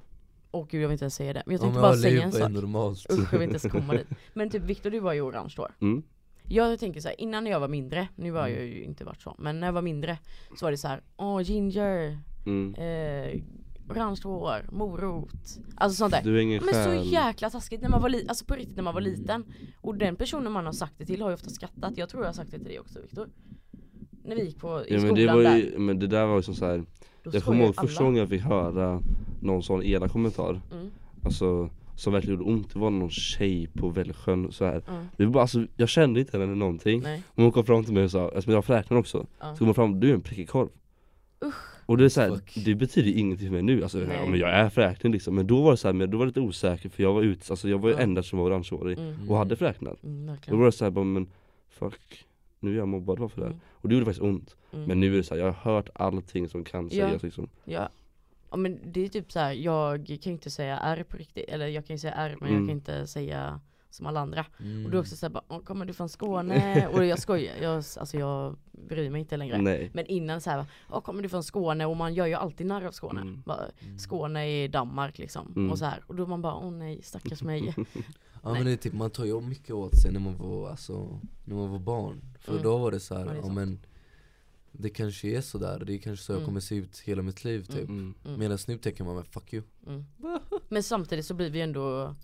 Åh 0.50 0.66
gud 0.70 0.82
jag 0.82 0.88
vill 0.88 0.92
inte 0.92 1.04
ens 1.04 1.14
säga 1.14 1.32
det 1.32 1.42
Men 1.46 1.52
jag 1.56 1.58
Ja, 1.60 1.62
tänkte 1.62 1.80
men 1.80 1.82
bara 1.90 1.96
säga 1.96 2.22
en 2.22 2.32
sak 2.32 2.50
normalt 2.50 3.06
Usch 3.12 3.32
jag 3.32 3.38
vill 3.38 3.42
inte 3.50 3.66
ens 3.66 3.72
komma 3.72 3.92
dit 3.92 4.06
Men 4.34 4.50
typ 4.50 4.62
Viktor 4.62 4.90
du 4.90 5.00
var 5.00 5.12
ju 5.12 5.20
orange 5.20 5.54
då 5.56 5.68
Mm. 5.80 6.02
Jag 6.52 6.78
tänker 6.80 7.00
så 7.00 7.08
här, 7.08 7.20
innan 7.20 7.46
jag 7.46 7.60
var 7.60 7.68
mindre, 7.68 8.08
nu 8.16 8.32
har 8.32 8.48
Mm. 8.48 8.58
jag 8.58 8.66
ju 8.66 8.82
inte 8.84 9.04
varit 9.04 9.20
så 9.22 9.34
Men 9.38 9.60
när 9.60 9.66
jag 9.66 9.72
var 9.72 9.82
mindre 9.82 10.18
så 10.58 10.66
var 10.66 10.70
det 10.70 10.76
så 10.78 10.88
här, 10.88 11.02
åh 11.16 11.42
ginger, 11.42 12.18
Mm. 12.46 12.74
eh, 12.74 13.40
orange 13.88 14.20
hår, 14.24 14.66
morot 14.72 15.58
Alltså 15.74 15.96
sånt 15.96 16.12
där. 16.12 16.22
Du 16.24 16.36
är 16.36 16.40
ingen 16.40 16.64
Men 16.64 16.74
så 16.74 16.90
själ 16.90 17.12
jäkla 17.12 17.50
taskigt 17.50 17.82
när 17.82 17.88
man 17.88 18.02
var 18.02 18.08
li- 18.08 18.26
alltså 18.28 18.44
på 18.44 18.54
riktigt 18.54 18.76
när 18.76 18.82
man 18.82 18.94
var 18.94 19.00
liten. 19.00 19.44
Och 19.80 19.94
den 19.94 20.16
personen 20.16 20.52
man 20.52 20.66
har 20.66 20.72
sagt 20.72 20.94
det 20.98 21.06
till 21.06 21.22
har 21.22 21.28
ju 21.28 21.34
ofta 21.34 21.50
skrattat. 21.50 21.92
Jag 21.96 22.08
tror 22.08 22.22
jag 22.22 22.28
har 22.28 22.34
sagt 22.34 22.50
det 22.50 22.58
till 22.58 22.66
dig 22.68 22.80
också 22.80 23.00
Viktor. 23.02 23.28
När 24.24 24.36
vi 24.36 24.44
gick 24.44 24.58
på 24.58 24.68
i 24.68 24.94
Ja 24.94 25.00
men 25.00 25.00
skolan 25.00 25.14
det 25.14 25.26
var 25.26 25.42
där. 25.42 25.56
ju, 25.56 25.78
men 25.78 25.98
det 25.98 26.06
där 26.06 26.26
var 26.26 26.36
ju 26.36 26.42
som 26.42 26.54
så 26.54 26.66
här. 26.66 26.84
Då 27.22 27.30
Jag 27.32 27.42
kommer 27.44 27.64
ihåg 27.64 27.74
första 27.76 28.04
gången 28.04 28.18
jag 28.20 28.28
fick 28.28 28.42
höra 28.42 29.02
någon 29.42 29.62
sån 29.62 29.82
elak 29.82 30.12
kommentar. 30.12 30.60
Mm, 30.72 30.90
Alltså 31.24 31.70
som 31.96 32.12
verkligen 32.12 32.38
gjorde 32.38 32.50
ont, 32.52 32.72
det 32.72 32.78
var 32.78 32.90
någon 32.90 33.10
tjej 33.10 33.66
på 33.74 33.88
Vällsjön 33.88 34.52
så 34.52 34.64
här. 34.64 34.82
mm, 34.88 35.04
Det 35.16 35.24
var 35.24 35.32
bara, 35.32 35.42
alltså, 35.42 35.66
jag 35.76 35.88
kände 35.88 36.20
inte 36.20 36.38
henne 36.38 36.54
någonting. 36.54 37.00
Nej, 37.02 37.22
Hon 37.34 37.52
kom 37.52 37.64
fram 37.64 37.84
till 37.84 37.94
mig 37.94 38.04
och 38.04 38.10
sa, 38.10 38.28
eftersom 38.28 38.50
jag 38.50 38.56
har 38.56 38.62
fräknar 38.62 38.96
också 38.98 39.26
ja. 39.40 39.52
Så 39.52 39.58
kom 39.58 39.66
hon 39.66 39.74
fram, 39.74 40.00
du 40.00 40.10
är 40.10 40.14
en 40.14 40.20
prickig 40.20 40.48
korv. 40.48 40.68
Usch. 41.44 41.54
Och 41.90 41.96
det 41.98 42.04
är 42.04 42.08
så 42.08 42.20
här, 42.20 42.28
Fuck. 42.28 42.52
det 42.64 42.74
betyder 42.74 43.18
ingenting 43.18 43.46
för 43.48 43.52
mig 43.52 43.62
nu, 43.62 43.82
alltså 43.82 43.98
ja, 44.00 44.26
men 44.26 44.40
jag 44.40 44.50
är 44.50 44.68
fräkning 44.68 45.12
liksom 45.12 45.34
Men 45.34 45.46
då 45.46 45.62
var 45.62 45.70
det 45.70 45.76
så 45.76 45.88
här, 45.88 45.92
men 45.92 46.10
då 46.10 46.18
var 46.18 46.24
jag 46.24 46.28
lite 46.28 46.40
osäker 46.40 46.88
för 46.88 47.02
jag 47.02 47.12
var 47.12 47.22
ut, 47.22 47.50
alltså 47.50 47.68
jag 47.68 47.78
var 47.78 47.88
ju 47.88 47.94
Ja. 47.94 48.00
enda 48.00 48.22
som 48.22 48.38
var 48.38 48.46
orangehårig 48.46 48.98
mm, 48.98 49.30
och 49.30 49.36
hade 49.36 49.56
fräknar 49.56 49.96
mm, 50.04 50.36
Då 50.46 50.56
var 50.56 50.66
det 50.66 50.72
så 50.72 50.84
här, 50.84 50.90
bara, 50.90 51.04
men 51.04 51.26
fuck 51.68 52.26
Nu 52.60 52.72
är 52.72 52.76
jag 52.78 52.88
mobbad, 52.88 53.18
varför 53.18 53.40
det? 53.40 53.46
Mm. 53.46 53.60
Och 53.70 53.88
det 53.88 53.94
gjorde 53.94 54.04
faktiskt 54.06 54.22
ont 54.22 54.56
mm. 54.72 54.84
Men 54.84 55.00
nu 55.00 55.12
är 55.12 55.16
det 55.16 55.22
så 55.22 55.34
här, 55.34 55.40
jag 55.40 55.52
har 55.52 55.72
hört 55.74 55.88
allting 55.94 56.48
som 56.48 56.64
kan 56.64 56.84
Ja. 56.92 57.08
sägas 57.08 57.22
liksom 57.22 57.48
Ja. 57.64 57.88
ja 58.50 58.56
men 58.56 58.78
det 58.92 59.04
är 59.04 59.08
typ 59.08 59.32
så 59.32 59.38
här, 59.38 59.52
jag 59.52 60.18
kan 60.22 60.32
inte 60.32 60.50
säga 60.50 60.78
R 60.78 61.04
på 61.08 61.16
riktigt, 61.16 61.44
eller 61.48 61.66
jag 61.66 61.86
kan 61.86 61.94
ju 61.94 61.98
säga 62.00 62.14
R 62.14 62.36
men 62.40 62.48
jag 62.48 62.56
Mm. 62.56 62.68
kan 62.68 62.76
inte 62.76 63.06
säga 63.06 63.60
som 63.90 64.06
alla 64.06 64.20
andra. 64.20 64.46
Mm. 64.60 64.84
Och 64.84 64.90
du 64.90 64.96
är 64.96 65.00
också 65.00 65.16
såhär 65.16 65.30
bara, 65.30 65.44
"Åh, 65.48 65.60
kommer 65.60 65.84
du 65.86 65.92
från 65.92 66.08
Skåne? 66.08 66.88
och 66.92 67.04
jag 67.04 67.18
skojar, 67.18 67.54
jag, 67.62 67.74
alltså 67.76 68.16
jag 68.16 68.56
bryr 68.88 69.10
mig 69.10 69.20
inte 69.20 69.36
längre. 69.36 69.58
Nej 69.62 69.90
Men 69.94 70.06
innan 70.06 70.40
såhär, 70.40 70.64
Åh, 70.90 71.00
kommer 71.00 71.22
du 71.22 71.28
från 71.28 71.44
Skåne? 71.44 71.86
Och 71.86 71.96
man 71.96 72.14
gör 72.14 72.26
ju 72.26 72.34
alltid 72.34 72.66
narr 72.66 72.84
av 72.84 72.92
Skåne. 72.92 73.20
Mm. 73.20 73.42
Bara, 73.46 73.64
Mm. 73.80 73.98
Skåne 73.98 74.40
är 74.48 74.68
Danmark 74.68 75.18
liksom. 75.18 75.52
Mm. 75.56 75.70
Och 75.70 75.78
så 75.78 75.84
här. 75.84 76.02
Och 76.06 76.14
då 76.14 76.26
man 76.26 76.42
bara, 76.42 76.54
åh 76.54 76.70
nej 76.70 77.02
stackars 77.02 77.42
mig. 77.42 77.74
Ja 78.42 78.52
men 78.52 78.64
det 78.64 78.72
är 78.72 78.76
typ, 78.76 78.92
man 78.92 79.10
tar 79.10 79.24
ju 79.24 79.40
mycket 79.40 79.70
åt 79.70 80.00
sig 80.02 80.12
när 80.12 80.20
man 80.20 80.36
var, 80.38 80.70
alltså, 80.70 81.20
när 81.44 81.54
man 81.56 81.70
var 81.70 81.78
barn 81.78 82.20
För 82.40 82.52
Mm. 82.52 82.62
då 82.64 82.78
var 82.78 82.90
det 82.90 83.00
så 83.00 83.14
här, 83.14 83.34
Ja, 83.42 83.48
men 83.52 83.80
Det 84.72 84.90
kanske 84.90 85.28
är 85.28 85.40
sådär, 85.40 85.82
det 85.86 85.94
är 85.94 85.98
kanske 85.98 86.24
så 86.24 86.32
jag 86.32 86.36
Mm. 86.36 86.46
kommer 86.46 86.60
se 86.60 86.74
ut 86.74 86.98
hela 86.98 87.22
mitt 87.22 87.44
liv 87.44 87.64
typ 87.64 87.88
mm. 87.88 88.14
Mm. 88.24 88.38
Medan 88.38 88.58
nu 88.68 88.78
tänker 88.78 89.04
man 89.04 89.14
men 89.14 89.24
fuck 89.24 89.52
you 89.54 89.62
Mm. 89.86 90.04
Men 90.68 90.82
samtidigt 90.82 91.26
så 91.26 91.34
blir 91.34 91.50
vi 91.50 91.60
ändå, 91.60 92.14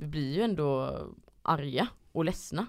vi 0.00 0.06
blir 0.06 0.34
ju 0.34 0.42
ändå 0.42 0.98
arga 1.42 1.88
och 2.12 2.24
ledsna. 2.24 2.66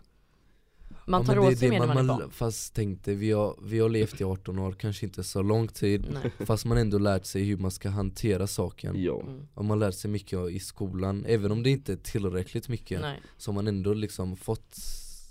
Man 1.08 1.22
Ja, 1.22 1.28
tar 1.28 1.40
åt 1.40 1.58
sig 1.58 1.70
mer 1.70 1.80
när 1.80 1.88
man 1.88 1.98
är 1.98 2.04
barn. 2.04 2.32
Fast 2.32 2.74
tänkte, 2.76 3.14
vi 3.16 3.32
har, 3.32 3.56
vi 3.64 3.80
har 3.80 3.90
levt 3.90 4.22
i 4.22 4.24
18 4.24 4.60
år, 4.60 4.72
kanske 4.72 5.06
inte 5.06 5.24
så 5.24 5.42
lång 5.42 5.68
tid 5.68 6.08
Nej. 6.14 6.32
Fast 6.46 6.66
man 6.66 6.78
ändå 6.78 6.98
lärt 6.98 7.26
sig 7.26 7.44
hur 7.44 7.58
man 7.58 7.72
ska 7.72 7.90
hantera 7.90 8.48
saken 8.48 9.04
Ja 9.04 9.22
Mm. 9.22 9.48
Och 9.54 9.66
man 9.66 9.80
lärt 9.80 9.96
sig 9.96 10.12
mycket 10.12 10.50
i 10.50 10.60
skolan, 10.60 11.26
även 11.28 11.52
om 11.52 11.64
det 11.64 11.70
inte 11.70 11.94
är 11.94 11.98
tillräckligt 11.98 12.70
mycket 12.70 13.02
Nej. 13.02 13.22
Så 13.38 13.52
har 13.52 13.54
man 13.56 13.68
ändå 13.68 13.94
liksom 13.94 14.36
fått 14.38 14.76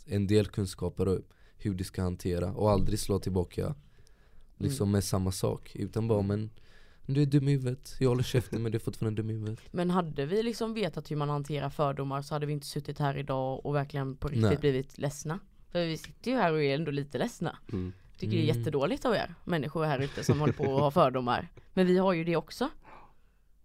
en 0.06 0.26
del 0.26 0.46
kunskaper 0.46 1.08
och 1.08 1.18
hur 1.56 1.74
det 1.74 1.84
ska 1.84 2.02
hantera 2.02 2.52
och 2.52 2.70
aldrig 2.70 2.98
slå 2.98 3.18
tillbaka 3.18 3.74
Liksom 4.56 4.84
Mm. 4.88 4.92
med 4.92 5.04
samma 5.04 5.32
sak, 5.32 5.72
utan 5.76 6.08
bara 6.08 6.22
men 6.22 6.50
Du 7.14 7.22
är 7.22 7.26
dum 7.26 7.48
i 7.48 7.52
huvudet, 7.52 7.96
jag 7.98 8.08
håller 8.08 8.22
käften 8.22 8.62
men 8.62 8.72
du 8.72 8.76
är 8.76 8.80
fortfarande 8.80 9.22
dum 9.22 9.30
i 9.30 9.32
huvudet 9.32 9.60
Men 9.70 9.90
hade 9.90 10.26
vi 10.26 10.42
liksom 10.42 10.74
vetat 10.74 11.10
hur 11.10 11.16
man 11.16 11.28
hanterar 11.28 11.70
fördomar 11.70 12.22
så 12.22 12.34
hade 12.34 12.46
vi 12.46 12.52
inte 12.52 12.66
suttit 12.66 12.98
här 12.98 13.16
idag 13.16 13.66
och 13.66 13.74
verkligen 13.74 14.16
på 14.16 14.28
riktigt 14.28 14.42
Nej. 14.42 14.56
blivit 14.56 14.98
ledsna. 14.98 15.38
För 15.72 15.86
vi 15.86 15.96
sitter 15.96 16.30
ju 16.30 16.36
här 16.36 16.52
och 16.52 16.62
är 16.62 16.74
ändå 16.74 16.90
lite 16.90 17.18
ledsna. 17.18 17.56
mm. 17.72 17.92
Tycker 18.18 18.36
det 18.36 18.42
är 18.42 18.50
Mm. 18.50 18.58
jättedåligt 18.58 19.04
av 19.04 19.14
er 19.14 19.34
människor 19.44 19.84
här 19.84 19.98
ute 19.98 20.24
som 20.24 20.40
håller 20.40 20.52
på 20.52 20.64
och 20.64 20.80
har 20.80 20.90
fördomar. 20.90 21.48
Men 21.74 21.86
vi 21.86 21.98
har 21.98 22.12
ju 22.12 22.24
det 22.24 22.36
också. 22.36 22.68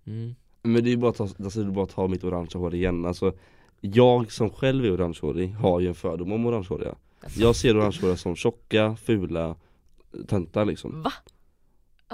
mm. 0.06 0.36
Men 0.64 0.74
det 0.84 0.90
är 0.90 0.92
ju 0.92 0.98
bara 0.98 1.12
att 1.12 1.18
ta, 1.18 1.24
alltså, 1.44 1.64
bara 1.66 1.84
att 1.84 1.90
ta 1.90 2.08
mitt 2.08 2.24
orangea 2.24 2.60
hår 2.60 2.76
igen 2.76 3.06
alltså 3.06 3.34
Jag 3.82 4.32
som 4.32 4.50
själv 4.50 4.86
är 4.86 4.94
orangehårig 4.96 5.54
har 5.54 5.80
ju 5.80 5.88
en 5.88 5.96
fördom 5.96 6.32
om 6.32 6.46
orangehåriga 6.46 6.96
Jag 7.38 7.56
ser 7.56 7.78
orangehåriga 7.78 8.18
som 8.18 8.36
tjocka, 8.36 8.96
fula, 8.96 9.56
töntar 10.28 10.66
liksom 10.66 11.02
Va? 11.02 11.14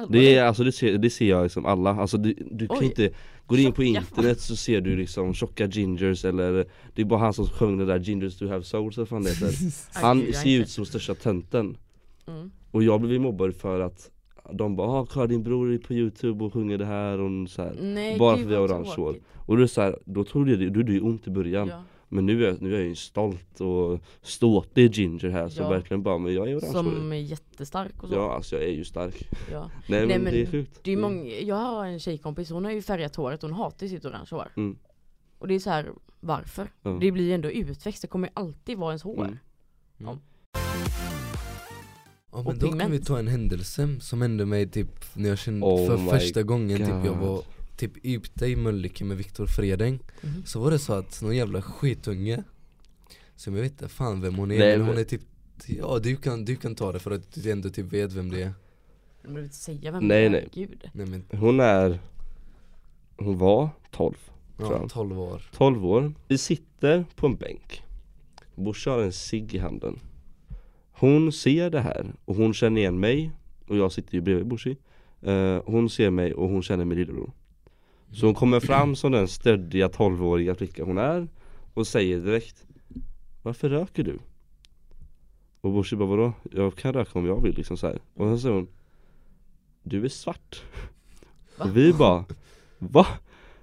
Det 0.09 0.35
är 0.35 0.43
alltså 0.43 0.63
det 0.63 0.71
ser, 0.71 0.97
det 0.97 1.09
ser 1.09 1.29
jag 1.29 1.43
liksom 1.43 1.65
alla, 1.65 1.89
alltså 1.89 2.17
du, 2.17 2.33
du 2.51 2.67
kan 2.67 2.77
Oj. 2.77 2.85
inte 2.85 3.09
Går 3.45 3.57
du 3.57 3.63
in 3.63 3.71
på 3.71 3.83
internet 3.83 4.39
så 4.39 4.55
ser 4.55 4.81
du 4.81 4.95
liksom 4.95 5.33
tjocka 5.33 5.67
gingers 5.67 6.25
eller 6.25 6.65
Det 6.95 7.01
är 7.01 7.05
bara 7.05 7.19
han 7.19 7.33
som 7.33 7.47
sjöng 7.47 7.77
det 7.77 7.85
där 7.85 7.99
'Gingers 7.99 8.39
do 8.39 8.47
have 8.47 8.61
souls' 8.61 8.97
eller 8.97 9.05
fan 9.05 9.23
det 9.23 9.29
heter 9.29 9.53
Han 10.01 10.33
ser 10.33 10.59
ut 10.59 10.69
som 10.69 10.85
största 10.85 11.15
tönten 11.15 11.77
Mm. 12.27 12.51
Och 12.71 12.83
jag 12.83 13.01
blev 13.01 13.21
mobbad 13.21 13.55
för 13.55 13.79
att 13.79 14.09
De 14.53 14.75
bara 14.75 14.87
ah, 14.87 15.05
kolla 15.05 15.27
din 15.27 15.43
bror 15.43 15.73
är 15.73 15.77
på 15.77 15.93
youtube 15.93 16.45
och 16.45 16.53
sjunger 16.53 16.77
det 16.77 16.85
här 16.85 17.19
och 17.19 17.49
så 17.49 17.61
här. 17.61 17.75
Nej, 17.81 18.19
Bara 18.19 18.37
för 18.37 18.45
vi 18.45 18.55
har 18.55 18.67
orange 18.67 18.89
hår. 18.95 19.15
Och 19.35 19.47
då 19.47 19.53
är 19.53 19.61
det 19.61 19.67
så 19.67 19.81
här, 19.81 19.99
då 20.05 20.23
trodde 20.23 20.51
jag 20.51 20.59
det, 20.59 20.69
då 20.69 20.79
gjorde 20.79 20.93
det 20.93 21.01
ont 21.01 21.27
i 21.27 21.31
början 21.31 21.67
Ja. 21.67 21.83
Men 22.13 22.25
nu 22.25 22.45
är, 22.45 22.57
nu 22.59 22.75
är 22.75 22.79
jag 22.79 22.87
ju 22.87 22.95
stolt 22.95 23.61
och 23.61 23.99
ståtlig 24.21 24.91
ginger 24.95 25.29
här 25.29 25.49
som 25.49 25.63
Ja. 25.63 25.69
verkligen 25.69 26.03
bara, 26.03 26.17
men 26.17 26.33
jag 26.33 26.49
är 26.49 26.57
orangehårig 26.57 26.93
Som 26.97 27.11
är 27.11 27.15
jättestark 27.15 28.03
och 28.03 28.09
så. 28.09 28.15
Ja 28.15 28.33
alltså 28.35 28.55
jag 28.55 28.63
är 28.63 28.71
ju 28.71 28.83
stark 28.85 29.29
Ja. 29.51 29.69
Nej, 29.87 29.99
men, 29.99 30.07
Nej, 30.07 30.19
men 30.19 30.33
det 30.33 30.41
är 30.41 30.45
sjukt 30.45 30.79
Det 30.83 30.91
är 30.91 30.97
många, 30.97 31.25
jag 31.25 31.55
har 31.55 31.85
en 31.85 31.99
tjejkompis, 31.99 32.49
hon 32.49 32.65
har 32.65 32.71
ju 32.71 32.81
färgat 32.81 33.15
håret, 33.15 33.41
hon 33.41 33.53
hatar 33.53 33.87
sitt 33.87 34.05
orange 34.05 34.27
hår. 34.31 34.47
Mm. 34.57 34.77
Och 35.39 35.47
det 35.47 35.55
är 35.55 35.59
så 35.59 35.69
här, 35.69 35.89
varför? 36.19 36.71
Ja. 36.81 36.97
Det 37.01 37.11
blir 37.11 37.23
ju 37.23 37.33
ändå 37.33 37.51
utväxt, 37.51 38.01
det 38.01 38.07
kommer 38.07 38.29
alltid 38.33 38.77
vara 38.77 38.91
ens 38.91 39.03
hår. 39.03 39.25
Mm. 39.25 39.37
Ja 39.97 40.17
Och 42.29 42.45
men 42.45 42.59
då 42.59 42.71
kan 42.71 42.91
vi 42.91 42.99
ta 42.99 43.19
en 43.19 43.27
händelse 43.27 43.99
som 43.99 44.21
hände 44.21 44.45
mig 44.45 44.69
typ 44.69 45.15
när 45.15 45.29
jag 45.29 45.37
kände 45.37 45.65
Oh 45.65 45.87
för 45.87 45.97
första 45.97 46.43
gången 46.43 46.77
typ 46.77 47.05
jag 47.05 47.15
var 47.15 47.43
typ 47.77 47.91
ute 48.03 48.45
i 48.45 48.55
Mölnlycke 48.55 49.03
med 49.05 49.17
Viktor 49.17 49.45
Fredeng. 49.45 49.99
Mhm. 50.21 50.43
Så 50.45 50.59
var 50.59 50.71
det 50.71 50.79
så 50.79 50.93
att 50.93 51.21
någon 51.21 51.35
jävla 51.35 51.61
skitunge 51.61 52.43
Som 53.35 53.55
jag 53.55 53.61
vet 53.61 53.71
inte 53.71 53.87
fan 53.87 54.21
vem 54.21 54.35
hon 54.35 54.51
är 54.51 54.59
Nej, 54.59 54.77
men 54.77 54.85
hon 54.87 54.95
men- 54.95 55.03
är 55.03 55.07
typ 55.07 55.21
Ja 55.67 55.99
du 56.03 56.15
kan, 56.15 56.45
du 56.45 56.55
kan 56.55 56.75
ta 56.75 56.91
det 56.91 56.99
för 56.99 57.11
att 57.11 57.33
du 57.33 57.51
ändå 57.51 57.69
typ 57.69 57.93
vet 57.93 58.13
vem 58.13 58.31
det 58.31 58.41
är. 58.43 58.53
Du 59.21 59.27
behöver 59.27 59.43
inte 59.43 59.55
säga 59.55 59.91
vem 59.91 60.07
Nej, 60.07 60.19
det 60.21 60.25
är, 60.25 60.29
nej. 60.29 60.49
gud. 60.53 60.89
Nej 60.93 61.05
men 61.05 61.39
Hon 61.39 61.59
är 61.59 61.99
Hon 63.17 63.37
var 63.37 63.69
12 63.91 64.13
tror 64.57 64.71
ja, 64.73 64.77
jag. 64.81 64.89
12 64.89 65.19
år. 65.19 65.49
12 65.53 65.85
år. 65.85 66.13
Vi 66.27 66.37
sitter 66.37 67.05
på 67.15 67.27
en 67.27 67.35
bänk. 67.35 67.83
Borsa 68.55 68.91
har 68.91 68.99
en 69.01 69.11
cigg 69.13 69.53
i 69.55 69.57
handen. 69.57 69.99
Hon 70.91 71.31
ser 71.31 71.69
det 71.69 71.79
här 71.81 72.13
och 72.25 72.35
hon 72.35 72.53
känner 72.53 72.81
igen 72.81 72.99
mig 72.99 73.31
Och 73.67 73.77
jag 73.77 73.91
sitter 73.91 74.13
ju 74.13 74.21
bredvid 74.21 74.47
Borsi. 74.47 74.77
Eh, 75.21 75.61
Hon 75.65 75.89
ser 75.89 76.09
mig 76.09 76.33
och 76.33 76.49
hon 76.49 76.61
känner 76.63 76.85
min 76.85 76.97
lillebror 76.97 77.31
Så 78.11 78.25
hon 78.25 78.35
kommer 78.35 78.59
fram 78.59 78.95
som 78.95 79.11
den 79.11 79.27
stöddiga 79.27 79.87
12-åriga 79.87 80.55
flicka 80.55 80.83
hon 80.83 80.97
är 80.97 81.27
Och 81.73 81.87
säger 81.87 82.19
direkt 82.19 82.65
Varför 83.41 83.69
röker 83.69 84.03
du? 84.03 84.19
Och 85.61 85.71
Borsi 85.71 85.95
bara 85.95 86.09
vadå? 86.09 86.33
Jag 86.51 86.75
kan 86.75 86.93
röka 86.93 87.19
om 87.19 87.25
jag 87.25 87.41
vill 87.41 87.55
liksom 87.55 87.77
så 87.77 87.87
här. 87.87 87.99
Och 88.13 88.27
sen 88.27 88.39
säger 88.39 88.55
hon 88.55 88.67
Du 89.83 90.05
är 90.05 90.09
svart 90.09 90.63
Va? 91.57 91.65
Och 91.65 91.77
vi 91.77 91.93
bara 91.93 92.25
Va? 92.77 93.07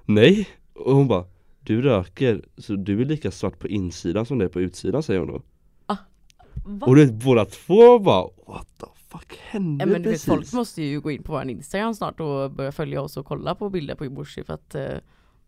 Nej? 0.04 0.48
Och 0.72 0.94
hon 0.94 1.08
bara 1.08 1.24
Du 1.60 1.82
röker, 1.82 2.44
så 2.56 2.74
du 2.76 3.00
är 3.00 3.04
lika 3.04 3.30
svart 3.30 3.58
på 3.58 3.68
insidan 3.68 4.26
som 4.26 4.38
det 4.38 4.44
är 4.44 4.48
på 4.48 4.60
utsidan 4.60 5.02
säger 5.02 5.20
hon 5.20 5.28
då 5.28 5.42
Va? 5.86 6.86
Och 6.86 6.96
det 6.96 7.06
båda 7.06 7.44
två 7.44 7.98
bara 7.98 8.28
What 8.46 8.68
the 8.78 8.86
fuck 9.08 9.38
hände 9.40 9.82
Ja, 9.84 9.86
men 9.86 10.02
du 10.02 10.08
vet, 10.08 10.14
precis? 10.14 10.26
folk 10.26 10.52
måste 10.52 10.82
ju 10.82 11.00
gå 11.00 11.10
in 11.10 11.22
på 11.22 11.32
vår 11.32 11.50
Instagram 11.50 11.94
snart 11.94 12.20
och 12.20 12.50
börja 12.50 12.72
följa 12.72 13.02
oss 13.02 13.16
och 13.16 13.26
kolla 13.26 13.54
på 13.54 13.70
bilder 13.70 13.94
på 13.94 14.04
Ibushi 14.04 14.44
för 14.44 14.54
att 14.54 14.74
eh, 14.74 14.84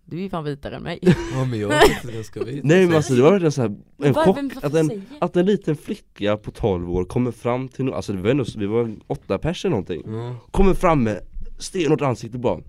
du 0.05 0.17
är 0.19 0.21
ju 0.23 0.31
fan 0.31 0.45
vitare 0.45 0.77
än 0.77 0.83
mig. 0.83 0.99
Ja 1.33 1.45
men 1.45 1.61
jag 1.61 1.73
är 1.73 2.13
ganska 2.15 2.45
vit 2.45 2.65
Nej 2.65 2.87
men 2.87 2.97
alltså 2.97 3.15
det 3.15 3.23
var 3.23 3.31
verkligen 3.31 3.53
såhär, 3.53 3.69
en 4.03 4.13
Vad- 4.13 4.25
chock 4.25 4.37
vem- 4.37 4.51
att 4.63 4.75
en, 4.75 5.03
att 5.21 5.37
en 5.37 5.47
liten 5.47 5.77
flicka 5.77 6.37
på 6.37 6.51
12 6.51 6.91
år 6.91 7.05
kommer 7.05 7.31
fram 7.33 7.69
till, 7.69 7.85
no- 7.85 7.93
alltså 7.95 8.13
det 8.13 8.23
var 8.23 8.31
ändå, 8.31 8.45
vi 8.57 8.67
var 8.67 8.97
åtta 9.07 9.39
pers 9.39 9.65
eller 9.65 9.71
någonting 9.71 10.03
ja. 10.07 10.37
Kommer 10.51 10.75
fram 10.75 11.05
med 11.05 11.21
stenhårt 11.59 12.01
ansikte 12.01 12.37
och 12.37 12.41
bara 12.43 12.61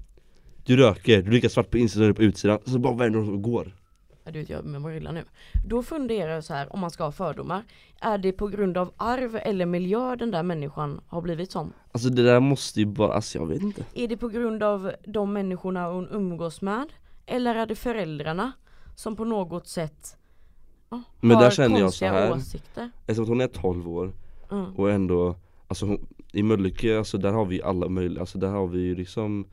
Du 0.66 0.78
röker, 0.78 1.22
du 1.22 1.28
är 1.28 1.32
lika 1.34 1.50
svart 1.50 1.70
på 1.70 1.78
insidan 1.78 2.10
och 2.10 2.16
på 2.16 2.24
utsidan, 2.24 2.60
så 2.66 2.80
bara 2.80 2.96
vänder 2.96 3.20
de 3.20 3.30
och 3.30 3.42
går 3.42 3.76
du 4.26 4.39
vet 4.39 4.49
jag 4.49 4.65
mår 4.65 4.93
illa 4.93 5.11
nu. 5.11 5.24
Då 5.67 5.84
funderar 5.84 6.32
jag 6.32 6.43
så 6.43 6.53
här 6.53 6.74
om 6.74 6.80
man 6.80 6.91
ska 6.91 7.03
ha 7.03 7.11
fördomar. 7.11 7.63
Är 7.99 8.17
det 8.17 8.32
på 8.32 8.47
grund 8.47 8.78
av 8.78 8.93
arv 8.97 9.36
eller 9.36 9.65
miljö 9.65 10.15
den 10.15 10.32
där 10.32 10.43
människan 10.43 11.01
har 11.07 11.22
blivit 11.22 11.51
sån? 11.51 11.74
Alltså 11.91 12.09
det 12.09 12.24
där 12.24 12.39
måste 12.39 12.80
ju 12.80 12.86
bara, 12.86 13.13
alltså 13.13 13.38
jag 13.38 13.45
vet 13.45 13.61
inte 13.61 13.86
Är 13.93 14.07
det 14.07 14.17
på 14.17 14.28
grund 14.28 14.63
av 14.63 14.91
de 15.05 15.34
människorna 15.34 15.88
hon 15.91 16.07
umgås 16.11 16.61
med? 16.61 16.88
Eller 17.26 17.55
är 17.55 17.65
det 17.65 17.76
föräldrarna 17.76 18.51
som 18.95 19.15
på 19.15 19.26
något 19.26 19.67
sätt 19.67 20.17
ja, 20.89 21.03
Men 21.19 21.36
har 21.36 21.43
där 21.43 21.51
känner 21.51 21.80
jag 21.80 21.93
så 21.93 22.05
här. 22.05 22.32
åsikter? 22.32 22.91
Eftersom 23.07 23.28
hon 23.28 23.41
är 23.41 23.47
12 23.47 23.89
år 23.89 24.13
Mm. 24.51 24.76
och 24.76 24.91
ändå, 24.91 25.36
alltså 25.67 25.86
hon, 25.86 26.07
i 26.34 26.43
Mölnlycke, 26.43 26.97
alltså 26.97 27.17
där 27.17 27.32
har 27.32 27.45
vi 27.45 27.61
alla 27.61 27.89
möjliga, 27.89 28.19
alltså 28.22 28.38
där 28.38 28.47
har 28.47 28.67
vi 28.67 28.80
ju 28.80 28.95
liksom 28.95 29.45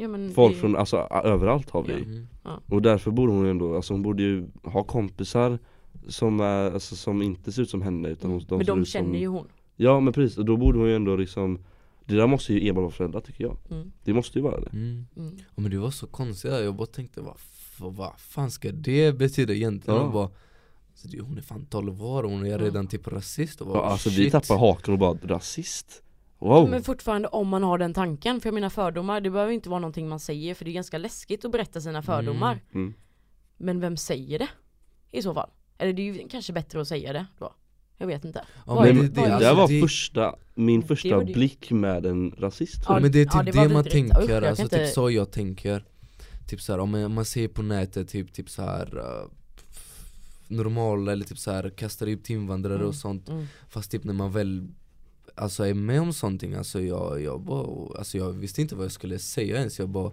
Ja, 0.00 0.08
men 0.08 0.30
Folk 0.32 0.54
det- 0.54 0.60
från, 0.60 0.76
alltså 0.76 0.96
överallt 1.24 1.70
har 1.70 1.82
vi 1.82 1.92
Mm. 1.92 2.26
Och 2.66 2.82
därför 2.82 3.10
borde 3.10 3.32
hon 3.32 3.44
ju 3.44 3.50
ändå, 3.50 3.76
alltså 3.76 3.94
hon 3.94 4.02
borde 4.02 4.22
ju 4.22 4.46
ha 4.64 4.84
kompisar 4.84 5.58
som 6.08 6.40
är, 6.40 6.70
alltså 6.72 6.96
som 6.96 7.22
inte 7.22 7.52
ser 7.52 7.62
ut 7.62 7.70
som 7.70 7.82
henne 7.82 8.08
utan 8.08 8.30
hon, 8.30 8.40
de 8.48 8.56
Men 8.56 8.66
de 8.66 8.72
som, 8.72 8.84
känner 8.84 9.18
ju 9.18 9.26
hon. 9.26 9.46
Ja 9.76 10.00
men 10.00 10.12
precis, 10.12 10.38
och 10.38 10.44
då 10.44 10.56
borde 10.56 10.78
hon 10.78 10.88
ju 10.88 10.96
ändå 10.96 11.16
liksom 11.16 11.58
Det 12.04 12.16
där 12.16 12.26
måste 12.26 12.54
ju 12.54 12.68
enbart 12.68 12.82
vara 12.82 12.90
föräldrar 12.92 13.20
tycker 13.20 13.44
jag 13.44 13.56
Mm. 13.70 13.92
Det 14.04 14.12
måste 14.14 14.38
ju 14.38 14.42
vara 14.42 14.60
det 14.60 14.70
Mm. 14.72 15.06
Mm. 15.16 15.36
Ja, 15.38 15.62
men 15.62 15.70
det 15.70 15.78
var 15.78 15.90
så 15.90 16.06
konstigt, 16.06 16.50
jag 16.52 16.74
bara 16.74 16.86
tänkte 16.86 17.20
vad, 17.20 17.36
vad 17.78 18.12
fan 18.18 18.50
ska 18.50 18.72
det 18.72 19.18
betyda 19.18 19.54
egentligen? 19.54 20.00
Ja. 20.00 20.10
Bara, 20.12 20.30
så 20.94 21.08
det, 21.08 21.20
hon 21.20 21.38
är 21.38 21.42
fan 21.42 21.66
12 21.66 22.02
år 22.04 22.22
och 22.22 22.30
hon 22.30 22.46
är 22.46 22.58
redan 22.58 22.86
typ 22.86 23.08
rasist 23.08 23.60
och 23.60 23.66
bara, 23.66 23.78
ja, 23.78 23.84
Alltså 23.84 24.08
vi 24.10 24.14
shit. 24.16 24.32
tappar 24.32 24.58
haken 24.58 24.92
och 24.94 24.98
bara 25.00 25.18
rasist 25.22 26.02
Wow! 26.40 26.70
Men 26.70 26.82
fortfarande 26.82 27.28
om 27.28 27.48
man 27.48 27.62
har 27.62 27.78
den 27.78 27.94
tanken, 27.94 28.40
för 28.40 28.48
jag 28.48 28.54
menar 28.54 28.68
fördomar, 28.70 29.20
det 29.20 29.30
behöver 29.30 29.52
inte 29.52 29.68
vara 29.68 29.80
någonting 29.80 30.08
man 30.08 30.20
säger 30.20 30.54
för 30.54 30.64
det 30.64 30.70
är 30.70 30.72
ganska 30.72 30.98
läskigt 30.98 31.44
att 31.44 31.52
berätta 31.52 31.80
sina 31.80 32.02
fördomar. 32.02 32.60
Mm. 32.74 32.94
Men 33.56 33.80
vem 33.80 33.96
säger 33.96 34.38
det? 34.38 34.48
I 35.10 35.22
så 35.22 35.34
fall. 35.34 35.50
Eller 35.78 35.92
det 35.92 36.02
är 36.02 36.14
ju 36.14 36.28
kanske 36.28 36.52
bättre 36.52 36.80
att 36.80 36.88
säga 36.88 37.12
det 37.12 37.26
då. 37.38 37.54
Jag 37.98 38.06
vet 38.06 38.24
inte. 38.24 38.44
Ja, 38.66 38.86
är- 38.86 38.92
men 38.94 39.02
det, 39.02 39.22
det, 39.22 39.34
alltså, 39.34 39.54
var 39.54 39.68
det- 39.68 39.80
första, 39.80 40.36
min 40.54 40.82
första 40.82 41.16
var 41.16 41.24
det- 41.24 41.32
blick 41.32 41.70
med 41.70 42.06
en 42.06 42.30
rasist 42.38 42.82
Ja, 42.88 43.00
men 43.00 43.12
det 43.12 43.18
är 43.20 43.24
ja, 43.24 43.30
typ 43.32 43.44
det 43.44 43.50
det, 43.52 43.58
var 43.58 43.68
man 43.74 43.82
vidrigt. 43.82 43.92
tänker, 44.14 44.38
Usch, 44.42 44.48
alltså 44.48 44.64
typ 44.68 44.72
inte- 44.72 44.86
så 44.86 45.10
jag 45.10 45.30
tänker 45.30 45.84
Typ 46.48 46.60
såhär, 46.60 46.78
om 46.78 46.90
man, 46.90 47.04
om 47.04 47.12
man 47.14 47.24
ser 47.24 47.48
på 47.48 47.62
nätet 47.62 48.08
typ, 48.08 48.32
typ 48.32 48.50
såhär 48.50 48.98
uh, 48.98 49.30
Normala 50.48 51.12
eller 51.12 51.24
typ 51.24 51.38
såhär 51.38 51.70
kastar 51.70 52.06
ut 52.06 52.30
invandrare 52.30 52.74
Mm. 52.74 52.86
och 52.88 52.94
sånt 52.94 53.28
Mm. 53.28 53.46
Fast 53.68 53.90
typ 53.90 54.04
när 54.04 54.12
man 54.12 54.32
väl 54.32 54.68
Alltså 55.40 55.66
är 55.66 55.74
med 55.74 56.00
om 56.00 56.12
sånting, 56.12 56.54
alltså 56.54 56.80
jag, 56.80 57.22
jag 57.22 57.40
bara, 57.40 57.98
alltså 57.98 58.18
jag 58.18 58.32
visste 58.32 58.60
inte 58.62 58.74
vad 58.74 58.84
jag 58.84 58.92
skulle 58.92 59.18
säga 59.18 59.56
ens, 59.58 59.78
jag 59.78 59.88
bara 59.88 60.10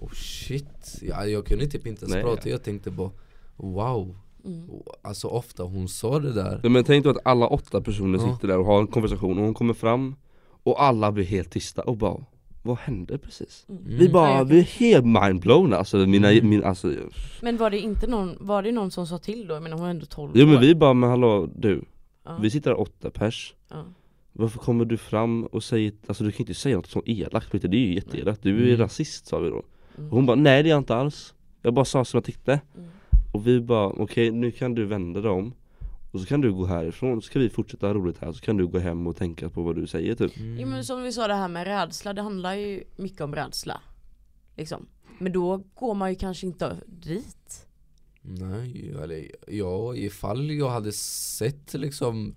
Oh 0.00 0.10
shit, 0.12 0.98
jag, 1.02 1.30
jag 1.30 1.46
kunde 1.46 1.66
typ 1.66 1.86
inte 1.86 2.02
ens 2.04 2.14
Nej. 2.14 2.22
prata, 2.22 2.48
jag 2.48 2.62
tänkte 2.62 2.90
bara 2.90 3.10
Wow, 3.56 4.16
Mm. 4.46 4.68
alltså 5.02 5.28
ofta 5.28 5.62
hon 5.62 5.88
sa 5.88 6.18
det 6.18 6.32
där 6.32 6.60
Nej, 6.62 6.70
Men 6.72 6.84
tänk 6.84 7.04
då 7.04 7.10
att 7.10 7.16
alla 7.24 7.46
åtta 7.46 7.80
personer 7.80 8.18
Ja. 8.18 8.34
sitter 8.34 8.48
där 8.48 8.58
och 8.58 8.66
har 8.66 8.80
en 8.80 8.86
konversation 8.86 9.38
och 9.38 9.44
hon 9.44 9.54
kommer 9.54 9.74
fram 9.74 10.14
Och 10.62 10.82
alla 10.82 11.12
blir 11.12 11.24
helt 11.24 11.50
tysta 11.50 11.82
och 11.82 11.96
bara 11.96 12.24
Vad 12.62 12.78
hände 12.78 13.18
precis? 13.18 13.66
Mm. 13.68 13.82
Vi 13.86 14.06
Ja, 14.06 14.12
bara, 14.12 14.44
vi 14.44 14.58
är 14.58 14.62
helt 14.62 15.04
mindblown 15.06 15.72
alltså, 15.72 15.96
mina, 15.96 16.32
Mm. 16.32 16.48
min, 16.48 16.64
alltså 16.64 16.94
Men 17.42 17.56
var 17.56 17.70
det 17.70 17.78
inte 17.78 18.06
någon, 18.06 18.36
var 18.40 18.62
det 18.62 18.72
någon 18.72 18.90
som 18.90 19.06
sa 19.06 19.18
till 19.18 19.46
då? 19.46 19.54
Jag 19.54 19.62
menar 19.62 19.76
hon 19.76 19.86
är 19.86 19.90
ändå 19.90 20.06
12 20.06 20.32
Jo 20.34 20.46
men 20.46 20.56
år. 20.56 20.60
vi 20.60 20.74
bara, 20.74 20.94
men 20.94 21.10
hallå 21.10 21.48
du, 21.56 21.84
ja. 22.24 22.38
vi 22.42 22.50
sitter 22.50 22.70
här 22.70 22.80
åtta 22.80 23.10
pers 23.10 23.54
ja. 23.70 23.84
Varför 24.36 24.58
kommer 24.58 24.84
du 24.84 24.96
fram 24.96 25.44
och 25.46 25.64
säger, 25.64 25.92
alltså 26.06 26.24
du 26.24 26.32
kan 26.32 26.40
inte 26.40 26.54
säga 26.54 26.76
något 26.76 26.86
så 26.90 27.02
elakt 27.06 27.52
Peter, 27.52 27.68
det 27.68 27.76
är 27.76 27.86
ju 27.86 27.94
jätteelakt, 27.94 28.42
du 28.42 28.62
är 28.62 28.66
Mm. 28.66 28.76
rasist 28.80 29.26
sa 29.26 29.38
vi 29.38 29.48
då 29.50 29.62
Mm. 29.98 30.10
Och 30.10 30.16
hon 30.16 30.26
bara, 30.26 30.36
nej 30.36 30.62
det 30.62 30.68
är 30.68 30.70
jag 30.70 30.78
inte 30.80 30.94
alls 30.96 31.34
Jag 31.62 31.74
bara 31.74 31.84
sa 31.84 32.04
som 32.04 32.18
jag 32.18 32.24
tyckte 32.24 32.60
Mm. 32.76 32.88
Och 33.32 33.46
vi 33.46 33.60
bara, 33.60 33.86
okej 33.86 34.30
nu 34.30 34.50
kan 34.50 34.74
du 34.74 34.84
vända 34.84 35.20
dig 35.20 35.30
om 35.30 35.54
Och 36.12 36.20
så 36.20 36.26
kan 36.26 36.40
du 36.40 36.52
gå 36.52 36.66
härifrån, 36.66 37.22
så 37.22 37.26
ska 37.26 37.38
vi 37.38 37.50
fortsätta 37.50 37.86
ha 37.86 37.94
roligt 37.94 38.18
här 38.18 38.32
Så 38.32 38.40
kan 38.40 38.56
du 38.56 38.66
gå 38.66 38.78
hem 38.78 39.06
och 39.06 39.16
tänka 39.16 39.48
på 39.48 39.62
vad 39.62 39.76
du 39.76 39.86
säger 39.86 40.14
typ 40.14 40.36
Mm. 40.36 40.58
Jo 40.60 40.68
men 40.68 40.84
som 40.84 41.02
vi 41.02 41.12
sa 41.12 41.28
det 41.28 41.34
här 41.34 41.48
med 41.48 41.64
rädsla, 41.66 42.12
det 42.12 42.22
handlar 42.22 42.54
ju 42.54 42.84
mycket 42.96 43.20
om 43.20 43.34
rädsla. 43.34 43.80
Liksom. 44.56 44.86
Men 45.18 45.32
då 45.32 45.62
går 45.74 45.94
man 45.94 46.10
ju 46.10 46.16
kanske 46.16 46.46
inte 46.46 46.76
dit. 46.86 47.66
Nej, 48.22 48.94
eller 49.02 49.30
ja, 49.48 49.94
ifall 49.96 50.50
jag 50.50 50.70
hade 50.70 50.92
sett 50.92 51.74
liksom 51.74 52.34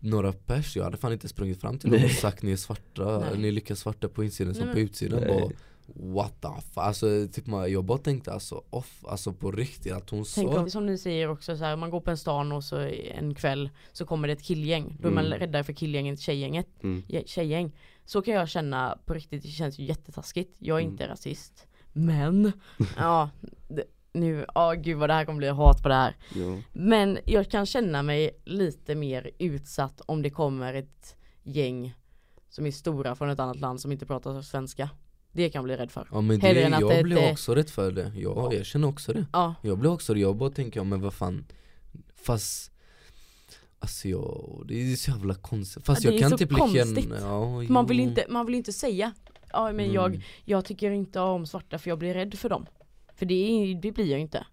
några 0.00 0.32
pers, 0.32 0.76
jag 0.76 0.84
hade 0.84 0.96
fan 0.96 1.12
inte 1.12 1.28
sprungit 1.28 1.60
fram 1.60 1.78
till 1.78 1.90
dem 1.90 2.04
och 2.04 2.10
sagt 2.10 2.42
ni 2.42 2.52
är 2.52 2.56
svarta, 2.56 3.18
Nej. 3.18 3.38
ni 3.38 3.48
är 3.48 3.52
lika 3.52 3.76
svarta 3.76 4.08
på 4.08 4.24
insidan 4.24 4.54
som 4.54 4.64
Nej, 4.64 4.74
på 4.74 4.80
utsidan 4.80 5.20
Nej. 5.20 5.40
bara 5.40 5.50
What 5.94 6.40
the 6.40 6.48
fuck, 6.48 6.76
alltså 6.76 7.28
typ 7.32 7.46
man, 7.46 7.72
jag 7.72 7.84
bara 7.84 7.98
tänkte 7.98 8.32
alltså 8.32 8.62
off, 8.70 9.04
alltså 9.08 9.32
på 9.32 9.52
riktigt 9.52 9.92
att 9.92 10.10
hon 10.10 10.24
Tänk 10.34 10.52
sa 10.52 10.60
om, 10.60 10.70
som 10.70 10.86
ni 10.86 10.98
säger 10.98 11.28
också 11.30 11.56
så 11.56 11.64
här, 11.64 11.76
man 11.76 11.90
går 11.90 12.00
på 12.00 12.10
en 12.10 12.16
stan 12.18 12.52
och 12.52 12.64
så 12.64 12.76
en 13.14 13.34
kväll 13.34 13.70
så 13.92 14.06
kommer 14.06 14.28
det 14.28 14.32
ett 14.34 14.42
killgäng. 14.42 14.96
Då 15.00 15.08
är 15.08 15.12
man 15.12 15.26
Mm. 15.26 15.38
räddare 15.38 15.64
för 15.64 15.72
killgänget, 15.72 16.20
tjejgänget, 16.20 16.66
mm. 16.82 17.02
tjejgäng. 17.26 17.72
Så 18.04 18.22
kan 18.22 18.34
jag 18.34 18.48
känna 18.48 18.98
på 19.04 19.14
riktigt, 19.14 19.42
det 19.42 19.48
känns 19.48 19.78
ju 19.78 19.84
jättetaskigt. 19.84 20.56
Jag 20.58 20.76
är 20.76 20.80
Mm. 20.80 20.92
inte 20.92 21.08
rasist. 21.08 21.66
Men, 21.92 22.52
ja, 22.96 23.30
det, 23.68 23.84
nu, 24.12 24.46
ja 24.54 24.72
gud 24.72 24.98
vad 24.98 25.10
det 25.10 25.14
här 25.14 25.24
kommer 25.24 25.38
bli 25.38 25.48
hat 25.48 25.82
på 25.82 25.88
det 25.88 25.94
här. 25.94 26.16
ja. 26.34 26.58
Men 26.72 27.18
jag 27.24 27.50
kan 27.50 27.66
känna 27.66 28.02
mig 28.02 28.30
lite 28.44 28.94
mer 28.94 29.30
utsatt 29.38 30.00
om 30.06 30.22
det 30.22 30.30
kommer 30.30 30.74
ett 30.74 31.16
gäng 31.42 31.94
som 32.48 32.66
är 32.66 32.70
stora 32.70 33.14
från 33.14 33.30
ett 33.30 33.40
annat 33.40 33.60
land 33.60 33.80
som 33.80 33.92
inte 33.92 34.06
pratar 34.06 34.42
svenska. 34.42 34.90
Det 35.32 35.50
kan 35.50 35.58
jag 35.58 35.64
bli 35.64 35.76
rädd 35.76 35.90
för. 35.90 36.08
Ja 36.12 36.20
men 36.20 36.40
Hellre 36.40 36.68
det, 36.68 36.78
jag 36.80 36.90
det- 36.96 37.02
blev 37.02 37.18
det- 37.18 37.32
också 37.32 37.54
rädd 37.54 37.70
för 37.70 37.92
det, 37.92 38.12
ja, 38.16 38.52
jag 38.52 38.66
känner 38.66 38.88
också 38.88 39.12
det 39.12 39.26
Ja, 39.32 39.54
Jag 39.62 39.78
blev 39.78 39.92
också 39.92 40.14
det, 40.14 40.20
jag 40.20 40.36
bara 40.36 40.50
tänker, 40.50 40.80
ja, 40.80 40.84
men 40.84 41.00
vad 41.00 41.14
fan 41.14 41.44
Fast 42.14 42.72
Alltså 43.80 44.08
jag, 44.08 44.62
det 44.68 44.92
är 44.92 44.96
så 44.96 45.10
jävla 45.10 45.34
konstigt 45.34 45.86
Fast 45.86 46.04
Ja, 46.04 46.10
det 46.10 46.16
jag 46.16 46.18
är 46.18 46.20
kan 46.22 46.30
så 46.30 46.38
typ 46.38 46.50
känna, 47.06 47.16
ja, 47.20 47.62
man 47.68 47.86
vill 47.86 47.98
jo. 47.98 48.04
inte, 48.08 48.26
man 48.28 48.46
vill 48.46 48.54
inte 48.54 48.72
säga 48.72 49.12
Ja 49.52 49.64
men 49.64 49.80
Mm. 49.80 49.92
jag, 49.94 50.24
jag 50.44 50.64
tycker 50.64 50.90
inte 50.90 51.20
om 51.20 51.46
svarta 51.46 51.78
för 51.78 51.90
jag 51.90 51.98
blir 51.98 52.14
rädd 52.14 52.34
för 52.38 52.48
dem. 52.48 52.66
För 53.18 53.26
det, 53.26 53.34
är, 53.34 53.74
det 53.74 53.92
blir 53.92 54.04
jag 54.04 54.18
ju 54.18 54.22
inte. 54.22 54.46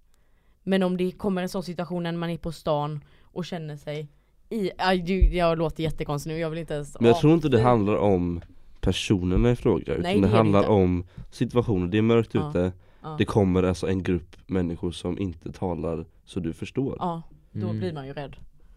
Men 0.64 0.84
om 0.84 0.98
det 0.98 1.12
kommer 1.12 1.42
en 1.42 1.50
sån 1.50 1.64
situation 1.64 2.04
när 2.04 2.12
man 2.12 2.30
är 2.30 2.38
på 2.38 2.52
stan 2.52 3.04
och 3.24 3.46
känner 3.46 3.76
sig 3.78 4.08
i, 4.50 4.72
du, 5.06 5.20
jag 5.38 5.58
låter 5.58 5.84
jättekonstig 5.84 6.32
nu, 6.32 6.38
jag 6.40 6.50
vill 6.50 6.60
inte 6.60 6.74
ens 6.74 7.00
Men 7.00 7.08
jag 7.08 7.16
ja, 7.16 7.22
tror 7.22 7.34
inte 7.34 7.50
det 7.50 7.62
handlar 7.62 7.96
om 7.96 8.42
personerna 8.82 9.52
i 9.52 9.56
fråga 9.56 9.84
utan 9.94 10.02
Nej, 10.04 10.16
det, 10.16 10.28
det 10.28 10.36
handlar 10.36 10.60
inte. 10.60 10.72
om 10.72 11.06
situationen, 11.32 11.90
det 11.90 11.98
är 11.98 12.02
mörkt 12.02 12.34
Ja. 12.34 12.50
ute 12.50 12.72
ja. 13.02 13.16
Det 13.18 13.26
kommer 13.26 13.64
alltså 13.64 13.88
en 13.88 14.04
grupp 14.04 14.36
människor 14.48 14.92
som 14.92 15.20
inte 15.20 15.52
talar 15.52 16.06
så 16.26 16.40
du 16.40 16.54
förstår 16.54 16.96
ja, 17.00 17.22
då 17.52 17.66
Mm. 17.68 17.80
blir 17.80 17.94
man 17.94 18.08
ju 18.08 18.14
rädd. 18.14 18.36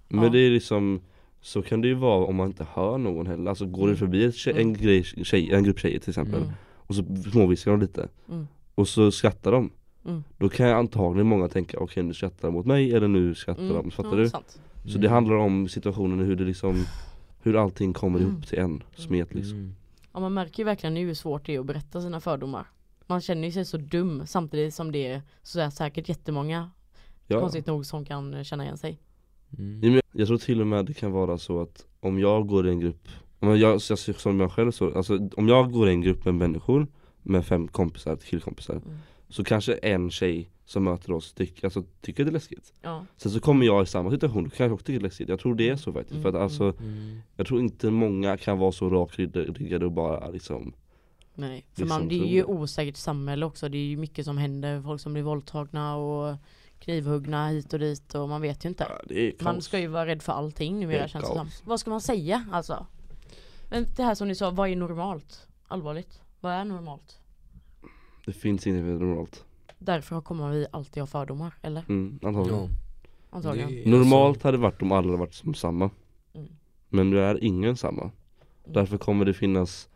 Men 0.09 0.25
Ja. 0.25 0.31
det 0.31 0.39
är 0.39 0.51
liksom 0.51 1.01
Så 1.41 1.63
kan 1.63 1.81
det 1.81 1.89
ju 1.89 1.95
vara 1.95 2.25
om 2.25 2.37
man 2.37 2.47
inte 2.47 2.67
hör 2.75 2.99
någon 2.99 3.27
heller, 3.27 3.49
alltså 3.51 3.67
går 3.67 3.83
Mm. 3.83 3.91
det 3.93 3.97
förbi 3.99 4.25
ett 4.25 4.35
tjej, 4.35 4.53
en, 4.57 4.61
Mm. 4.61 4.73
grej, 4.75 5.03
tjej, 5.05 5.53
en 5.53 5.65
grupp 5.65 5.79
tjejer 5.79 5.99
till 5.99 6.11
exempel 6.11 6.43
Mm. 6.43 6.53
Och 6.75 6.95
så 6.95 7.05
småviskar 7.33 7.71
de 7.71 7.81
lite 7.81 8.09
Mm. 8.29 8.47
Och 8.75 8.89
så 8.89 9.11
skrattar 9.11 9.53
de 9.53 9.71
Mm. 10.05 10.25
Då 10.39 10.49
kan 10.49 10.67
jag 10.67 10.79
antagligen 10.79 11.27
många 11.27 11.49
tänka 11.49 11.79
okej 11.79 12.03
nu 12.03 12.15
skrattar 12.15 12.49
de 12.49 12.55
mot 12.55 12.67
mig 12.67 12.95
eller 12.95 13.09
nu 13.09 13.35
skrattar 13.35 13.63
Mm. 13.63 13.75
de, 13.75 13.91
fattar 13.91 14.17
du? 14.17 14.29
Sant. 14.29 14.61
Så 14.85 14.99
det 14.99 15.09
handlar 15.09 15.35
om 15.37 15.69
situationen 15.69 16.19
hur 16.19 16.37
det 16.37 16.45
liksom 16.45 16.85
Hur 17.43 17.57
allting 17.63 17.93
kommer 17.93 18.19
Mm. 18.19 18.31
ihop 18.31 18.47
till 18.47 18.59
en 18.59 18.83
smet 18.97 19.35
liksom 19.35 19.59
mm. 19.59 19.75
Ja 20.13 20.21
man 20.21 20.35
märker 20.35 20.59
ju 20.59 20.65
verkligen 20.65 20.95
nu 20.95 21.07
hur 21.07 21.15
svårt 21.15 21.47
det 21.47 21.55
är 21.55 21.61
att 21.61 21.67
berätta 21.67 22.01
sina 22.03 22.21
fördomar. 22.21 22.67
Man 23.07 23.21
känner 23.21 23.49
ju 23.49 23.53
sig 23.53 23.65
så 23.65 23.77
dum 23.77 24.27
samtidigt 24.27 24.75
som 24.75 24.93
det 24.93 25.07
är 25.07 25.23
så 25.43 25.61
är 25.61 25.71
säkert 25.71 26.09
jättemånga 26.09 26.71
ja. 27.27 27.41
konstigt 27.41 27.67
nog 27.67 27.87
som 27.87 28.05
kan 28.05 28.45
känna 28.45 28.65
igen 28.65 28.77
sig. 28.79 28.99
Mm. 29.59 30.01
Jag 30.13 30.29
tror 30.29 30.39
till 30.39 30.61
och 30.61 30.67
med 30.67 30.87
det 30.87 30.95
kan 30.95 31.13
vara 31.13 31.39
så 31.39 31.61
att 31.61 31.87
om 32.01 32.19
jag 32.19 32.47
går 32.47 32.67
i 32.67 32.71
en 32.71 32.81
grupp 32.81 33.09
om 33.41 33.49
jag, 33.49 33.59
jag, 33.59 33.83
som 34.19 34.41
jag 34.41 34.53
själv 34.53 34.71
så, 34.71 34.97
alltså 34.97 35.29
om 35.37 35.49
jag 35.49 35.73
går 35.73 35.89
i 35.89 35.93
en 35.93 36.01
grupp 36.01 36.25
med 36.25 36.35
människor 36.35 36.87
med 37.23 37.47
fem 37.47 37.69
kompisar, 37.69 38.17
killkompisar 38.17 38.75
Mm. 38.75 38.99
Så 39.29 39.45
kanske 39.45 39.75
en 39.75 40.11
tjej 40.11 40.51
som 40.65 40.85
möter 40.85 41.13
oss 41.13 41.33
tyck, 41.33 41.65
alltså, 41.65 41.85
tycker 42.01 42.25
det 42.25 42.31
är 42.31 42.33
läskigt 42.33 42.73
Ja. 42.83 43.05
Sen 43.17 43.33
så 43.33 43.41
kommer 43.41 43.67
jag 43.67 43.83
i 43.83 43.87
samma 43.87 44.11
situation, 44.11 44.45
då 44.45 44.51
kanske 44.51 44.75
också 44.75 44.85
tycker 44.87 45.01
det 45.01 45.03
är 45.03 45.09
läskigt 45.09 45.29
Jag 45.29 45.41
tror 45.41 45.55
det 45.55 45.69
är 45.69 45.77
så 45.77 45.93
faktiskt, 45.93 46.23
för 46.23 46.29
att 46.29 46.35
Mm, 46.35 46.43
alltså 46.43 46.75
Mm. 46.81 47.21
Jag 47.37 47.47
tror 47.47 47.61
inte 47.61 47.91
många 47.91 48.37
kan 48.37 48.59
vara 48.59 48.73
så 48.73 48.91
rakryggade 48.91 49.87
och 49.87 49.93
bara 49.93 50.29
liksom 50.29 50.73
Nej, 51.35 51.67
för 51.73 51.83
Liksom 51.83 51.99
man, 51.99 52.09
det 52.09 52.15
är 52.15 52.27
ju 52.27 52.45
osäkert 52.45 52.97
samhälle 52.97 53.47
också. 53.47 53.69
Det 53.69 53.79
är 53.79 53.87
ju 53.87 53.97
mycket 53.97 54.25
som 54.25 54.39
händer. 54.39 54.83
Folk 54.83 55.01
som 55.01 55.13
blir 55.13 55.23
våldtagna 55.23 55.97
och 55.97 56.37
knivhuggna 56.79 57.49
hit 57.49 57.73
och 57.73 57.79
dit 57.79 58.15
och 58.15 58.29
man 58.29 58.41
vet 58.43 58.65
ju 58.65 58.69
inte. 58.69 58.87
ja. 59.09 59.33
Man 59.41 59.63
ska 59.63 59.79
ju 59.79 59.87
vara 59.87 60.07
rädd 60.07 60.23
för 60.23 60.33
allting 60.33 60.81
numera 60.81 61.03
Det 61.03 61.09
känns 61.09 61.29
det 61.29 61.35
som. 61.35 61.49
Vad 61.65 61.81
ska 61.81 61.91
man 61.91 62.01
säga 62.01 62.47
alltså? 62.53 62.87
Men 63.71 63.87
det 63.97 64.03
här 64.03 64.15
som 64.15 64.29
ni 64.29 64.35
sa, 64.35 64.51
vad 64.51 64.69
är 64.69 64.77
normalt? 64.77 65.47
Allvarligt, 65.69 66.21
vad 66.41 66.53
är 66.53 66.65
normalt? 66.65 67.19
Det 68.29 68.33
finns 68.33 68.67
inget 68.67 68.85
normalt. 68.85 69.45
Därför 69.79 70.21
kommer 70.21 70.51
vi 70.51 70.67
alltid 70.73 71.01
ha 71.03 71.07
fördomar, 71.07 71.55
eller? 71.63 71.85
Mm, 71.89 72.19
antagligen. 72.23 72.61
Ja, 72.61 72.69
Antagligen. 73.31 73.71
det 73.71 73.91
Normalt 73.91 74.29
alltså- 74.37 74.49
hade 74.49 74.59
varit 74.59 74.83
om 74.83 74.93
alla 74.93 75.07
hade 75.07 75.19
varit 75.19 75.35
som 75.35 75.55
samma. 75.55 75.91
Mm. 76.35 76.49
Men 76.89 77.11
nu 77.11 77.21
är 77.21 77.45
ingen 77.45 77.77
samma. 77.77 78.03
Mm. 78.03 78.13
Därför 78.65 78.99
kommer 78.99 79.25
det 79.25 79.35
finnas 79.35 79.89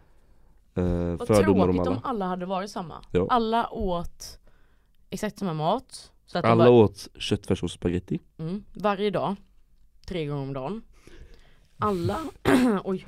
eh, 0.74 0.84
Vad 0.84 1.26
fördomar 1.26 1.68
om 1.68 1.74
tråkigt 1.74 1.86
alla. 1.86 1.96
om 1.96 2.02
alla 2.04 2.26
hade 2.26 2.46
varit 2.46 2.70
samma. 2.70 3.04
Ja. 3.10 3.26
Alla 3.30 3.70
åt 3.70 4.38
exakt 5.10 5.38
samma 5.38 5.54
mat. 5.54 6.12
Så 6.26 6.38
att 6.38 6.44
Alla 6.44 6.64
var, 6.64 6.70
åt 6.84 7.08
köttfärs 7.18 7.62
och 7.62 7.70
spaghetti. 7.70 8.20
mm, 8.38 8.64
varje 8.74 9.10
dag. 9.10 9.36
Tre 10.06 10.26
gånger 10.26 10.42
om 10.42 10.52
dagen. 10.52 10.82
Alla, 11.78 12.18
oj, 12.84 13.06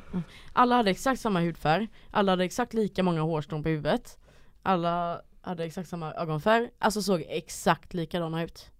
alla 0.53 0.77
hade 0.77 0.91
exakt 0.91 1.21
samma 1.21 1.41
hudfärg. 1.41 1.89
Alla 2.11 2.33
hade 2.33 2.45
exakt 2.45 2.75
lika 2.75 3.03
många 3.03 3.21
hårstrån 3.23 3.63
på 3.63 3.69
huvudet. 3.69 4.19
Alla 4.67 5.23
hade 5.41 5.65
exakt 5.65 5.89
samma 5.89 6.13
ögonfärg. 6.15 6.71
Alltså 6.79 7.03
såg 7.03 7.25
exakt 7.29 7.95
likadana 7.95 8.45
ut. 8.45 8.71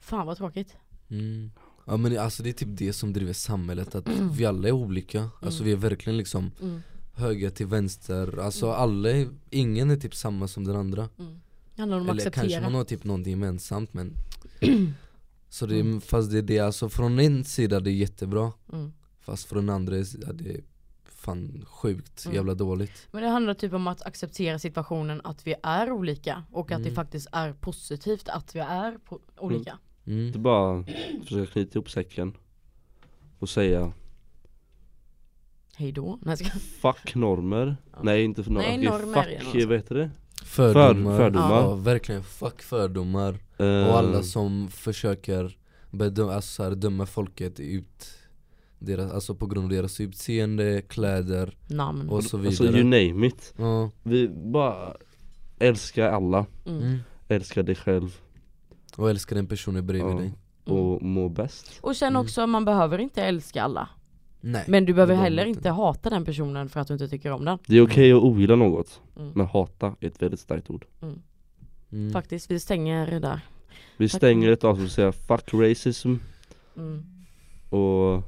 Fan 0.00 0.26
vad 0.26 0.36
tråkigt. 0.36 0.76
Mm. 1.10 1.50
Ja 1.86 1.96
men 1.96 2.18
alltså 2.18 2.42
det 2.42 2.48
är 2.48 2.52
typ 2.52 2.68
det 2.70 2.92
som 2.92 3.12
driver 3.12 3.32
samhället, 3.32 3.94
att 3.94 4.08
vi 4.32 4.44
alla 4.46 4.68
är 4.68 4.72
olika 4.72 5.28
Alltså 5.42 5.64
vi 5.64 5.72
är 5.72 5.76
verkligen 5.76 6.16
liksom 6.16 6.50
Mm, 6.62 6.82
höger 7.14 7.50
till 7.50 7.66
vänster, 7.66 8.38
alltså 8.38 8.70
alla, 8.70 9.10
är, 9.10 9.28
ingen 9.50 9.90
är 9.90 9.96
typ 9.96 10.14
samma 10.14 10.48
som 10.48 10.64
den 10.64 10.76
andra 10.76 11.08
mm. 11.18 11.40
Det 11.74 11.82
handlar 11.82 12.00
om 12.00 12.08
Eller 12.08 12.22
kanske 12.22 12.40
acceptera. 12.40 12.62
man 12.62 12.74
har 12.74 12.84
typ 12.84 13.04
någonting 13.04 13.30
gemensamt 13.30 13.94
men 13.94 14.12
Så 15.48 15.66
det 15.66 15.80
är, 15.80 16.00
fast 16.00 16.30
det 16.30 16.38
är 16.38 16.42
det, 16.42 16.58
alltså 16.58 16.88
från 16.88 17.18
en 17.18 17.44
sida 17.44 17.80
det 17.80 17.90
är 17.90 17.94
jättebra 17.94 18.52
Mm. 18.72 18.92
Fast 19.20 19.44
från 19.48 19.66
den 19.66 19.74
andra 19.74 19.96
är 19.96 20.32
det 20.32 20.50
är 20.50 20.60
fan 21.20 21.64
sjukt 21.68 22.24
Mm. 22.24 22.34
jävla 22.36 22.54
dåligt 22.54 23.08
Men 23.10 23.22
det 23.22 23.28
handlar 23.28 23.54
typ 23.54 23.72
om 23.72 23.86
att 23.86 24.02
acceptera 24.02 24.58
situationen 24.58 25.20
att 25.24 25.46
vi 25.46 25.54
är 25.62 25.90
olika 25.92 26.44
och 26.52 26.72
att 26.72 26.78
det 26.82 26.88
Mm. 26.88 26.94
faktiskt 26.94 27.28
är 27.32 27.52
positivt 27.52 28.28
att 28.28 28.54
vi 28.56 28.60
är 28.60 28.98
po- 29.08 29.20
olika. 29.38 29.78
mm. 30.06 30.32
Det 30.32 30.38
är 30.38 30.40
bara 30.40 30.84
försöka 31.24 31.52
knyta 31.52 31.78
ihop 31.78 31.90
säcken. 31.90 32.36
Och 33.38 33.48
säga 33.48 33.92
Hej 35.76 35.92
då. 35.92 36.18
Nej, 36.22 36.36
ska... 36.36 36.50
fuck 36.58 37.14
normer. 37.14 37.76
Nej 38.02 38.24
inte 38.24 38.44
för 38.44 38.50
normer. 38.50 38.68
Nej, 38.68 38.84
normer 38.84 39.38
fuck, 39.52 39.66
vad 39.68 39.76
heter 39.76 39.94
det? 39.94 40.10
Fördomar, 40.44 41.16
fördomar. 41.16 41.50
Ja, 41.62 41.74
verkligen, 41.74 42.22
fuck 42.24 42.62
fördomar 42.62 43.38
Eh, 43.58 43.88
Och 43.88 43.98
alla 43.98 44.22
som 44.22 44.68
försöker 44.68 45.58
bedöma, 45.90 46.34
alltså 46.34 46.48
så 46.54 46.62
här, 46.64 46.70
döma 46.70 47.06
folket 47.06 47.60
ut 47.60 48.10
deras, 48.80 49.12
Alltså 49.12 49.34
på 49.34 49.46
grund 49.46 49.64
av 49.64 49.70
deras 49.70 50.00
utseende, 50.00 50.82
kläder 50.82 51.56
Namn. 51.66 52.08
och 52.08 52.24
så 52.24 52.36
Alltså 52.46 52.64
vidare 52.64 52.80
you 52.80 52.84
name 53.12 53.26
it. 53.26 53.54
ja. 53.56 53.90
Vi 54.02 54.28
bara 54.28 54.94
älskar 55.58 56.08
alla. 56.08 56.46
Mm. 56.66 56.82
mm. 56.82 56.98
Älskar 57.28 57.62
dig 57.62 57.74
själv 57.74 58.16
Och 58.96 59.10
älskar 59.10 59.36
den 59.36 59.46
personen 59.46 59.86
bredvid 59.86 60.14
Ja. 60.14 60.18
dig 60.18 60.32
och 60.64 61.02
må 61.02 61.28
bäst. 61.28 61.78
Och 61.82 61.96
sen 61.96 62.08
Mm. 62.08 62.22
också, 62.22 62.46
man 62.46 62.64
behöver 62.64 62.98
inte 62.98 63.22
älska 63.24 63.62
alla. 63.62 63.88
Nej 64.40 64.64
Men 64.68 64.84
du 64.84 64.94
behöver 64.94 65.14
heller 65.14 65.36
behöver 65.36 65.56
inte 65.56 65.70
hata 65.70 66.10
den 66.10 66.24
personen 66.24 66.68
för 66.68 66.80
att 66.80 66.86
du 66.88 66.92
inte 66.94 67.08
tycker 67.08 67.30
om 67.32 67.44
den. 67.44 67.58
Det 67.66 67.76
är 67.76 67.82
okej 67.86 68.12
att 68.12 68.22
ogilla 68.22 68.56
något. 68.56 69.00
Mm. 69.16 69.32
Men 69.34 69.46
hata 69.46 69.94
är 70.00 70.06
ett 70.06 70.22
väldigt 70.22 70.40
starkt 70.40 70.70
ord. 70.70 70.84
mm. 71.92 72.12
Faktiskt, 72.12 72.50
vi 72.50 72.60
stänger 72.60 73.20
där. 73.20 73.40
Vi 73.96 74.08
Tack. 74.08 74.16
stänger 74.18 74.50
ett 74.52 74.64
avsnitt 74.64 74.86
och 74.86 74.92
säger 74.92 75.12
fuck 75.12 75.54
racism 75.54 76.14
Mm. 76.76 77.02
och 77.70 78.22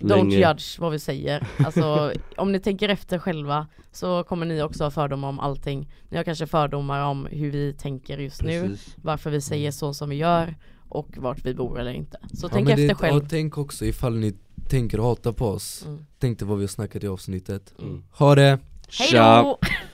Don't 0.00 0.30
judge 0.48 0.78
vad 0.80 0.92
vi 0.92 0.98
säger. 0.98 1.46
Alltså 1.64 2.12
om 2.36 2.52
ni 2.52 2.60
tänker 2.60 2.88
efter 2.88 3.18
själva 3.18 3.66
så 3.92 4.24
kommer 4.24 4.46
ni 4.46 4.62
också 4.62 4.84
ha 4.84 4.90
fördomar 4.90 5.28
om 5.28 5.40
allting. 5.40 5.90
Ni 6.08 6.16
har 6.16 6.24
kanske 6.24 6.46
fördomar 6.46 7.04
om 7.04 7.26
hur 7.30 7.50
vi 7.50 7.72
tänker 7.72 8.18
just 8.18 8.42
nu, 8.42 8.62
Precis. 8.68 8.96
varför 9.02 9.30
vi 9.30 9.40
säger 9.40 9.70
så 9.70 9.94
som 9.94 10.08
vi 10.08 10.16
gör 10.16 10.54
och 10.88 11.08
vart 11.16 11.44
vi 11.46 11.54
bor 11.54 11.80
eller 11.80 11.92
inte. 11.92 12.18
Så 12.34 12.46
Ja, 12.46 12.50
tänk 12.52 12.68
men 12.68 12.76
det- 12.76 12.82
efter 12.82 12.94
själv. 12.94 13.16
Och 13.22 13.30
tänk 13.30 13.58
också 13.58 13.84
ifall 13.84 14.16
ni 14.16 14.34
tänker 14.68 14.98
hata 14.98 15.32
på 15.32 15.46
oss 15.46 15.84
Mm. 15.86 16.06
Tänk 16.18 16.38
dig 16.38 16.48
vad 16.48 16.58
vi 16.58 16.62
har 16.64 16.68
snackat 16.68 17.04
i 17.04 17.08
avsnittet 17.08 17.74
Mm. 17.82 18.04
Ha 18.12 18.34
det! 18.34 18.58
Hej 18.98 19.08
Tja! 19.08 19.42
då! 19.42 19.58